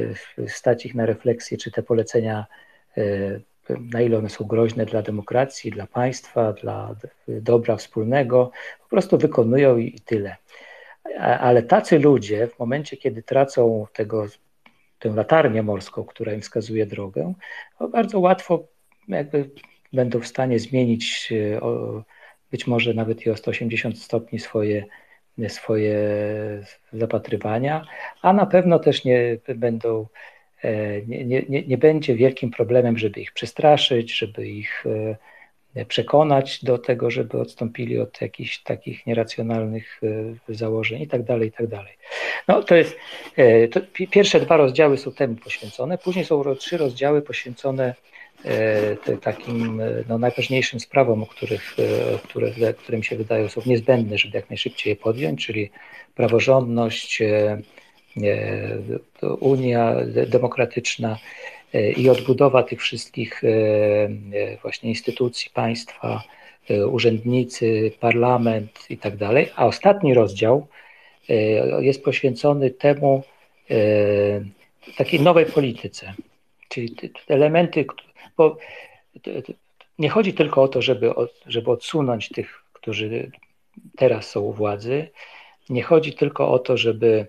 [0.48, 2.46] stać ich na refleksję, czy te polecenia
[2.98, 3.02] e,
[3.94, 6.96] na ile one są groźne dla demokracji, dla państwa, dla
[7.28, 8.52] dobra wspólnego,
[8.84, 10.36] po prostu wykonują i tyle.
[11.20, 14.26] Ale tacy ludzie w momencie, kiedy tracą tego,
[15.00, 17.34] tę latarnię morską, która im wskazuje drogę,
[17.92, 18.75] bardzo łatwo
[19.08, 19.50] jakby
[19.94, 22.02] będą w stanie zmienić o,
[22.52, 24.86] być może nawet i o 180 stopni swoje,
[25.48, 25.98] swoje
[26.94, 27.86] zapatrywania,
[28.22, 30.06] a na pewno też nie będą
[30.66, 34.84] E, nie, nie, nie będzie wielkim problemem, żeby ich przestraszyć, żeby ich
[35.76, 40.02] e, przekonać do tego, żeby odstąpili od jakichś takich nieracjonalnych
[40.50, 41.94] e, założeń i tak dalej, i tak dalej.
[42.48, 42.98] No to jest,
[43.72, 43.80] to
[44.12, 47.96] pierwsze dwa rozdziały są temu poświęcone, później są trzy rozdziały poświęcone
[49.22, 51.76] takim no, najważniejszym sprawom, o których,
[52.24, 55.70] które, które mi się wydają są niezbędne, żeby jak najszybciej je podjąć, czyli
[56.16, 57.24] praworządność,
[59.40, 59.96] Unia
[60.28, 61.18] Demokratyczna
[61.98, 63.42] i odbudowa tych wszystkich
[64.62, 66.24] właśnie instytucji państwa,
[66.92, 69.50] urzędnicy, parlament i tak dalej.
[69.56, 70.68] A ostatni rozdział
[71.80, 73.24] jest poświęcony temu
[74.98, 76.14] takiej nowej polityce,
[76.70, 76.96] czyli
[77.28, 77.86] elementy,
[78.38, 78.58] bo
[80.00, 81.14] nie chodzi tylko o to, żeby,
[81.48, 83.32] żeby odsunąć tych, którzy
[83.98, 85.10] teraz są u władzy,
[85.70, 87.28] nie chodzi tylko o to, żeby,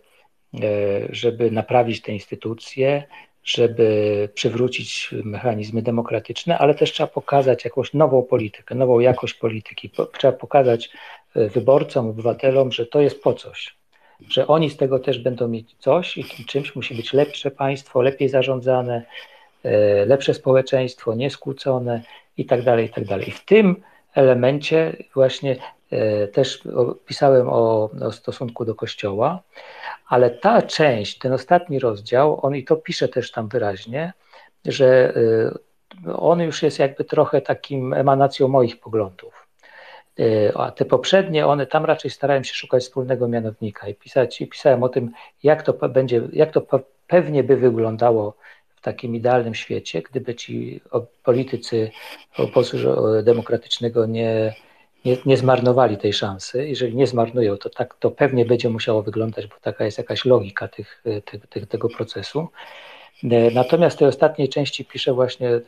[0.54, 0.68] e,
[1.10, 3.04] żeby naprawić te instytucje,
[3.44, 9.90] żeby przywrócić mechanizmy demokratyczne, ale też trzeba pokazać jakąś nową politykę, nową jakość polityki.
[10.18, 10.90] Trzeba pokazać
[11.34, 13.76] e, wyborcom, obywatelom, że to jest po coś,
[14.28, 18.28] że oni z tego też będą mieć coś i czymś musi być lepsze państwo, lepiej
[18.28, 19.02] zarządzane,
[20.06, 22.02] lepsze społeczeństwo, nieskłócone
[22.36, 23.28] i tak dalej, i tak dalej.
[23.28, 23.82] I w tym
[24.14, 25.56] elemencie właśnie
[25.90, 26.62] E, też
[27.06, 29.42] pisałem o, o, stosunku do Kościoła,
[30.08, 34.12] ale ta część, ten ostatni rozdział, on i to pisze też tam wyraźnie,
[34.64, 35.14] że
[36.06, 39.46] e, on już jest jakby trochę takim emanacją moich poglądów.
[40.18, 44.46] E, a te poprzednie, one tam raczej starałem się szukać wspólnego mianownika i pisać, i
[44.46, 45.10] pisałem o tym,
[45.42, 46.62] jak to będzie, jak to
[47.06, 48.36] pewnie by wyglądało
[48.86, 50.80] takim idealnym świecie, gdyby ci
[51.24, 51.90] politycy
[52.38, 52.76] obozu
[53.22, 54.54] demokratycznego nie
[55.06, 56.68] nie, nie zmarnowali tej szansy.
[56.68, 60.68] Jeżeli nie zmarnują, to tak to pewnie będzie musiało wyglądać, bo taka jest jakaś logika
[60.68, 62.48] tych, tych, tych, tego procesu.
[63.24, 65.60] E, natomiast w tej ostatniej części piszę właśnie e,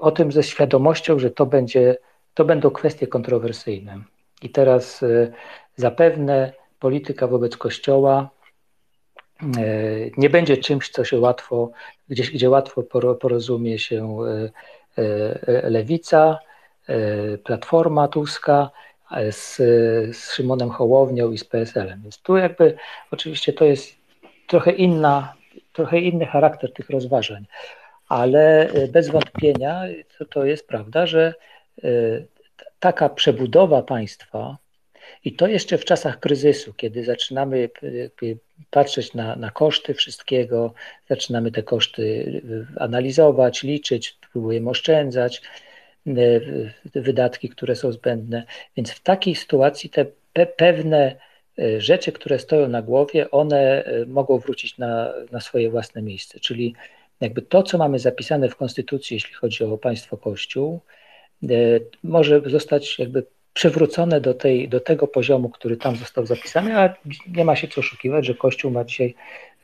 [0.00, 1.96] o tym ze świadomością, że to, będzie,
[2.34, 3.98] to będą kwestie kontrowersyjne.
[4.42, 5.32] I teraz e,
[5.76, 8.30] zapewne polityka wobec Kościoła
[10.16, 11.70] nie będzie czymś, co się łatwo,
[12.08, 12.82] gdzieś, gdzie łatwo
[13.20, 14.18] porozumie się
[15.62, 16.38] lewica,
[16.88, 18.70] E, Platforma Tuska
[19.12, 19.56] e, z,
[20.16, 22.02] z Szymonem Hołownią i z PSL-em.
[22.02, 22.76] Więc tu jakby
[23.10, 23.96] oczywiście to jest
[24.46, 25.34] trochę inna,
[25.72, 27.46] trochę inny charakter tych rozważań,
[28.08, 29.82] ale e, bez wątpienia
[30.18, 31.34] to, to jest prawda, że
[32.80, 34.56] taka przebudowa państwa
[35.24, 37.68] i to jeszcze w czasach kryzysu, kiedy zaczynamy
[38.70, 40.74] patrzeć na, na koszty wszystkiego,
[41.08, 42.42] zaczynamy te koszty
[42.76, 45.42] analizować, liczyć, próbujemy oszczędzać,
[46.06, 48.44] E, wydatki, które są zbędne.
[48.76, 51.16] Więc w takiej sytuacji te pe pewne
[51.58, 56.40] e, rzeczy, które stoją na głowie, one e, mogą wrócić na, na swoje własne miejsce.
[56.40, 56.74] Czyli
[57.20, 60.80] jakby to, co mamy zapisane w Konstytucji, jeśli chodzi o państwo Kościół,
[62.02, 63.26] może zostać jakby
[63.56, 66.94] przywrócone do, tej, do tego poziomu, który tam został zapisany, a
[67.28, 69.14] nie ma się co oszukiwać, że Kościół ma dzisiaj,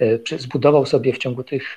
[0.00, 1.76] e, zbudował sobie w ciągu tych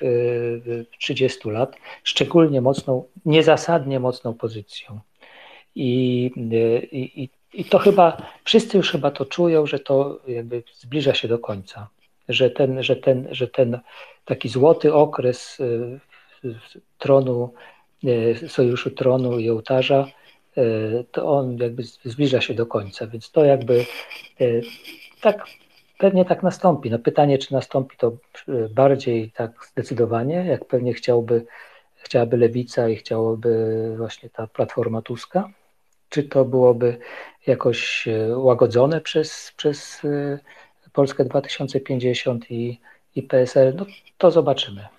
[0.98, 4.86] 30 e, lat szczególnie mocną, niezasadnie mocną pozycję.
[5.74, 11.14] I, e, i, I to chyba, wszyscy już chyba to czują, że to jakby zbliża
[11.14, 11.88] się do końca,
[12.28, 13.78] że ten, że ten, że ten
[14.24, 15.58] taki złoty okres
[16.98, 17.54] tronu,
[18.48, 20.06] sojuszu tronu i ołtarza,
[21.12, 23.86] to on jakby zbliża się do końca, więc to jakby
[24.40, 24.44] e,
[25.20, 25.46] tak
[25.98, 26.90] pewnie tak nastąpi.
[26.90, 28.12] No pytanie, czy nastąpi to
[28.48, 31.46] e, bardziej tak zdecydowanie, jak pewnie chciałby,
[31.96, 35.48] chciałaby Lewica i chciałoby właśnie ta Platforma Tuska,
[36.08, 36.98] czy to byłoby
[37.46, 40.02] jakoś łagodzone przez, przez
[40.92, 42.80] Polskę 2050 i,
[43.14, 43.86] i PSL, no
[44.18, 44.95] to zobaczymy.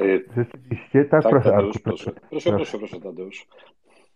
[0.00, 2.10] Y, Rzeczywiście, tak, tak proszę, Tadeusz, proszę.
[2.30, 3.46] Proszę, proszę, proszę, proszę Tadeusz.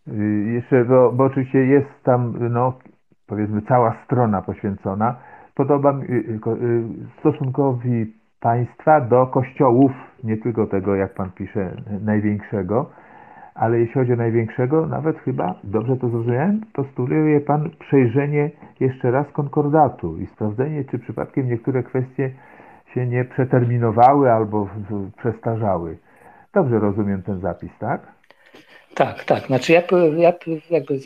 [0.08, 2.78] Y, jeszcze, bo, bo oczywiście jest tam, no,
[3.26, 5.16] powiedzmy, cała strona poświęcona.
[5.54, 6.40] Podoba mi y,
[7.18, 9.92] stosunkowi państwa do kościołów,
[10.24, 12.90] nie tylko tego, jak pan pisze, największego,
[13.54, 18.50] ale jeśli chodzi o największego, nawet chyba, dobrze to zrozumiałem, postuluje pan przejrzenie
[18.80, 22.30] jeszcze raz konkordatu i sprawdzenie, czy przypadkiem niektóre kwestie
[22.98, 24.68] się nie przeterminowały albo
[25.18, 25.98] przestarzały.
[26.54, 28.12] Dobrze rozumiem ten zapis, tak?
[28.94, 29.46] Tak, tak.
[29.46, 29.82] Znaczy ja,
[30.16, 30.32] ja
[30.70, 30.98] jakby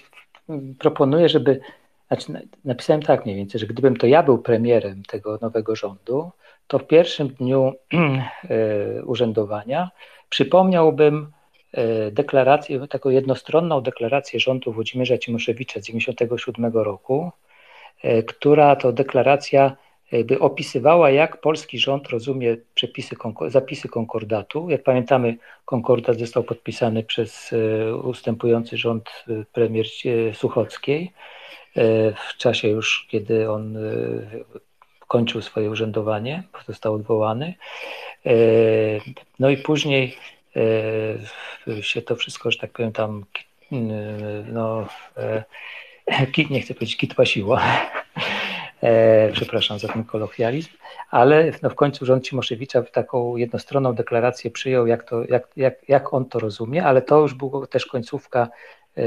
[0.79, 1.61] proponuję, żeby.
[2.09, 6.31] Znaczy napisałem tak mniej więcej, że gdybym to ja był premierem tego nowego rządu,
[6.67, 9.91] to w pierwszym dniu e, urzędowania
[10.29, 11.33] przypomniałbym
[11.73, 17.31] e, deklarację, taką jednostronną deklarację rządu Włodzimierza Cimoszewicza z 1997 roku,
[18.03, 19.77] e, która to deklaracja
[20.13, 23.17] jakby opisywała, jak polski rząd rozumie przepisy,
[23.49, 24.71] zapisy konkordatu.
[24.71, 31.13] Jak pamiętamy, konkordat został podpisany przez e, ustępujący rząd e, premier e, Suchockiej
[32.31, 33.77] w czasie już, kiedy on
[35.09, 37.55] kończył swoje urzędowanie, został odwołany.
[39.39, 40.17] No i później
[41.81, 43.25] się to wszystko, że tak powiem, tam
[44.47, 44.87] no,
[46.51, 47.59] nie chcę powiedzieć kitwasiło,
[49.33, 50.71] przepraszam za ten kolokwializm,
[51.11, 56.15] ale no w końcu rząd Cimoszewicza taką jednostronną deklarację przyjął, jak, to, jak, jak, jak
[56.15, 58.49] on to rozumie, ale to już była też końcówka
[58.97, 59.03] e,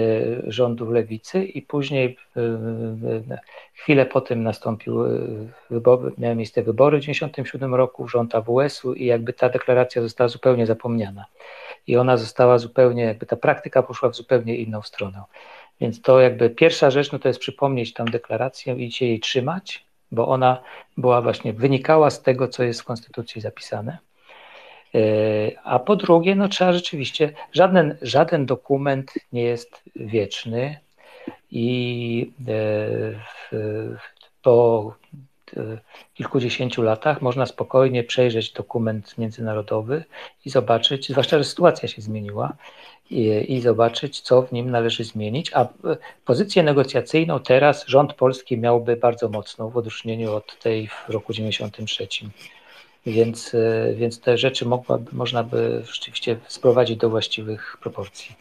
[0.48, 2.42] rządu lewicy i później e,
[3.32, 3.40] e,
[3.74, 5.04] chwilę po tym nastąpił
[5.70, 10.66] wybory, miały miejsce wybory w 1997 roku, rząd AWS-u i jakby ta deklaracja została zupełnie
[10.66, 11.26] zapomniana.
[11.88, 15.24] I ona została zupełnie, jakby ta praktyka poszła w zupełnie inną stronę.
[15.82, 19.86] Więc to jakby pierwsza rzecz, no to jest przypomnieć tę deklarację i się jej trzymać,
[20.12, 20.62] bo ona
[20.98, 23.98] była właśnie, wynikała z tego, co jest w Konstytucji zapisane.
[24.96, 25.00] E,
[25.64, 30.80] a po drugie, no trzeba rzeczywiście, żaden, żaden dokument nie jest wieczny
[31.52, 32.54] i e,
[33.54, 33.98] e,
[36.14, 40.04] kilkudziesięciu latach można spokojnie przejrzeć dokument międzynarodowy
[40.46, 42.54] i zobaczyć, zwłaszcza, że sytuacja się zmieniła,
[43.10, 45.52] i, i, zobaczyć, co w nim należy zmienić.
[45.54, 45.68] A
[46.26, 52.08] pozycję negocjacyjną teraz rząd polski miałby bardzo mocną w odróżnieniu od tej w roku 93.
[53.06, 58.36] Więc, e, więc te rzeczy mogłaby, można by rzeczywiście sprowadzić do właściwych proporcji.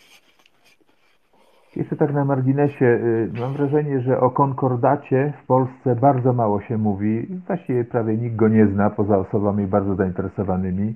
[1.76, 6.78] Jeszcze tak na marginesie, y, mam wrażenie, że o konkordacie w Polsce bardzo mało się
[6.78, 7.26] mówi.
[7.46, 10.94] Właściwie prawie nikt go nie zna, poza osobami bardzo zainteresowanymi.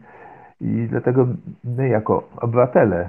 [0.61, 1.27] I dlatego
[1.65, 3.09] my, jako obywatele,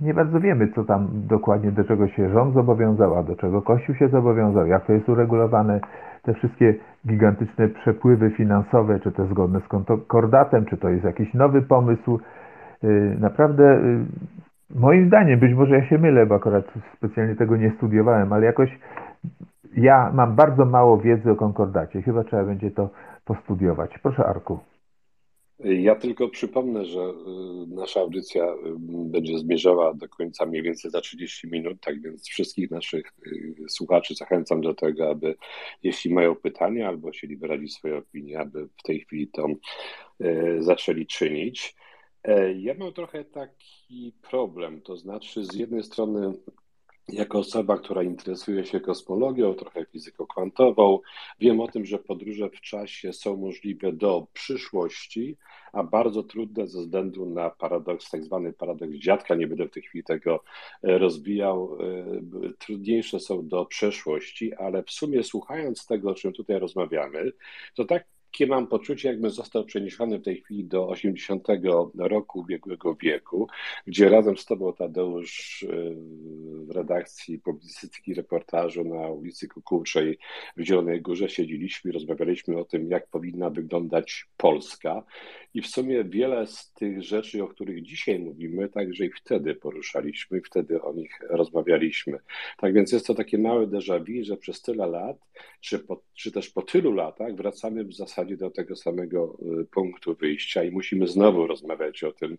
[0.00, 3.94] nie bardzo wiemy, co tam dokładnie, do czego się rząd zobowiązał, a do czego Kościół
[3.94, 5.80] się zobowiązał, jak to jest uregulowane.
[6.22, 6.74] Te wszystkie
[7.06, 12.18] gigantyczne przepływy finansowe, czy to zgodne z konkordatem, czy to jest jakiś nowy pomysł.
[12.84, 14.04] Y, naprawdę, y,
[14.74, 16.64] moim zdaniem, być może ja się mylę, bo akurat
[16.96, 18.70] specjalnie tego nie studiowałem, ale jakoś
[19.76, 22.02] ja mam bardzo mało wiedzy o konkordacie.
[22.02, 22.90] Chyba trzeba będzie to
[23.24, 23.90] postudiować.
[24.02, 24.58] Proszę, Arku.
[25.64, 28.56] Ja tylko przypomnę, że y, nasza audycja y,
[29.10, 34.14] będzie zmierzała do końca mniej więcej za 30 minut, tak więc wszystkich naszych y, słuchaczy
[34.14, 35.34] zachęcam do tego, aby
[35.82, 39.46] jeśli mają pytania albo chcieli wyrazić swoje opinie, aby w tej chwili to
[40.58, 41.74] zaczęli czynić.
[42.24, 46.32] E, ja mam trochę taki problem, to znaczy z jednej strony
[47.08, 50.98] jako osoba, która interesuje się kosmologią, trochę fizyką kwantową,
[51.40, 55.36] wiem o tym, że podróże w czasie są możliwe do przyszłości,
[55.72, 59.82] a bardzo trudne ze względu na paradoks, tak zwany paradoks dziadka, nie będę w tej
[59.82, 60.44] chwili tego
[60.82, 66.58] e, rozwijał, e, trudniejsze są do przeszłości, ale w sumie słuchając tego, o czym tutaj
[66.58, 67.32] rozmawiamy,
[67.74, 71.46] to tak takie mam poczucie, jakbym został przeniesiony w tej chwili do 80
[71.98, 73.48] roku ubiegłego wieku,
[73.86, 75.66] gdzie razem z Tobą, Tadeusz,
[76.66, 80.18] w redakcji publicystyki reportażu na ulicy Kukułczej
[80.56, 85.04] w Zielonej Górze siedzieliśmy i rozmawialiśmy o tym, jak powinna wyglądać Polska.
[85.54, 90.40] I w sumie wiele z tych rzeczy, o których dzisiaj mówimy, także i wtedy poruszaliśmy,
[90.40, 92.18] wtedy o nich rozmawialiśmy.
[92.56, 95.16] Tak więc jest to takie małe déjà vu, że przez tyle lat,
[95.60, 100.14] czy, po, czy też po tylu latach wracamy w zasadzie do tego samego y, punktu
[100.14, 102.38] wyjścia i musimy znowu rozmawiać o tym,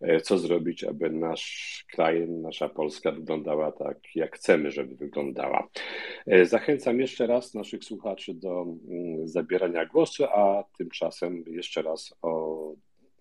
[0.00, 5.68] e, co zrobić, aby nasz kraj, nasza Polska wyglądała tak, jak chcemy, żeby wyglądała.
[6.26, 12.54] E, zachęcam jeszcze raz naszych słuchaczy do mm, zabierania głosu, a tymczasem jeszcze raz o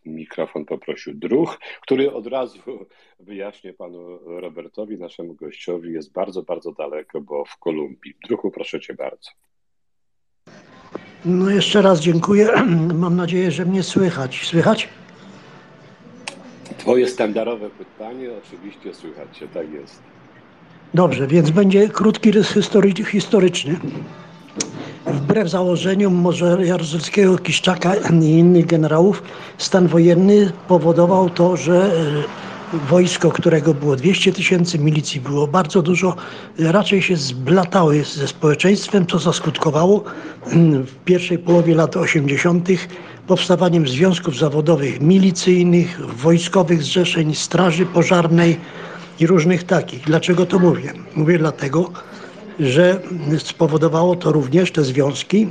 [0.06, 2.60] mikrofon poprosił druh, który od razu
[3.20, 8.14] wyjaśnię panu Robertowi, naszemu gościowi, jest bardzo, bardzo daleko, bo w Kolumbii.
[8.28, 9.32] Druhu, proszę cię bardzo.
[11.26, 12.50] No jeszcze raz dziękuję.
[12.94, 14.46] Mam nadzieję, że mnie słychać.
[14.46, 14.90] Słychać?
[16.78, 20.00] Twoje standardowe pytanie, oczywiście słychać się, tak jest.
[20.94, 22.54] Dobrze, więc będzie krótki rys
[23.06, 23.76] historyczny.
[25.06, 29.24] Wbrew założeniom może Jaruzelskiego, Kiszczaka i innych generałów,
[29.58, 31.92] stan wojenny powodował to, że
[32.74, 36.16] wojsko, którego było 200 tysięcy, milicji było bardzo dużo,
[36.60, 40.04] raczej się zblatały ze społeczeństwem, co zaskutkowało
[40.86, 42.70] w pierwszej połowie lat 80.
[43.28, 48.58] powstawaniem związków zawodowych milicyjnych, wojskowych zrzeszeń, straży pożarnej
[49.20, 50.04] i różnych takich.
[50.06, 50.94] Dlaczego to mówię?
[51.16, 51.92] Mówię dlatego,
[52.60, 53.02] że
[53.38, 55.48] spowodowało to również te związki,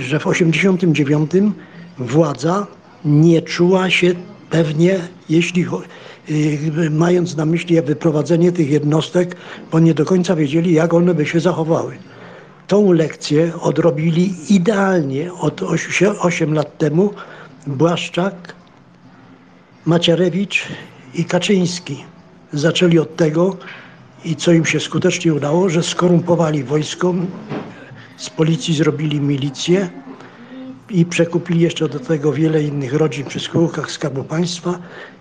[0.00, 1.30] że w 89
[1.98, 2.66] władza
[3.04, 4.14] nie czuła się
[4.50, 5.66] pewnie, jeśli
[6.90, 9.36] mając na myśli wyprowadzenie tych jednostek,
[9.72, 11.98] bo nie do końca wiedzieli, jak one by się zachowały.
[12.66, 15.62] Tą lekcję odrobili idealnie od
[16.18, 17.14] 8 lat temu
[17.66, 18.54] Błaszczak,
[19.84, 20.64] Macierewicz
[21.14, 22.04] i Kaczyński.
[22.52, 23.56] Zaczęli od tego
[24.24, 27.14] i co im się skutecznie udało, że skorumpowali wojsko,
[28.16, 29.90] z policji zrobili milicję
[30.90, 34.78] i przekupili jeszcze do tego wiele innych rodzin przy spółkach Skarbu Państwa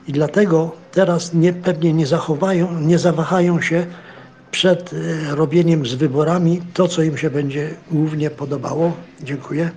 [0.08, 3.86] i dlatego teraz nie, pewnie nie zachowają, nie zawahają się
[4.52, 8.98] przed e, robieniem z wyborami to, co im się będzie głównie podobało.
[9.24, 9.72] Dziękuję.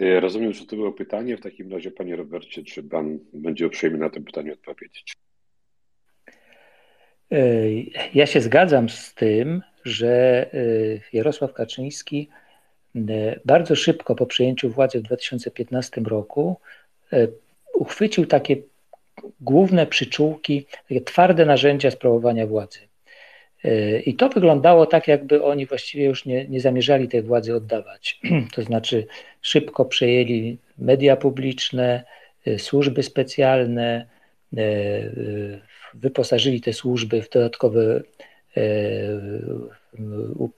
[0.00, 1.36] E, rozumiem, że to było pytanie.
[1.36, 5.16] W takim razie, panie Robercie, czy pan będzie uprzejmy na to pytanie odpowiedzieć?
[7.32, 7.70] E,
[8.14, 10.50] ja się zgadzam z tym, że
[11.12, 12.28] Jarosław Kaczyński
[13.44, 16.56] bardzo szybko po przejęciu władzy w 2015 roku
[17.74, 18.56] uchwycił takie
[19.40, 22.78] główne przyczółki, takie twarde narzędzia sprawowania władzy.
[23.64, 28.20] E, I to wyglądało tak, jakby oni właściwie już nie, nie zamierzali tej władzy oddawać.
[28.54, 29.06] To znaczy,
[29.42, 32.04] szybko przejęli media publiczne,
[32.46, 34.06] e, służby specjalne,
[34.56, 34.62] e,
[35.94, 38.02] wyposażyli te służby w dodatkowe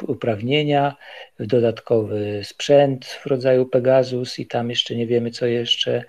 [0.06, 0.96] uprawnienia,
[1.38, 6.04] w dodatkowy sprzęt w rodzaju Pegasus i tam jeszcze nie wiemy co jeszcze.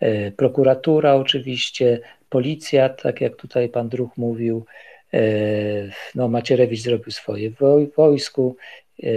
[0.00, 4.64] E, prokuratura oczywiście, policja, tak jak tutaj pan Druch mówił,
[5.14, 5.20] e,
[6.14, 8.56] no Macierewicz zrobił swoje w wojsku,
[9.02, 9.08] e,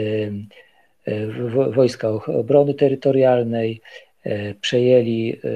[1.71, 4.06] Wojska Obrony Terytorialnej, E,
[4.61, 5.49] przejęli e,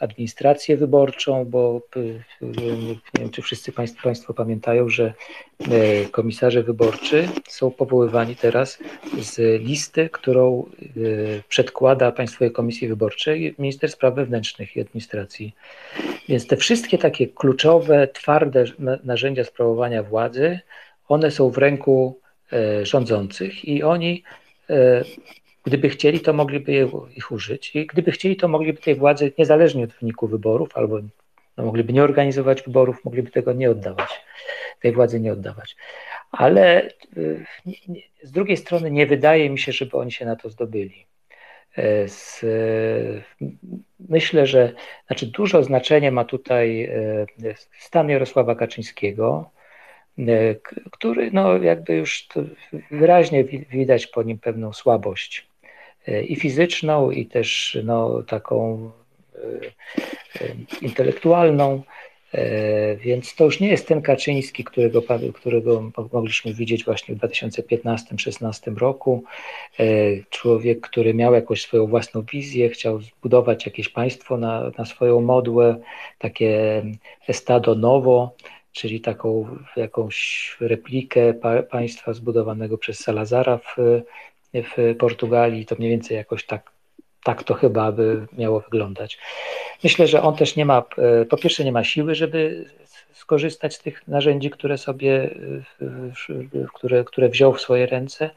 [0.00, 2.00] administrację wyborczą, bo e,
[2.46, 5.14] nie wiem, czy wszyscy Państwo, państwo pamiętają, że
[6.10, 8.78] komisarze wyborczy są powoływani teraz
[9.20, 10.66] z listy, którą
[11.48, 15.54] przedkłada Państwowej Komisji Wyborczej minister spraw wewnętrznych i administracji.
[16.28, 18.64] Więc te wszystkie takie kluczowe, twarde
[19.04, 20.60] narzędzia sprawowania władzy,
[21.08, 22.20] one są w ręku
[22.82, 24.22] rządzących i oni
[25.64, 29.92] Gdyby chcieli, to mogliby ich użyć i gdyby chcieli, to mogliby tej władzy, niezależnie od
[29.92, 31.00] wyniku wyborów, albo
[31.56, 34.24] no, mogliby nie organizować wyborów, mogliby tego nie oddawać,
[34.80, 35.76] tej władzy nie oddawać.
[36.30, 37.44] Ale y,
[38.22, 41.06] z drugiej strony nie wydaje mi się, żeby oni się na to zdobyli.
[41.76, 42.44] E, z,
[44.08, 44.72] myślę, że
[45.06, 47.26] znaczy dużo znaczenia ma tutaj e,
[47.78, 49.50] stan Jarosława Kaczyńskiego,
[50.18, 50.54] e,
[50.92, 52.28] który no jakby już
[52.90, 55.51] wyraźnie widać po nim pewną słabość
[56.28, 58.90] i fizyczną, i też no, taką
[59.34, 59.38] e,
[60.40, 61.82] e, intelektualną.
[62.98, 65.02] Więc to już nie jest ten Kaczyński, którego,
[65.34, 69.24] którego mogliśmy widzieć właśnie w 2015-2016 roku.
[70.30, 75.76] Człowiek, który miał jakąś swoją własną wizję, chciał zbudować jakieś państwo na, na swoją modłę,
[76.18, 76.82] takie
[77.28, 78.34] estado nowo,
[78.72, 81.34] czyli taką jakąś replikę
[81.70, 83.76] państwa zbudowanego przez Salazara w
[84.54, 86.70] w Portugalii, to mniej więcej jakoś tak,
[87.24, 89.18] tak to chyba by miało wyglądać.
[89.84, 92.64] Myślę, że on też nie ma, e, po pierwsze nie ma siły, żeby
[93.12, 95.34] skorzystać z tych narzędzi, które sobie,
[95.80, 98.30] e, które, które wziął w swoje ręce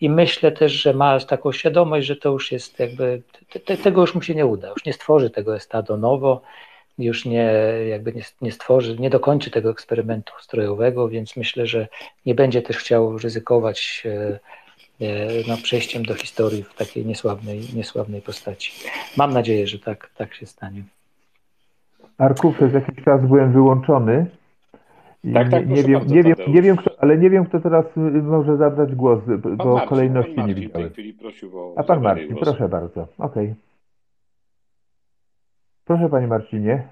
[0.00, 3.22] i myślę też, że ma taką świadomość, że to już jest jakby,
[3.64, 6.42] te, tego już mu się nie uda, już nie stworzy tego estado nowo,
[6.98, 7.52] już nie,
[7.88, 11.88] jakby nie, nie stworzy, nie dokończy tego eksperymentu strojowego, więc myślę, że
[12.26, 14.38] nie będzie też chciał ryzykować e,
[15.48, 18.72] no, przejściem do historii w takiej niesławnej, niesławnej postaci.
[19.16, 20.82] Mam nadzieję, że tak, tak się stanie.
[22.18, 24.26] Arku, przez jakiś czas byłem wyłączony.
[25.34, 28.00] Tak, tak, nie, wiem, nie, wiem, nie wiem, kto, ale nie wiem, kto teraz y,
[28.22, 29.20] może zabrać głos,
[29.56, 30.92] bo Marcin, kolejności pan nie Marcin widziałem.
[31.76, 33.02] A pan Marcin, proszę bardzo.
[33.02, 33.44] Okej.
[33.44, 33.54] Okay.
[35.84, 36.88] Proszę panie Marcinie.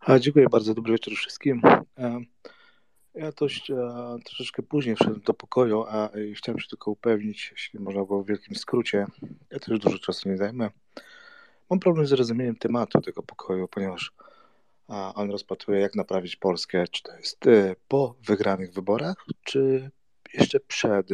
[0.00, 0.74] A, dziękuję bardzo.
[0.74, 1.62] Dobry wieczór wszystkim.
[3.14, 3.76] Ja dość e,
[4.24, 8.26] troszeczkę później wszedłem do pokoju, a e, chciałem się tylko upewnić, jeśli można było w
[8.26, 9.06] wielkim skrócie.
[9.50, 10.70] Ja też dużo czasu nie zajmę.
[11.70, 14.12] Mam problem z rozumieniem tematu tego pokoju, ponieważ
[14.88, 16.84] a, on rozpatruje, jak naprawić Polskę.
[16.88, 19.90] Czy to jest e, po wygranych wyborach, czy
[20.34, 21.08] jeszcze przed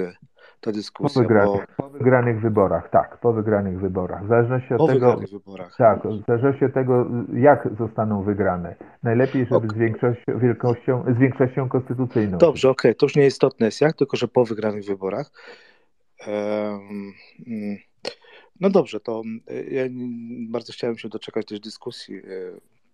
[0.60, 1.22] ta dyskusja.
[1.22, 1.84] Po wygranych, bo...
[1.84, 4.24] po wygranych wyborach, tak, po wygranych wyborach.
[4.24, 5.16] W zależności od po tego.
[5.32, 5.76] Wyborach.
[5.76, 8.76] Tak, w zależności od tego, jak zostaną wygrane.
[9.02, 9.70] Najlepiej, żeby okay.
[9.70, 12.38] z, większością, wielkością, z większością konstytucyjną.
[12.38, 12.94] Dobrze, okej, okay.
[12.94, 15.30] to już nie istotne jest jak, tylko że po wygranych wyborach.
[16.26, 17.12] Um,
[18.60, 19.84] no dobrze, to e, ja
[20.50, 22.22] bardzo chciałem się doczekać też dyskusji e,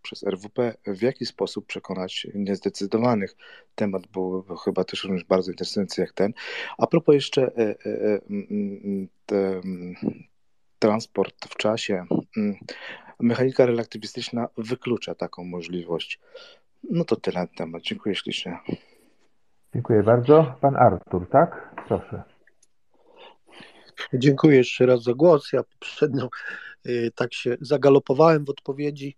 [0.07, 3.37] przez RWP, w jaki sposób przekonać niezdecydowanych.
[3.75, 6.33] Temat był, chyba też również bardzo interesujący jak ten.
[6.79, 8.21] A propos jeszcze e, e,
[9.33, 9.61] e,
[10.79, 12.05] transport w czasie,
[13.21, 16.21] mechanika relaktywistyczna wyklucza taką możliwość.
[16.91, 17.83] No to tyle na temat.
[17.83, 18.59] Dziękuję ślicznie.
[19.75, 20.55] Dziękuję bardzo.
[20.61, 21.75] Pan Artur, tak?
[21.89, 22.23] Proszę.
[24.15, 25.53] Dziękuję jeszcze raz za głos.
[25.53, 26.29] Ja poprzednio
[27.15, 29.17] tak się zagalopowałem w odpowiedzi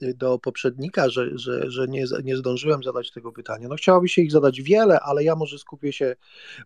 [0.00, 3.68] do poprzednika, że, że, że nie, nie zdążyłem zadać tego pytania.
[3.68, 6.16] No chciałoby się ich zadać wiele, ale ja może skupię się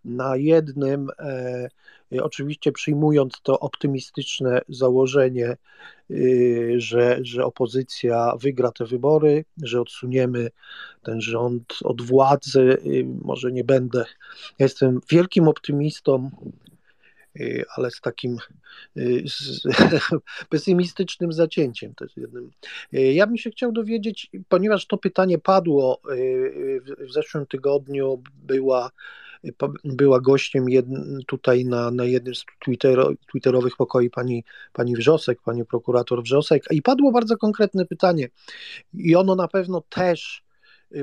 [0.04, 1.68] na jednym, e,
[2.22, 5.56] oczywiście przyjmując to optymistyczne założenie,
[6.76, 10.50] że, że opozycja wygra te wybory, że odsuniemy
[11.02, 12.76] ten rząd od władzy.
[13.22, 13.98] Może nie będę,
[14.58, 16.71] ja jestem wielkim optymistą, Y,
[17.76, 18.36] ale z takim
[18.96, 19.62] y, z
[20.48, 22.50] pesymistycznym zacięciem też jednym.
[22.94, 26.00] Y, ja bym się chciał dowiedzieć, ponieważ to pytanie padło
[26.98, 28.90] w zeszłym tygodniu, była
[29.84, 30.66] była gościem
[31.26, 32.44] tutaj na, na jednym z
[33.30, 38.28] twitterowych pokoi pani, pani Wrzosek, pani prokurator Wrzosek i padło bardzo konkretne pytanie
[38.94, 40.41] i ono na pewno też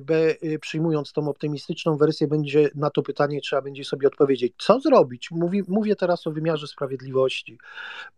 [0.01, 4.79] B, y, przyjmując tą optymistyczną wersję, będzie na to pytanie trzeba będzie sobie odpowiedzieć, co
[4.79, 5.31] zrobić.
[5.31, 7.57] Mówi, mówię teraz o wymiarze sprawiedliwości,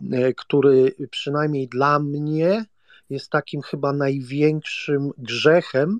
[0.01, 2.65] y, który przynajmniej dla mnie
[3.09, 5.99] jest takim chyba największym grzechem,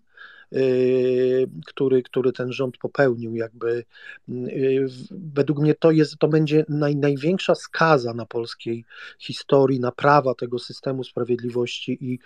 [1.65, 3.36] który, który ten rząd popełnił.
[3.36, 3.86] Jakby
[4.30, 8.86] y, według mnie to jest, to będzie naj, największa skaza na polskiej
[9.19, 12.19] historii, naprawa tego systemu sprawiedliwości i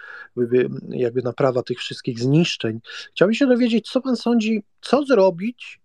[0.90, 2.80] jakby naprawa tych wszystkich zniszczeń.
[3.12, 5.82] Chciałbym się dowiedzieć, co pan sądzi, co zrobić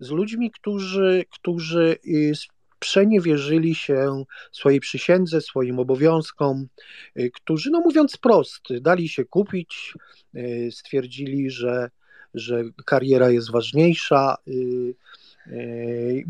[0.00, 2.32] z ludźmi, którzy, którzy y,
[2.80, 6.66] przeniewierzyli się swojej przysiędze, swoim obowiązkom,
[7.18, 9.94] y, którzy, no mówiąc prost, dali się kupić,
[10.34, 11.90] y, stwierdzili, że,
[12.34, 14.94] że kariera jest ważniejsza, y,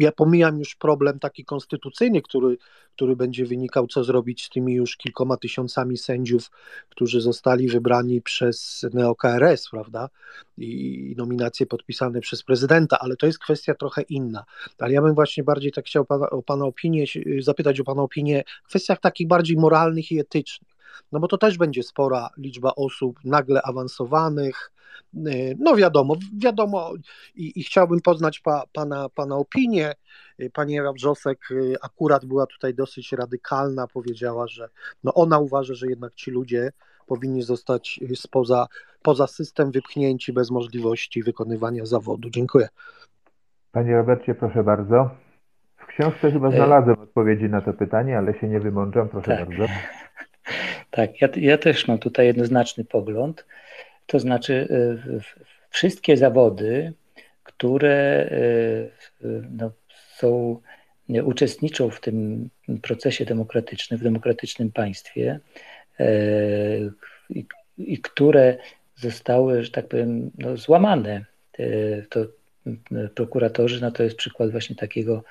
[0.00, 2.56] ja pomijam już problem taki konstytucyjny, który,
[2.96, 6.50] który będzie wynikał, co zrobić z tymi już kilkoma tysiącami sędziów,
[6.88, 10.08] którzy zostali wybrani przez NeoKRS, prawda?
[10.58, 14.44] I nominacje podpisane przez prezydenta, ale to jest kwestia trochę inna.
[14.78, 17.04] Ale ja bym właśnie bardziej tak chciał pana, o Pana opinię,
[17.40, 20.69] zapytać o Pana opinię w kwestiach takich bardziej moralnych i etycznych.
[21.12, 24.72] No bo to też będzie spora liczba osób nagle awansowanych,
[25.14, 26.92] Y, no wiadomo, wiadomo
[27.34, 29.92] i, i chciałbym poznać pa, pana, pana opinię.
[30.40, 34.68] Y, pani Ewa Wrzosek y, akurat była tutaj dosyć radykalna, powiedziała, że
[35.04, 36.70] no ona uważa, że jednak ci ludzie
[37.06, 38.66] powinni zostać spoza,
[39.02, 42.30] poza system wypchnięci bez możliwości wykonywania zawodu.
[42.30, 42.68] Dziękuję.
[43.72, 45.10] Panie Robercie, proszę bardzo.
[45.76, 49.48] W książce chyba znalazłem odpowiedzi na to pytanie, ale się nie wymądrzam, proszę tak.
[49.48, 49.64] bardzo.
[50.90, 53.46] Tak, ja, ja też mam tutaj jednoznaczny pogląd.
[54.06, 55.20] To znaczy, y,
[55.70, 56.92] wszystkie zawody,
[57.44, 58.90] które y,
[59.50, 59.70] no,
[60.16, 60.60] są,
[61.24, 62.48] uczestniczą w tym
[62.82, 65.40] procesie demokratycznym, w demokratycznym państwie
[66.00, 66.92] y,
[67.30, 67.46] i,
[67.78, 68.56] i które
[68.96, 71.24] zostały, że tak powiem, no, złamane.
[72.08, 72.26] To
[73.14, 75.24] prokuratorzy, no to jest przykład właśnie takiego,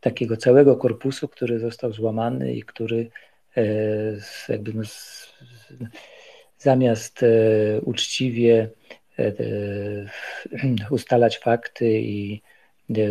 [0.00, 3.10] takiego całego korpusu, który został złamany i który
[4.48, 4.82] jakby no,
[6.62, 7.26] zamiast e,
[7.80, 8.70] uczciwie
[9.18, 9.32] e, e,
[10.90, 12.42] ustalać fakty i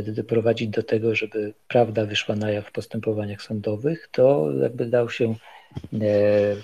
[0.07, 5.35] doprowadzić do tego, żeby prawda wyszła na jaw w postępowaniach sądowych, to jakby dał się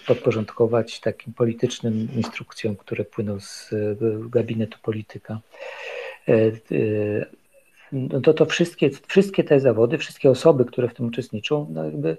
[0.08, 3.70] podporządkować takim politycznym instrukcjom, które płyną z
[4.30, 5.40] gabinetu polityka
[7.92, 12.18] no to, to wszystkie, wszystkie te zawody, wszystkie osoby, które w tym uczestniczą, no jakby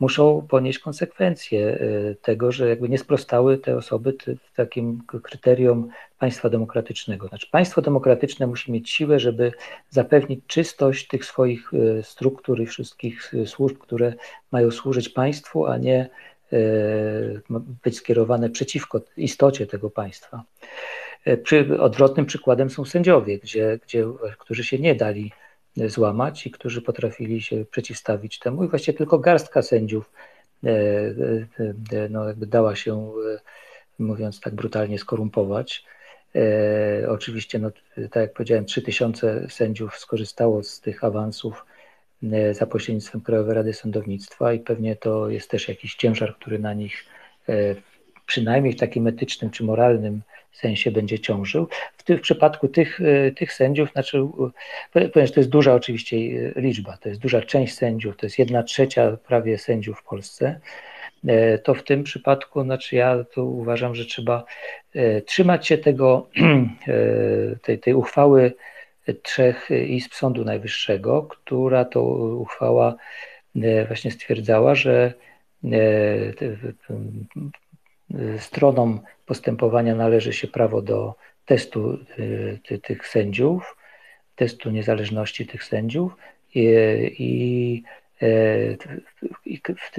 [0.00, 4.14] muszą ponieść konsekwencje y, tego, że jakby nie sprostały te osoby
[4.56, 5.88] takim kryterium
[6.18, 7.28] państwa demokratycznego.
[7.28, 9.52] Znaczy państwo demokratyczne musi mieć siłę, żeby
[9.90, 14.14] zapewnić czystość tych swoich y, struktur i wszystkich y, służb, które
[14.52, 16.08] mają służyć państwu, a nie
[17.84, 20.44] być skierowane przeciwko istocie tego państwa.
[21.24, 24.04] E, przy, odwrotnym przykładem są sędziowie, gdzie, gdzie,
[24.38, 25.32] którzy się nie dali
[25.76, 30.10] złamać i którzy potrafili się przeciwstawić temu i właściwie tylko garstka sędziów
[30.64, 30.70] e,
[31.92, 33.12] e, no, jakby dała się,
[33.98, 35.84] mówiąc tak brutalnie, skorumpować.
[37.08, 41.64] Oczywiście, no, tak jak powiedziałem, 3000 sędziów skorzystało z tych awansów
[42.52, 47.04] za pośrednictwem Krajowej Rady Sądownictwa i pewnie to jest też jakiś ciężar, który na nich
[48.26, 50.22] przynajmniej w takim etycznym czy moralnym
[50.56, 51.68] sensie będzie ciążył.
[51.96, 54.26] W, tym, w przypadku tych, e, tych sędziów, znaczy,
[54.92, 58.62] ponieważ to jest duża oczywiście e, liczba, to jest duża część sędziów, to jest jedna
[58.62, 60.60] trzecia prawie sędziów w Polsce,
[61.26, 64.44] e, to w tym przypadku, znaczy ja tu uważam, że trzeba
[65.26, 66.28] trzymać się tego,
[67.62, 68.52] tej, tej uchwały
[69.22, 72.94] trzech izb Sądu Najwyższego, która to uchwała
[73.88, 75.12] właśnie stwierdzała, że
[78.38, 81.14] stronom postępowania należy się prawo do
[81.44, 83.76] testu y, tych sędziów,
[84.36, 86.16] testu niezależności tych sędziów
[86.54, 86.64] i,
[87.18, 87.82] i
[89.76, 89.90] w,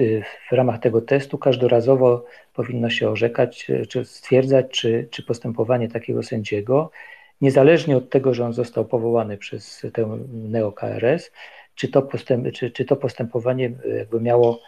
[0.50, 2.24] w ramach tego testu każdorazowo
[2.54, 6.90] powinno się orzekać, czy stwierdzać, czy, czy postępowanie takiego sędziego,
[7.40, 11.30] niezależnie od tego, że on został powołany przez tę neo-KRS,
[11.74, 12.08] czy to,
[12.52, 14.60] czy, czy to postępowanie jakby miało,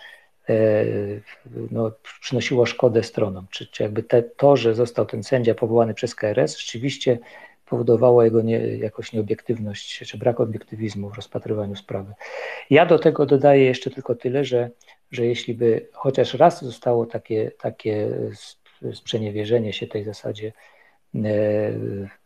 [1.70, 6.14] no, przynosiło szkodę stronom, czy, czy jakby te, to, że został ten sędzia powołany przez
[6.14, 7.18] KRS, rzeczywiście
[7.66, 12.12] powodowało jego nie, jakoś nieobiektywność czy brak obiektywizmu w rozpatrywaniu sprawy.
[12.70, 14.70] Ja do tego dodaję jeszcze tylko tyle, że,
[15.10, 18.08] że jeśli by chociaż raz zostało takie, takie
[18.92, 20.52] sprzeniewierzenie się tej zasadzie
[21.14, 21.20] e,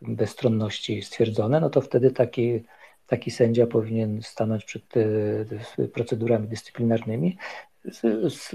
[0.01, 2.63] bezstronności stwierdzone, no to wtedy taki,
[3.07, 7.37] taki sędzia powinien stanąć przed e, procedurami dyscyplinarnymi
[7.85, 8.01] z,
[8.33, 8.51] z,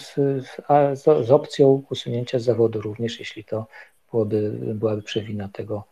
[0.00, 0.14] z,
[1.00, 3.66] z, opcją usunięcia z zawodu również, jeśli to
[4.10, 5.84] byłoby, byłaby przewina tego,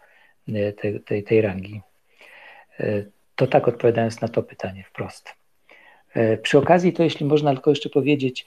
[0.54, 1.80] E, tej, tej, tej rangi.
[2.80, 3.04] E,
[3.36, 5.28] to tak odpowiadając na to pytanie wprost.
[6.14, 8.46] E, przy okazji to jeśli można tylko jeszcze powiedzieć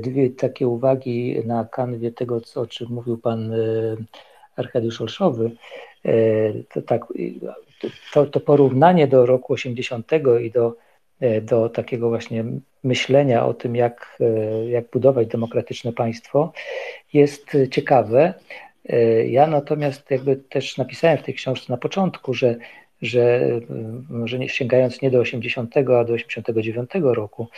[0.00, 3.52] dwie takie uwagi na kanwie tego, co, o czym mówił pan
[4.56, 5.50] Arkadiusz Olszowy,
[6.72, 7.04] to tak,
[8.12, 10.10] to, to porównanie do roku 80
[10.42, 10.76] i do,
[11.42, 12.44] do takiego właśnie
[12.84, 14.18] myślenia o tym, jak,
[14.68, 16.52] jak budować demokratyczne państwo
[17.12, 18.34] jest ciekawe,
[18.88, 22.56] E, ja natomiast jakby też napisałem w tej książce na początku, że,
[23.02, 23.40] że
[24.10, 27.48] może nie, sięgając nie do 80, a do 89 roku,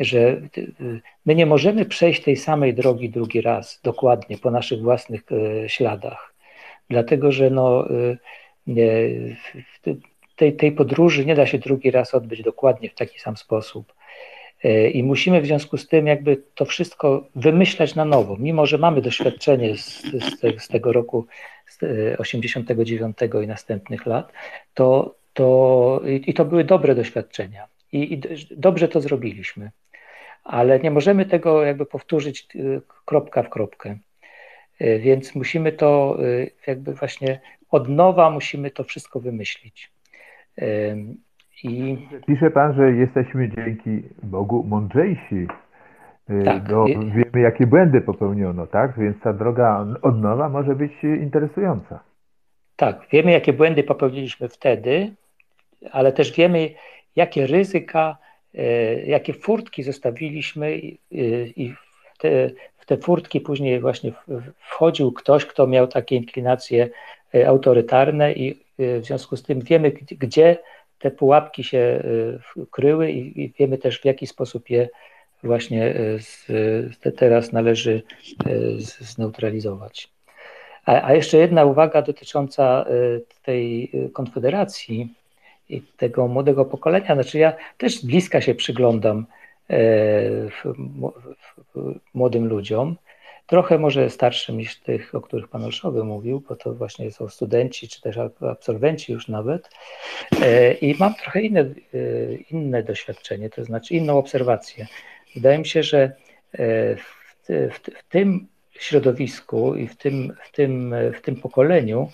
[0.00, 0.40] że
[1.26, 6.34] my nie możemy przejść tej samej drogi drugi raz dokładnie po naszych własnych e, śladach,
[6.90, 8.16] dlatego że no, e,
[10.36, 13.92] tej, tej podróży nie da się drugi raz odbyć dokładnie w taki sam sposób.
[14.92, 19.02] I musimy w związku z tym jakby to wszystko wymyślać na nowo, mimo że mamy
[19.02, 21.26] doświadczenie z, z, te, z tego roku
[21.66, 21.80] z
[22.20, 24.32] 89 i następnych lat,
[24.74, 28.20] to, to i to były dobre doświadczenia i, i
[28.50, 29.70] dobrze to zrobiliśmy,
[30.44, 33.98] ale nie możemy tego jakby powtórzyć y, kropka w kropkę.
[34.80, 36.18] Więc musimy to
[36.66, 39.90] jakby właśnie od nowa musimy to wszystko wymyślić.
[41.62, 41.98] I...
[42.26, 45.46] Pisze Pan, że jesteśmy dzięki Bogu mądrzejsi.
[46.30, 46.68] Y, tak.
[46.70, 48.98] No, wiemy, jakie błędy popełniono, tak?
[48.98, 52.00] Więc ta droga od nowa może być interesująca.
[52.76, 55.12] Tak, wiemy, jakie błędy popełniliśmy wtedy,
[55.92, 56.70] ale też wiemy,
[57.16, 58.16] jakie ryzyka,
[58.54, 60.78] y, jakie furtki zostawiliśmy
[61.56, 61.74] i
[62.14, 64.12] w te, w te furtki później właśnie
[64.58, 66.88] wchodził ktoś, kto miał takie inklinacje
[67.34, 70.56] y, autorytarne i w związku z tym wiemy, gdzie
[71.04, 72.02] te pułapki się
[72.56, 74.88] y, kryły i, wiemy też w jaki sposób je
[75.42, 76.46] właśnie y, z,
[77.00, 78.02] te teraz należy
[78.46, 80.08] y, zneutralizować.
[80.86, 82.86] A, a, jeszcze jedna uwaga dotycząca
[83.42, 85.14] tej konfederacji
[85.68, 87.14] i tego młodego pokolenia.
[87.14, 89.26] Znaczy ja też z bliska się przyglądam
[92.14, 92.96] młodym ludziom
[93.46, 97.88] trochę może starszym niż tych, o których pan Olszowy mówił, bo to właśnie są studenci,
[97.88, 98.18] czy też
[98.50, 99.70] absolwenci już nawet.
[100.42, 101.66] E, I mam trochę inne, e,
[102.50, 104.86] inne doświadczenie, to znaczy inną obserwację.
[105.34, 106.02] Wydaje mi się, że
[106.52, 112.08] e, w, w, w tym środowisku i w tym, w tym, w tym pokoleniu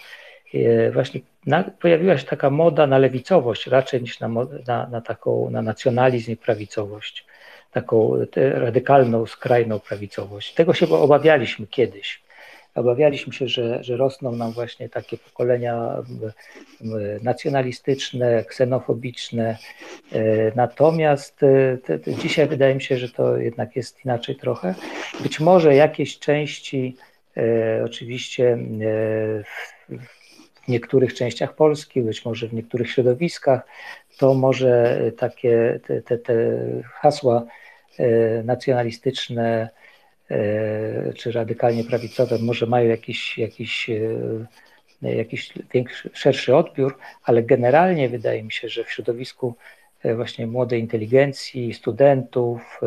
[0.92, 4.28] właśnie na, pojawiła się taka moda na lewicowość raczej niż na,
[4.66, 7.26] na, na taką na nacjonalizm i prawicowość
[7.72, 10.54] taką radykalną, skrajną prawicowość.
[10.54, 12.22] Tego się obawialiśmy kiedyś.
[12.74, 16.02] Obawialiśmy się, że, że rosną nam właśnie takie pokolenia
[17.22, 19.58] nacjonalistyczne, ksenofobiczne.
[20.12, 20.18] E,
[20.54, 24.74] natomiast e, te, te, dzisiaj wydaje mi się, że to jednak jest inaczej trochę.
[25.20, 26.96] Być może jakieś części,
[27.36, 28.58] e, oczywiście
[30.70, 33.60] niektórych częściach Polski, być może w niektórych środowiskach,
[34.18, 36.34] to może takie te, te, te
[36.92, 37.46] hasła
[38.00, 39.68] E, nacjonalistyczne
[40.30, 43.90] e, czy radykalnie prawicowe może mają jakiś, jakiś,
[45.02, 49.54] e, jakiś większy, szerszy odbiór, ale generalnie wydaje mi się, że w środowisku
[50.16, 52.80] właśnie młodej inteligencji, studentów,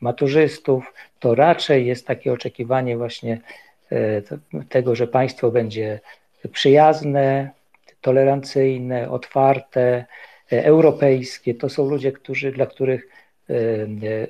[0.00, 3.40] maturzystów, to raczej jest takie oczekiwanie właśnie
[4.68, 6.00] tego, że państwo będzie
[6.52, 7.50] przyjazne,
[8.00, 10.04] tolerancyjne, otwarte,
[10.50, 11.54] europejskie.
[11.54, 13.08] To są ludzie, którzy, dla których
[13.50, 14.26] E, e,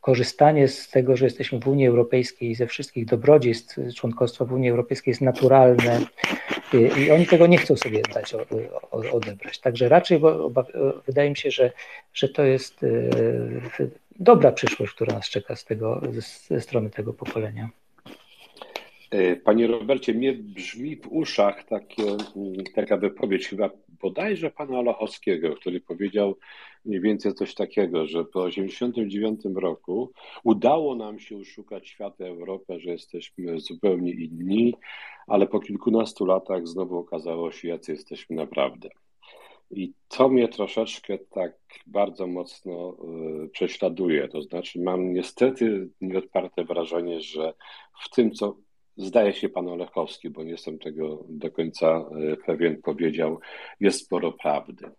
[0.00, 4.70] korzystanie z tego, że jesteśmy w Unii Europejskiej i ze wszystkich dobrodziejstw członkostwa w Unii
[4.70, 6.00] Europejskiej jest naturalne
[6.98, 8.34] i oni tego nie chcą sobie dać
[8.90, 9.58] odebrać.
[9.58, 10.20] Także raczej
[11.06, 11.72] wydaje mi się, że,
[12.14, 13.88] że to jest e,
[14.20, 16.02] dobra przyszłość, która nas czeka z tego,
[16.48, 17.68] ze strony tego pokolenia.
[19.10, 25.54] E, panie Robercie, mnie brzmi w uszach takie, mm, taka wypowiedź chyba bodajże pana Olachowskiego,
[25.56, 26.36] który powiedział
[26.84, 30.12] mniej więcej coś takiego, że po 1989 roku
[30.44, 34.74] udało nam się uszukać świat Europę, że jesteśmy zupełnie inni,
[35.26, 38.88] ale po kilkunastu latach znowu okazało się, jacy jesteśmy naprawdę.
[39.70, 41.52] I to mnie troszeczkę tak
[41.86, 42.96] bardzo mocno
[43.44, 44.28] y, prześladuje.
[44.28, 47.54] To znaczy, mam niestety nieodparte wrażenie, że
[48.04, 48.56] w tym, co
[49.00, 53.40] zdaje się pan Olechowski, bo nie jestem tego do końca y, pewien, powiedział,
[53.80, 54.90] jest sporo prawdy.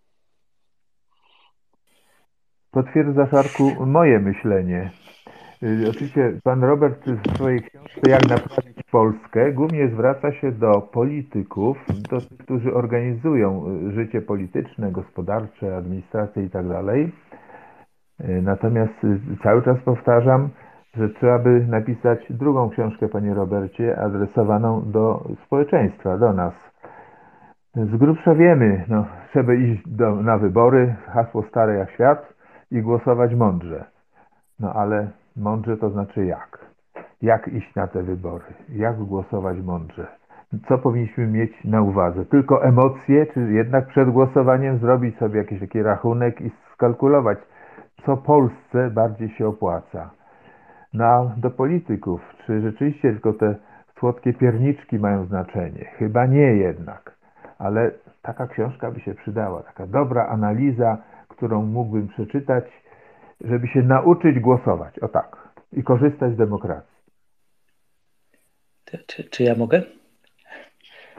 [2.71, 4.91] Potwierdza, Szarku, moje myślenie.
[5.63, 11.77] Y, oczywiście pan Robert w swojej książce Jak naprawić Polskę głównie zwraca się do polityków,
[12.09, 16.49] do tych, którzy organizują y, życie polityczne, gospodarcze, administrację.
[16.49, 18.93] Tak y, natomiast
[19.43, 20.49] cały czas powtarzam,
[20.93, 26.53] że trzeba by napisać drugą książkę, panie Robercie, adresowaną do społeczeństwa, do nas.
[27.75, 32.33] Z grubsza wiemy, no, trzeba iść do, na wybory, hasło stare jak świat
[32.71, 33.85] i głosować mądrze.
[34.59, 35.07] No ale
[35.37, 36.65] Mądrze to znaczy jak?
[37.21, 38.45] Jak iść na te wybory?
[38.69, 40.07] Jak głosować mądrze?
[40.67, 42.25] Co powinniśmy mieć na uwadze?
[42.25, 47.37] Tylko emocje, czy jednak przed głosowaniem zrobić sobie jakiś taki rachunek i skalkulować,
[48.05, 50.09] co Polsce bardziej się opłaca?
[50.93, 53.55] No a do polityków, czy rzeczywiście tylko te
[53.99, 55.85] słodkie pierniczki mają znaczenie?
[55.97, 57.17] Chyba nie jednak,
[57.57, 57.91] ale
[58.21, 60.97] taka książka by się przydała, taka dobra analiza,
[61.27, 62.65] którą mógłbym przeczytać
[63.43, 64.99] żeby się nauczyć głosować.
[64.99, 65.37] O tak.
[65.73, 66.91] I korzystać z demokracji.
[69.07, 69.81] Czy, czy ja mogę?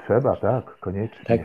[0.04, 1.24] Trzeba, tak, koniecznie.
[1.24, 1.40] Tak.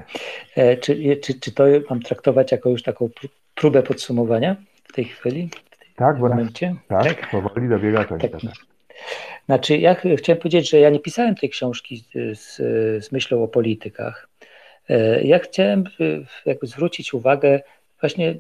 [0.56, 3.10] E, czy, czy, czy to mam traktować jako już taką
[3.56, 5.50] próbę podsumowania w tej chwili?
[5.98, 6.76] Tak, bo momencie?
[6.88, 8.30] Tak, tak, powoli dobiega końca.
[8.30, 8.42] Tak.
[9.46, 12.56] Znaczy, ja chciałem powiedzieć, że ja nie pisałem tej książki z, z,
[13.06, 14.30] z myślą o politykach.
[14.90, 15.84] E, ja chciałem
[16.46, 17.62] jakby zwrócić uwagę
[18.00, 18.36] właśnie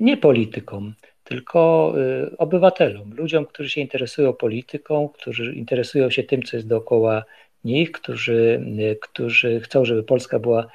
[0.00, 0.94] nie politykom,
[1.24, 1.92] tylko
[2.32, 7.24] y, obywatelom, ludziom, którzy się interesują polityką, którzy interesują się tym, co jest dookoła
[7.64, 8.60] nich, którzy,
[9.00, 10.66] którzy chcą, żeby Polska była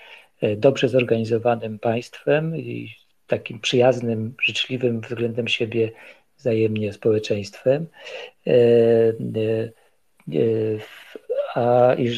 [0.57, 3.00] dobrze zorganizowanym państwem i
[3.31, 5.91] takim przyjaznym, życzliwym względem siebie
[6.37, 7.87] wzajemnie społeczeństwem.
[11.55, 12.09] A, i,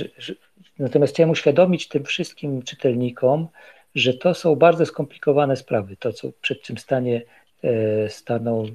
[0.79, 3.47] natomiast chciałem uświadomić tym wszystkim czytelnikom,
[3.95, 5.95] że to są bardzo skomplikowane sprawy.
[5.97, 7.21] To, co przed czym stanie
[7.63, 8.65] E, staną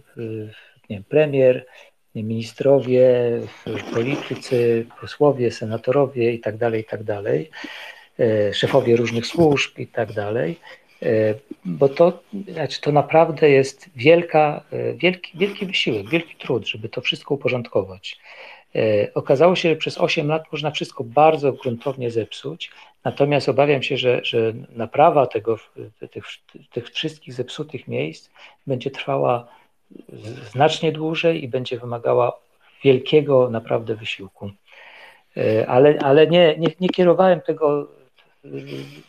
[0.90, 1.66] nie wiem, premier,
[2.15, 3.40] ministrowie,
[3.94, 7.01] politycy, posłowie, senatorowie i tak dalej, i tak
[8.19, 10.56] e, szefowie różnych służb i tak e,
[11.65, 14.65] bo to, znaczy to naprawdę jest wielka,
[14.97, 18.19] wielki, wielki wysiłek, wielki trud, żeby to wszystko uporządkować.
[19.15, 22.70] Okazało się, że przez 8 lat można wszystko bardzo gruntownie zepsuć,
[23.05, 25.59] natomiast obawiam się, że, że naprawa tego,
[26.11, 26.25] tych,
[26.73, 28.31] tych wszystkich zepsutych miejsc
[28.66, 29.49] będzie trwała
[30.53, 32.33] znacznie dłużej i będzie wymagała
[32.85, 34.51] wielkiego naprawdę wysiłku.
[35.37, 37.89] E, ale, ale nie, nie, nie kierowałem tego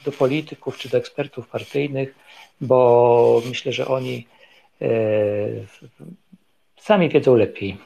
[0.05, 2.15] do polityków czy do ekspertów partyjnych,
[2.61, 4.27] bo myślę, że oni
[4.81, 4.87] e,
[6.77, 7.77] sami wiedzą lepiej,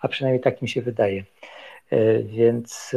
[0.00, 1.24] a przynajmniej tak mi się wydaje.
[1.90, 2.96] E, więc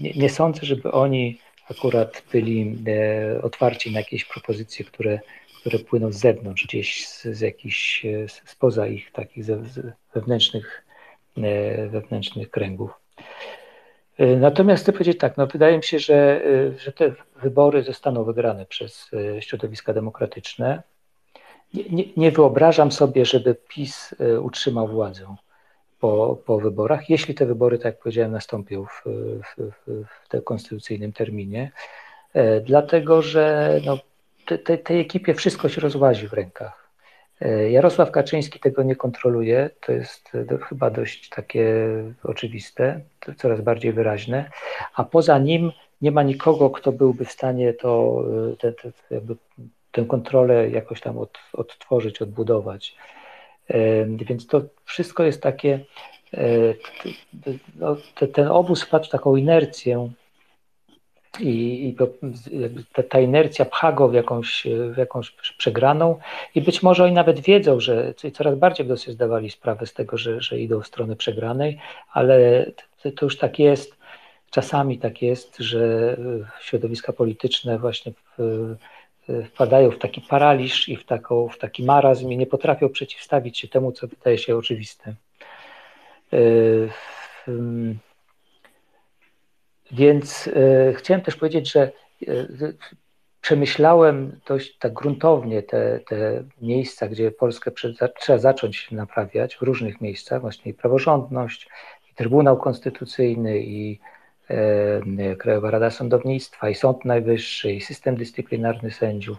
[0.00, 1.38] nie, sądzę, żeby oni
[1.70, 2.76] akurat byli
[3.42, 5.20] otwarci na jakieś propozycje, które
[5.62, 8.06] które płyną z zewnątrz, gdzieś z, z jakichś,
[8.44, 9.44] spoza ich takich
[10.14, 10.84] wewnętrznych,
[11.90, 12.90] wewnętrznych kręgów.
[14.18, 17.12] E, natomiast chcę powiedzieć tak, no wydaje mi się, że, e, że te
[17.42, 19.10] wybory zostaną wygrane przez
[19.40, 20.82] środowiska demokratyczne.
[21.74, 25.36] Nie, nie, nie wyobrażam sobie, żeby PiS utrzymał władzę
[26.00, 29.72] po, po wyborach, jeśli te wybory, tak jak powiedziałem, nastąpią w, w,
[30.24, 31.72] w tym konstytucyjnym terminie.
[32.64, 33.98] Dlatego, że no,
[34.58, 36.81] te, tej ekipie wszystko się rozłazi w rękach.
[37.40, 41.86] E, Jarosław Kaczyński tego nie kontroluje, to jest e, chyba dość takie
[42.22, 43.00] oczywiste,
[43.36, 44.50] coraz bardziej wyraźne,
[44.94, 45.72] a poza nim
[46.02, 48.22] nie ma nikogo, kto byłby w stanie to,
[48.52, 49.36] e, te, te, jakby
[49.92, 52.96] tę kontrolę jakoś tam od, odtworzyć, odbudować.
[54.06, 55.80] Więc to wszystko jest takie,
[57.76, 57.96] no,
[58.32, 60.10] ten obóz wpadł w taką inercję,
[61.40, 61.96] i, i
[62.92, 66.18] ta, ta, inercja pcha go w jakąś, w jakąś przegraną
[66.54, 70.16] i być może oni nawet wiedzą, że coraz bardziej będą sobie zdawali sprawę z tego,
[70.16, 71.78] że, że idą w stronę przegranej,
[72.12, 72.66] ale
[73.02, 73.96] to, to już tak jest,
[74.50, 76.16] czasami tak jest, że
[76.60, 78.76] środowiska polityczne właśnie w,
[79.46, 83.68] wpadają w taki paraliż i w, taką, w taki marazm i nie potrafią przeciwstawić się
[83.68, 85.14] temu, co wydaje się oczywiste.
[89.92, 90.50] Więc
[90.94, 91.92] chciałem też powiedzieć, że
[93.42, 97.70] przemyślałem dość tak gruntownie te, te miejsca, gdzie Polskę
[98.20, 101.68] trzeba zacząć naprawiać w różnych miejscach, właśnie i praworządność,
[102.10, 103.98] i Trybunał Konstytucyjny, i
[104.50, 109.38] e, Krajowa Rada Sądownictwa, i Sąd Najwyższy, i system dyscyplinarny sędziów,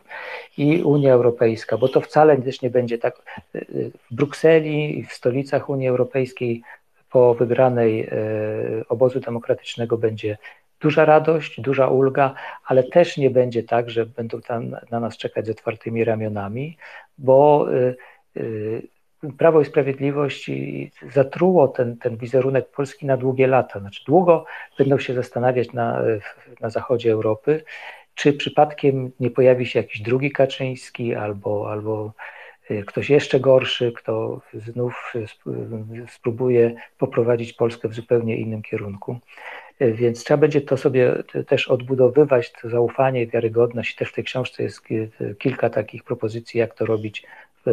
[0.58, 3.16] i Unia Europejska, bo to wcale też nie będzie tak.
[3.56, 3.60] E,
[4.10, 6.62] w Brukseli i w stolicach Unii Europejskiej
[7.14, 8.10] po wygranej e,
[8.90, 10.38] obozu demokratycznego będzie
[10.80, 12.34] duża radość, duża ulga,
[12.66, 16.78] ale też nie będzie tak, że będą tam na nas czekać z otwartymi ramionami,
[17.18, 17.96] bo y,
[18.38, 18.82] y,
[19.38, 20.52] Prawo i Sprawiedliwość
[21.12, 23.80] zatruło ten, ten wizerunek Polski na długie lata.
[23.80, 24.46] Znaczy, długo
[24.78, 26.02] będą się zastanawiać na,
[26.62, 27.64] na zachodzie Europy,
[28.16, 32.14] czy przypadkiem nie pojawi się jakiś drugi Kaczyński albo, albo
[32.88, 35.14] ktoś jeszcze gorszy, kto znów
[36.08, 39.20] spróbuje poprowadzić Polskę w zupełnie innym kierunku.
[39.80, 41.14] Więc trzeba będzie to sobie
[41.48, 43.96] też odbudowywać, to zaufanie, wiarygodność.
[43.96, 44.82] Też w tej książce jest
[45.40, 47.26] kilka takich propozycji, jak to robić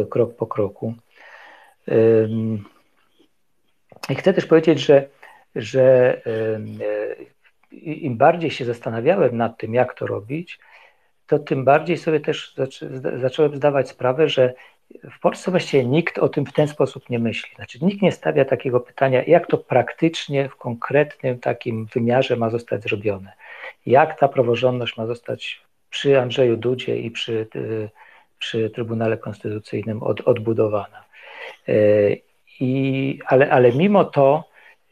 [0.09, 0.93] krok po kroku.
[4.09, 5.07] I chcę też powiedzieć, że,
[5.55, 6.21] że
[7.81, 10.59] im bardziej się zastanawiałem nad tym, jak to robić,
[11.27, 12.55] to tym bardziej sobie też
[13.15, 14.53] zacząłem zdawać sprawę, że
[15.11, 17.55] w Polsce właściwie nikt o tym w ten sposób nie myśli.
[17.55, 22.83] Znaczy, nikt nie stawia takiego pytania, jak to praktycznie w konkretnym takim wymiarze ma zostać
[22.83, 23.33] zrobione.
[23.85, 27.89] Jak ta praworządność ma zostać przy Andrzeju Dudzie i przy, y,
[28.39, 31.03] przy Trybunale Konstytucyjnym od, odbudowana.
[31.69, 32.21] Y,
[32.59, 34.43] I, ale, ale mimo to,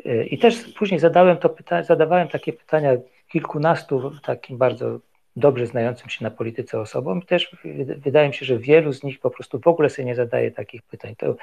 [0.06, 2.92] y, i też później zadałem to zadawałem takie pytania
[3.32, 5.00] kilkunastu takim bardzo
[5.36, 7.22] dobrze znającym się na polityce osobom.
[7.22, 7.56] Też
[7.98, 10.84] wydaje mi się, że wielu z nich po prostu w ogóle sobie nie zadaje takich
[10.84, 11.16] pytań.
[11.18, 11.36] To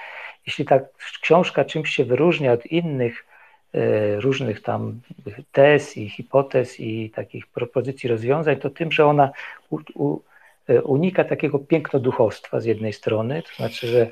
[0.47, 0.81] jeśli ta
[1.23, 3.27] książka czymś się wyróżnia od innych
[3.75, 5.01] e, różnych tam
[5.53, 9.31] tez i hipotez i takich propozycji rozwiązań, to tym, że ona
[9.71, 10.21] u, u,
[10.69, 14.07] e, unika takiego pięknoduchostwa z jednej strony, to znaczy, że,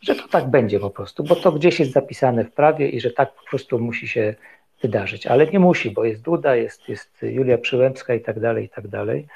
[0.00, 3.10] że to tak będzie po prostu, bo to gdzieś jest zapisane w prawie i że
[3.10, 4.34] tak po prostu musi się
[4.82, 8.68] wydarzyć, ale nie musi, bo jest Duda, jest, jest Julia Przyłębska i tak dalej, i
[8.68, 9.26] tak dalej.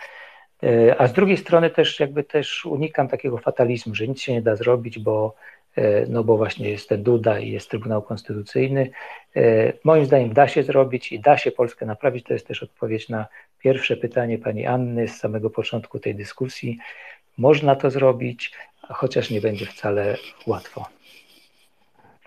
[0.62, 4.42] E, a z drugiej strony też jakby też unikam takiego fatalizmu, że nic się nie
[4.42, 5.34] da zrobić, bo,
[5.76, 8.90] e, no bo właśnie jest ten Duda i jest Trybunał Konstytucyjny.
[9.36, 12.24] E, moim zdaniem da się zrobić i da się Polskę naprawić.
[12.24, 13.26] To jest też odpowiedź na
[13.58, 16.78] pierwsze pytanie pani Anny z samego początku tej dyskusji.
[17.38, 18.52] Można to zrobić,
[18.88, 20.16] chociaż nie będzie wcale
[20.46, 20.86] łatwo.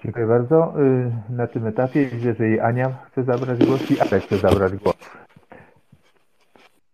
[0.03, 0.74] Dziękuję bardzo.
[0.82, 4.74] Y, na tym etapie widzę, że i Ania chce zabrać głos i Alek chce zabrać
[4.74, 4.95] głos.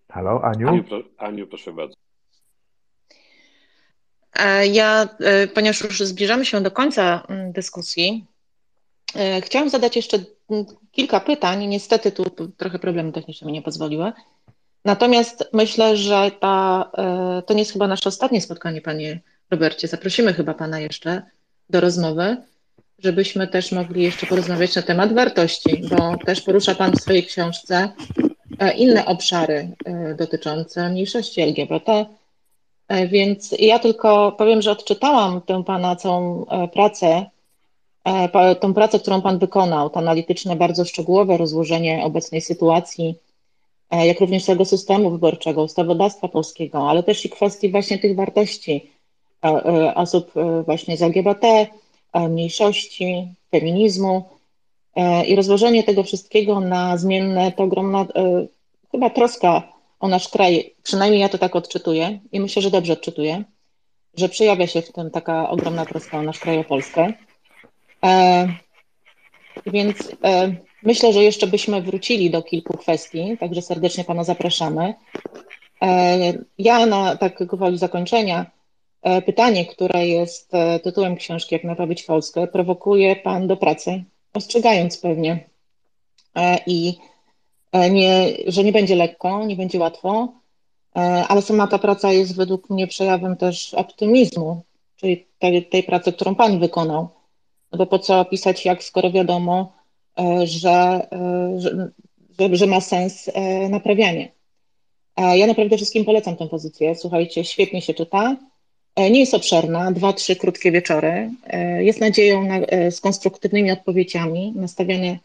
[0.10, 0.68] Halo, Aniu?
[0.68, 0.84] Aniu,
[1.18, 1.96] Aniu proszę bardzo.
[4.34, 8.26] E, ja, e, ponieważ już zbliżamy się do końca mm, dyskusji,
[9.16, 10.18] e, chciałam zadać jeszcze
[10.50, 11.66] mm, kilka pytań.
[11.66, 14.12] Niestety tu trochę problemy techniczne mi nie pozwoliły.
[14.86, 16.92] Natomiast myślę, że ta,
[17.46, 19.20] to nie jest chyba nasze ostatnie spotkanie, panie
[19.52, 19.88] Robercie.
[19.88, 21.22] Zaprosimy chyba pana jeszcze
[21.70, 22.38] do rozmowy
[23.04, 27.90] żebyśmy też mogli jeszcze porozmawiać na temat wartości, bo też porusza Pan w swojej książce
[28.60, 32.06] e, inne obszary e, dotyczące mniejszości LGBT.
[32.88, 37.26] E, więc ja tylko powiem, że odczytałam tę Pana całą pracę,
[38.60, 43.16] tą pracę, którą Pan wykonał, to analityczne, bardzo szczegółowe rozłożenie obecnej sytuacji,
[43.92, 48.92] jak również tego systemu wyborczego, ustawodawstwa polskiego, ale też i kwestii właśnie tych wartości
[49.96, 50.32] osób
[50.66, 51.68] właśnie z LGBT,
[52.20, 54.30] mniejszości, feminizmu
[54.96, 58.06] e, i rozłożenie tego wszystkiego na zmienne to ogromna e,
[58.92, 59.64] chyba troska
[60.00, 63.44] o nasz kraj, przynajmniej ja to tak odczytuję i myślę, że dobrze odczytuję,
[64.18, 67.14] że przejawia się w tym taka ogromna troska o nasz kraj, o Polskę.
[68.06, 68.48] E,
[69.66, 69.98] więc
[70.84, 74.94] myślę, że jeszcze byśmy wrócili do kilku kwestii, także serdecznie Pana zapraszamy.
[76.58, 78.63] Ja na tak gwoli zakończenia E,
[79.26, 84.04] pytanie, które jest e, tytułem książki Jak naprawić Polskę, prowokuje Pan do pracy,
[84.34, 85.50] ostrzegając pewnie,
[86.36, 86.98] e, i
[87.92, 90.34] nie, że nie będzie lekko, nie będzie łatwo,
[91.28, 94.62] ale sama ta praca jest według mnie przejawem też optymizmu,
[94.96, 97.10] czyli tej, tej pracy, którą Pan wykonał.
[97.72, 99.74] No bo po co opisać jak, skoro wiadomo,
[100.44, 101.08] że,
[101.58, 103.30] że, że ma sens
[103.70, 104.32] naprawianie.
[105.18, 106.96] Ja naprawdę wszystkim polecam tę pozycję.
[106.96, 108.53] Słuchajcie, świetnie się czyta E,
[108.98, 111.30] nie jest obszerna, dwa, trzy krótkie wieczory.
[111.48, 115.18] E, jest nadzieją na, e, z konstruktywnymi odpowiedziami nastawione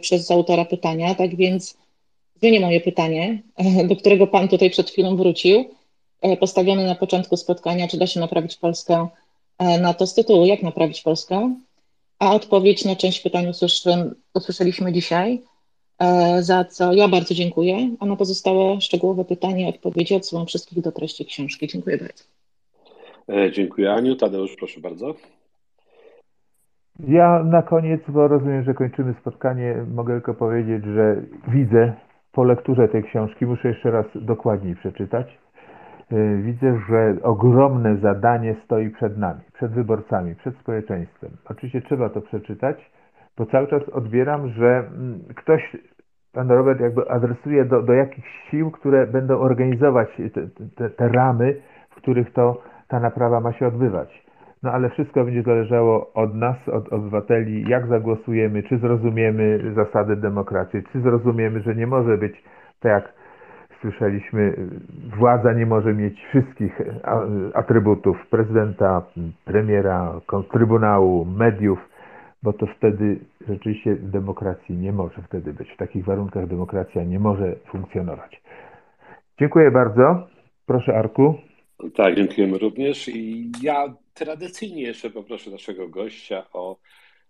[0.00, 1.14] przez autora pytania.
[1.14, 1.76] Tak więc
[2.40, 3.42] zmienię moje pytanie,
[3.88, 5.64] do którego Pan tutaj przed chwilą wrócił,
[6.40, 9.08] postawione na początku spotkania, czy da się naprawić Polskę
[9.80, 11.54] na to z tytułu Jak naprawić Polskę?
[12.20, 13.46] a odpowiedź na część pytań
[14.34, 15.42] usłyszeliśmy dzisiaj,
[16.40, 20.92] za co ja bardzo dziękuję, a na pozostałe szczegółowe pytania i odpowiedzi odsyłam wszystkich do
[20.92, 21.68] treści książki.
[21.68, 22.39] Dziękuję bardzo.
[23.52, 24.16] Dziękuję Aniu.
[24.16, 25.14] Tadeusz, proszę bardzo.
[26.98, 31.92] Ja na koniec, bo rozumiem, że kończymy spotkanie, mogę tylko powiedzieć, że widzę
[32.32, 35.38] po lekturze tej książki, muszę jeszcze raz dokładniej przeczytać,
[36.12, 41.30] y, widzę, że ogromne zadanie stoi przed nami, przed wyborcami, przed społeczeństwem.
[41.50, 42.90] Oczywiście trzeba to przeczytać,
[43.38, 45.76] bo cały czas odbieram, że mm, ktoś,
[46.32, 51.56] pan Robert jakby adresuje do, do jakichś sił, które będą organizować te, te, te ramy,
[51.90, 54.30] w których to ta naprawa ma się odbywać.
[54.62, 60.82] No ale wszystko będzie zależało od nas, od obywateli, jak zagłosujemy, czy zrozumiemy zasady demokracji,
[60.92, 62.44] czy zrozumiemy, że nie może być
[62.80, 63.12] tak jak
[63.80, 64.56] słyszeliśmy,
[65.16, 66.80] władza nie może mieć wszystkich
[67.54, 69.02] atrybutów prezydenta,
[69.44, 70.12] premiera,
[70.52, 71.88] trybunału, mediów,
[72.42, 73.18] bo to wtedy
[73.48, 75.72] rzeczywiście demokracji nie może wtedy być.
[75.72, 78.42] W takich warunkach demokracja nie może funkcjonować.
[79.38, 80.26] Dziękuję bardzo.
[80.66, 81.34] Proszę Arku.
[81.94, 83.08] Tak, dziękujemy również.
[83.08, 86.76] I ja tradycyjnie jeszcze poproszę naszego gościa o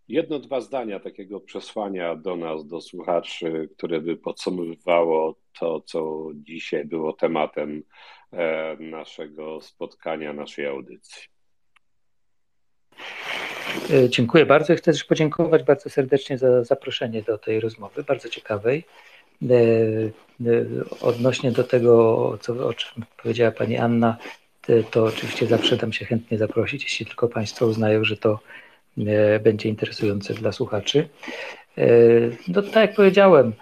[0.09, 6.85] jedno, dwa zdania takiego przesłania do nas, do słuchaczy, które by podsumowywało to, co dzisiaj
[6.85, 7.83] było tematem
[8.33, 11.23] e, naszego spotkania, naszej audycji.
[13.91, 14.75] E, dziękuję bardzo.
[14.75, 18.85] Chcę też podziękować bardzo serdecznie za zaproszenie do tej rozmowy, bardzo ciekawej.
[19.43, 19.57] E,
[21.01, 24.17] odnośnie do tego, co, o czym powiedziała Pani Anna,
[24.91, 28.41] to oczywiście zawsze dam się chętnie zaprosić, jeśli tylko Państwo uznają, że to
[28.99, 31.09] e, będzie interesujące dla słuchaczy.
[31.79, 31.87] E,
[32.49, 33.53] no tak jak powiedziałem,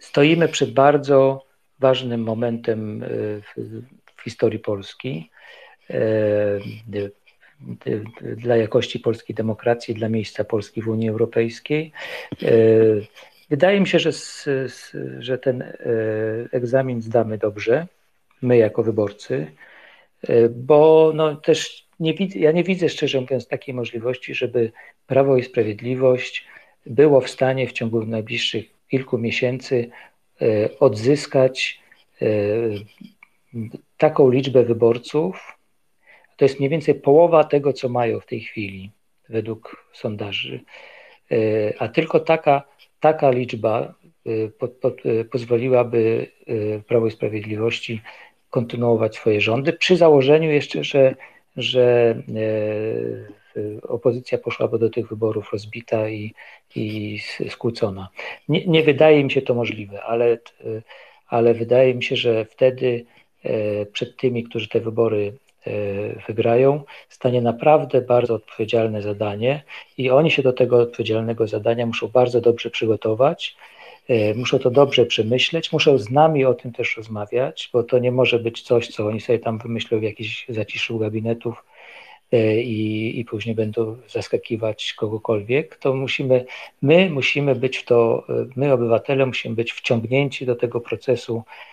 [0.00, 1.44] stoimy przed bardzo
[1.80, 3.04] ważnym momentem
[4.16, 5.30] w historii Polski
[8.36, 11.92] dla jakości polskiej demokracji, dla miejsca Polski w Unii Europejskiej.
[13.50, 14.10] Wydaje mi się, że,
[15.18, 15.64] że ten
[16.52, 17.86] egzamin zdamy dobrze
[18.42, 19.52] my jako wyborcy,
[20.22, 24.72] e, bo no też nie widzę, ja nie widzę szczerze mówiąc takiej możliwości, żeby
[25.06, 26.46] Prawo i Sprawiedliwość
[26.86, 29.90] było w stanie w ciągu najbliższych kilku miesięcy
[30.42, 31.80] e, odzyskać
[32.22, 32.26] e,
[33.96, 35.58] taką liczbę wyborców.
[36.36, 38.90] To jest mniej więcej połowa tego, co mają w tej chwili,
[39.28, 40.60] według sondaży.
[41.78, 42.62] A tylko taka,
[43.00, 43.94] taka liczba
[44.58, 44.92] po, po,
[45.30, 46.26] pozwoliłaby
[46.86, 48.02] Prawo i Sprawiedliwości
[48.52, 51.14] kontynuować swoje rządy, przy założeniu jeszcze, że,
[51.56, 52.14] że
[53.56, 56.34] e, opozycja poszłaby do tych wyborów rozbita i,
[56.76, 57.18] i
[57.48, 58.08] skłócona.
[58.48, 60.38] Nie, nie wydaje mi się to możliwe, ale,
[61.28, 63.04] ale wydaje mi się, że wtedy
[63.44, 65.32] e, przed tymi, którzy te wybory
[65.66, 65.72] e,
[66.26, 69.62] wygrają, stanie naprawdę bardzo odpowiedzialne zadanie
[69.98, 73.56] i oni się do tego odpowiedzialnego zadania muszą bardzo dobrze przygotować
[74.36, 78.38] muszą to dobrze przemyśleć, muszą z nami o tym też rozmawiać, bo to nie może
[78.38, 81.64] być coś, co oni sobie tam wymyślą w jakiś zaciszu gabinetów
[82.32, 85.76] e, i, i później będą zaskakiwać kogokolwiek.
[85.76, 86.44] To musimy,
[86.82, 91.71] my musimy być w to, e, my obywatele musimy być wciągnięci do tego procesu E,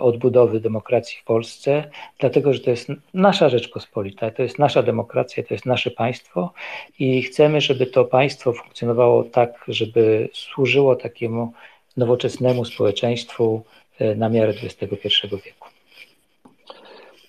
[0.00, 5.54] odbudowy demokracji w Polsce, dlatego że to jest nasza Rzeczpospolita, to jest nasza demokracja, to
[5.54, 6.52] jest nasze państwo
[6.98, 11.52] i chcemy, żeby to państwo funkcjonowało tak, żeby służyło takiemu
[11.96, 13.62] nowoczesnemu społeczeństwu
[13.98, 15.68] e, na miarę XXI wieku.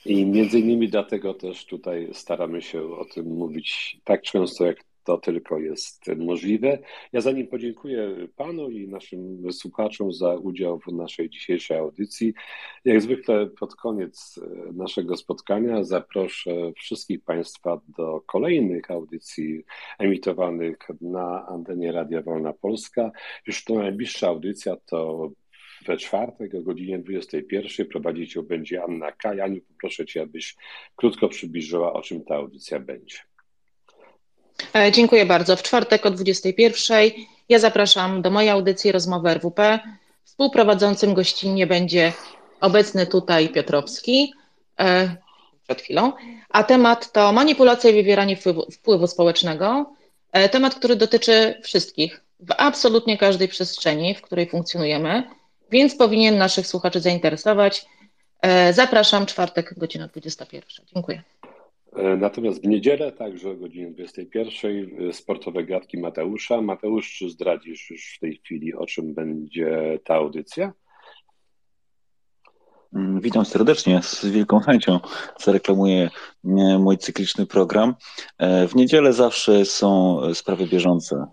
[0.06, 5.18] I między innymi dlatego też tutaj staramy się o tym mówić tak często, jak to
[5.18, 6.80] tylko jest możliwe.
[7.14, 12.34] Ja zanim podziękuję Panu i naszym słuchaczom za udział w naszej dzisiejszej audycji,
[12.86, 14.40] jak zwykle pod koniec
[14.74, 19.64] naszego spotkania zaproszę wszystkich Państwa do kolejnych audycji
[20.00, 23.12] emitowanych na antenie Radia Wolna Polska.
[23.48, 25.32] Już to najbliższa audycja to
[25.86, 29.62] we czwartek o godzinie 21 prowadzić ją będzie Anna Kajaniu.
[29.62, 30.56] Poproszę Cię, abyś
[30.96, 33.18] krótko przybliżyła, o czym ta audycja będzie.
[34.76, 35.56] E, dziękuję bardzo.
[35.56, 37.12] W czwartek o 21
[37.50, 39.80] ja zapraszam do mojej audycji Rozmowy RWP.
[40.24, 42.14] Współprowadzącym gościnnie będzie
[42.62, 44.34] obecny tutaj Piotrowski
[44.80, 45.16] e,
[45.64, 46.14] przed chwilą,
[46.50, 49.94] a temat to manipulacja i wywieranie wpływu, wpływu społecznego.
[50.32, 55.24] E, temat, który dotyczy wszystkich w absolutnie każdej przestrzeni, w której funkcjonujemy,
[55.72, 57.86] więc powinien naszych słuchaczy zainteresować.
[58.72, 60.86] Zapraszam, czwartek, godzina 21.
[60.94, 61.24] Dziękuję.
[61.96, 66.62] E, natomiast w niedzielę, także o godzinie 21, e, sportowe gadki Mateusza.
[66.62, 70.74] Mateusz, czy zdradzisz już w tej chwili, o czym będzie ta audycja?
[72.94, 75.00] Mm, witam serdecznie, z wielką chęcią
[75.40, 76.10] zareklamuję
[76.46, 77.96] e, mój cykliczny program.
[78.40, 81.26] W niedzielę zawsze są sprawy bieżące.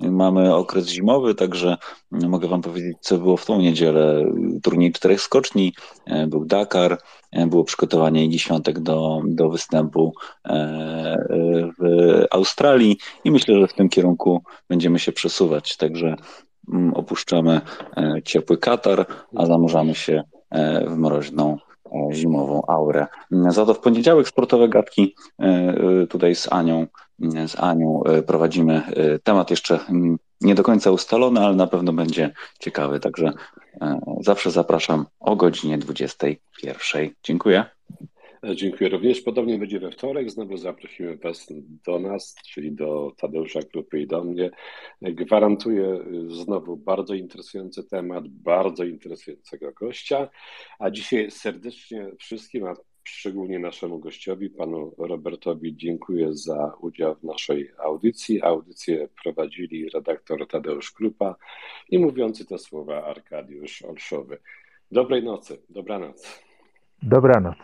[0.00, 1.76] Mamy okres zimowy, także
[2.10, 4.32] mogę Wam powiedzieć, co było w tą niedzielę.
[4.62, 5.72] Turniej czterech skoczni,
[6.28, 6.98] był Dakar,
[7.32, 10.12] było przygotowanie Igi Świątek do, do występu
[11.78, 15.76] w Australii i myślę, że w tym kierunku będziemy się przesuwać.
[15.76, 16.16] Także
[16.72, 17.60] mm, opuszczamy
[18.24, 19.06] ciepły Katar,
[19.36, 21.56] a zanurzamy się E, w mroźną
[21.86, 23.06] e, zimową aurę.
[23.48, 26.86] Za to w poniedziałek sportowe gadki e, tutaj z Anią,
[27.46, 28.82] z Anią prowadzimy
[29.22, 29.80] temat jeszcze
[30.40, 33.00] nie do końca ustalony, ale na pewno będzie ciekawy.
[33.00, 33.32] Także
[34.20, 37.10] zawsze zapraszam o godzinie 21.
[37.22, 37.64] Dziękuję.
[38.44, 39.20] E, dziękuję również.
[39.20, 40.30] Podobnie będzie we wtorek.
[40.30, 41.46] Znowu zaprosimy Was
[41.86, 44.50] do nas, czyli do Tadeusza Krupy i do mnie.
[45.02, 46.04] Gwarantuję e,
[46.44, 50.28] znowu bardzo interesujący temat, bardzo interesującego gościa.
[50.78, 52.74] A dzisiaj serdecznie wszystkim, a
[53.08, 58.42] szczególnie naszemu gościowi, panu Robertowi, dziękuję za udział w naszej audycji.
[58.42, 61.36] Audycję prowadzili redaktor Tadeusz Krupa
[61.88, 64.38] i mówiący te słowa Arkadiusz Olszowy.
[64.92, 66.42] Dobrej nocy, dobranoc.
[67.02, 67.56] Dobranoc.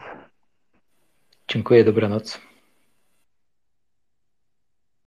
[1.48, 2.53] Dziękuję, dobranoc.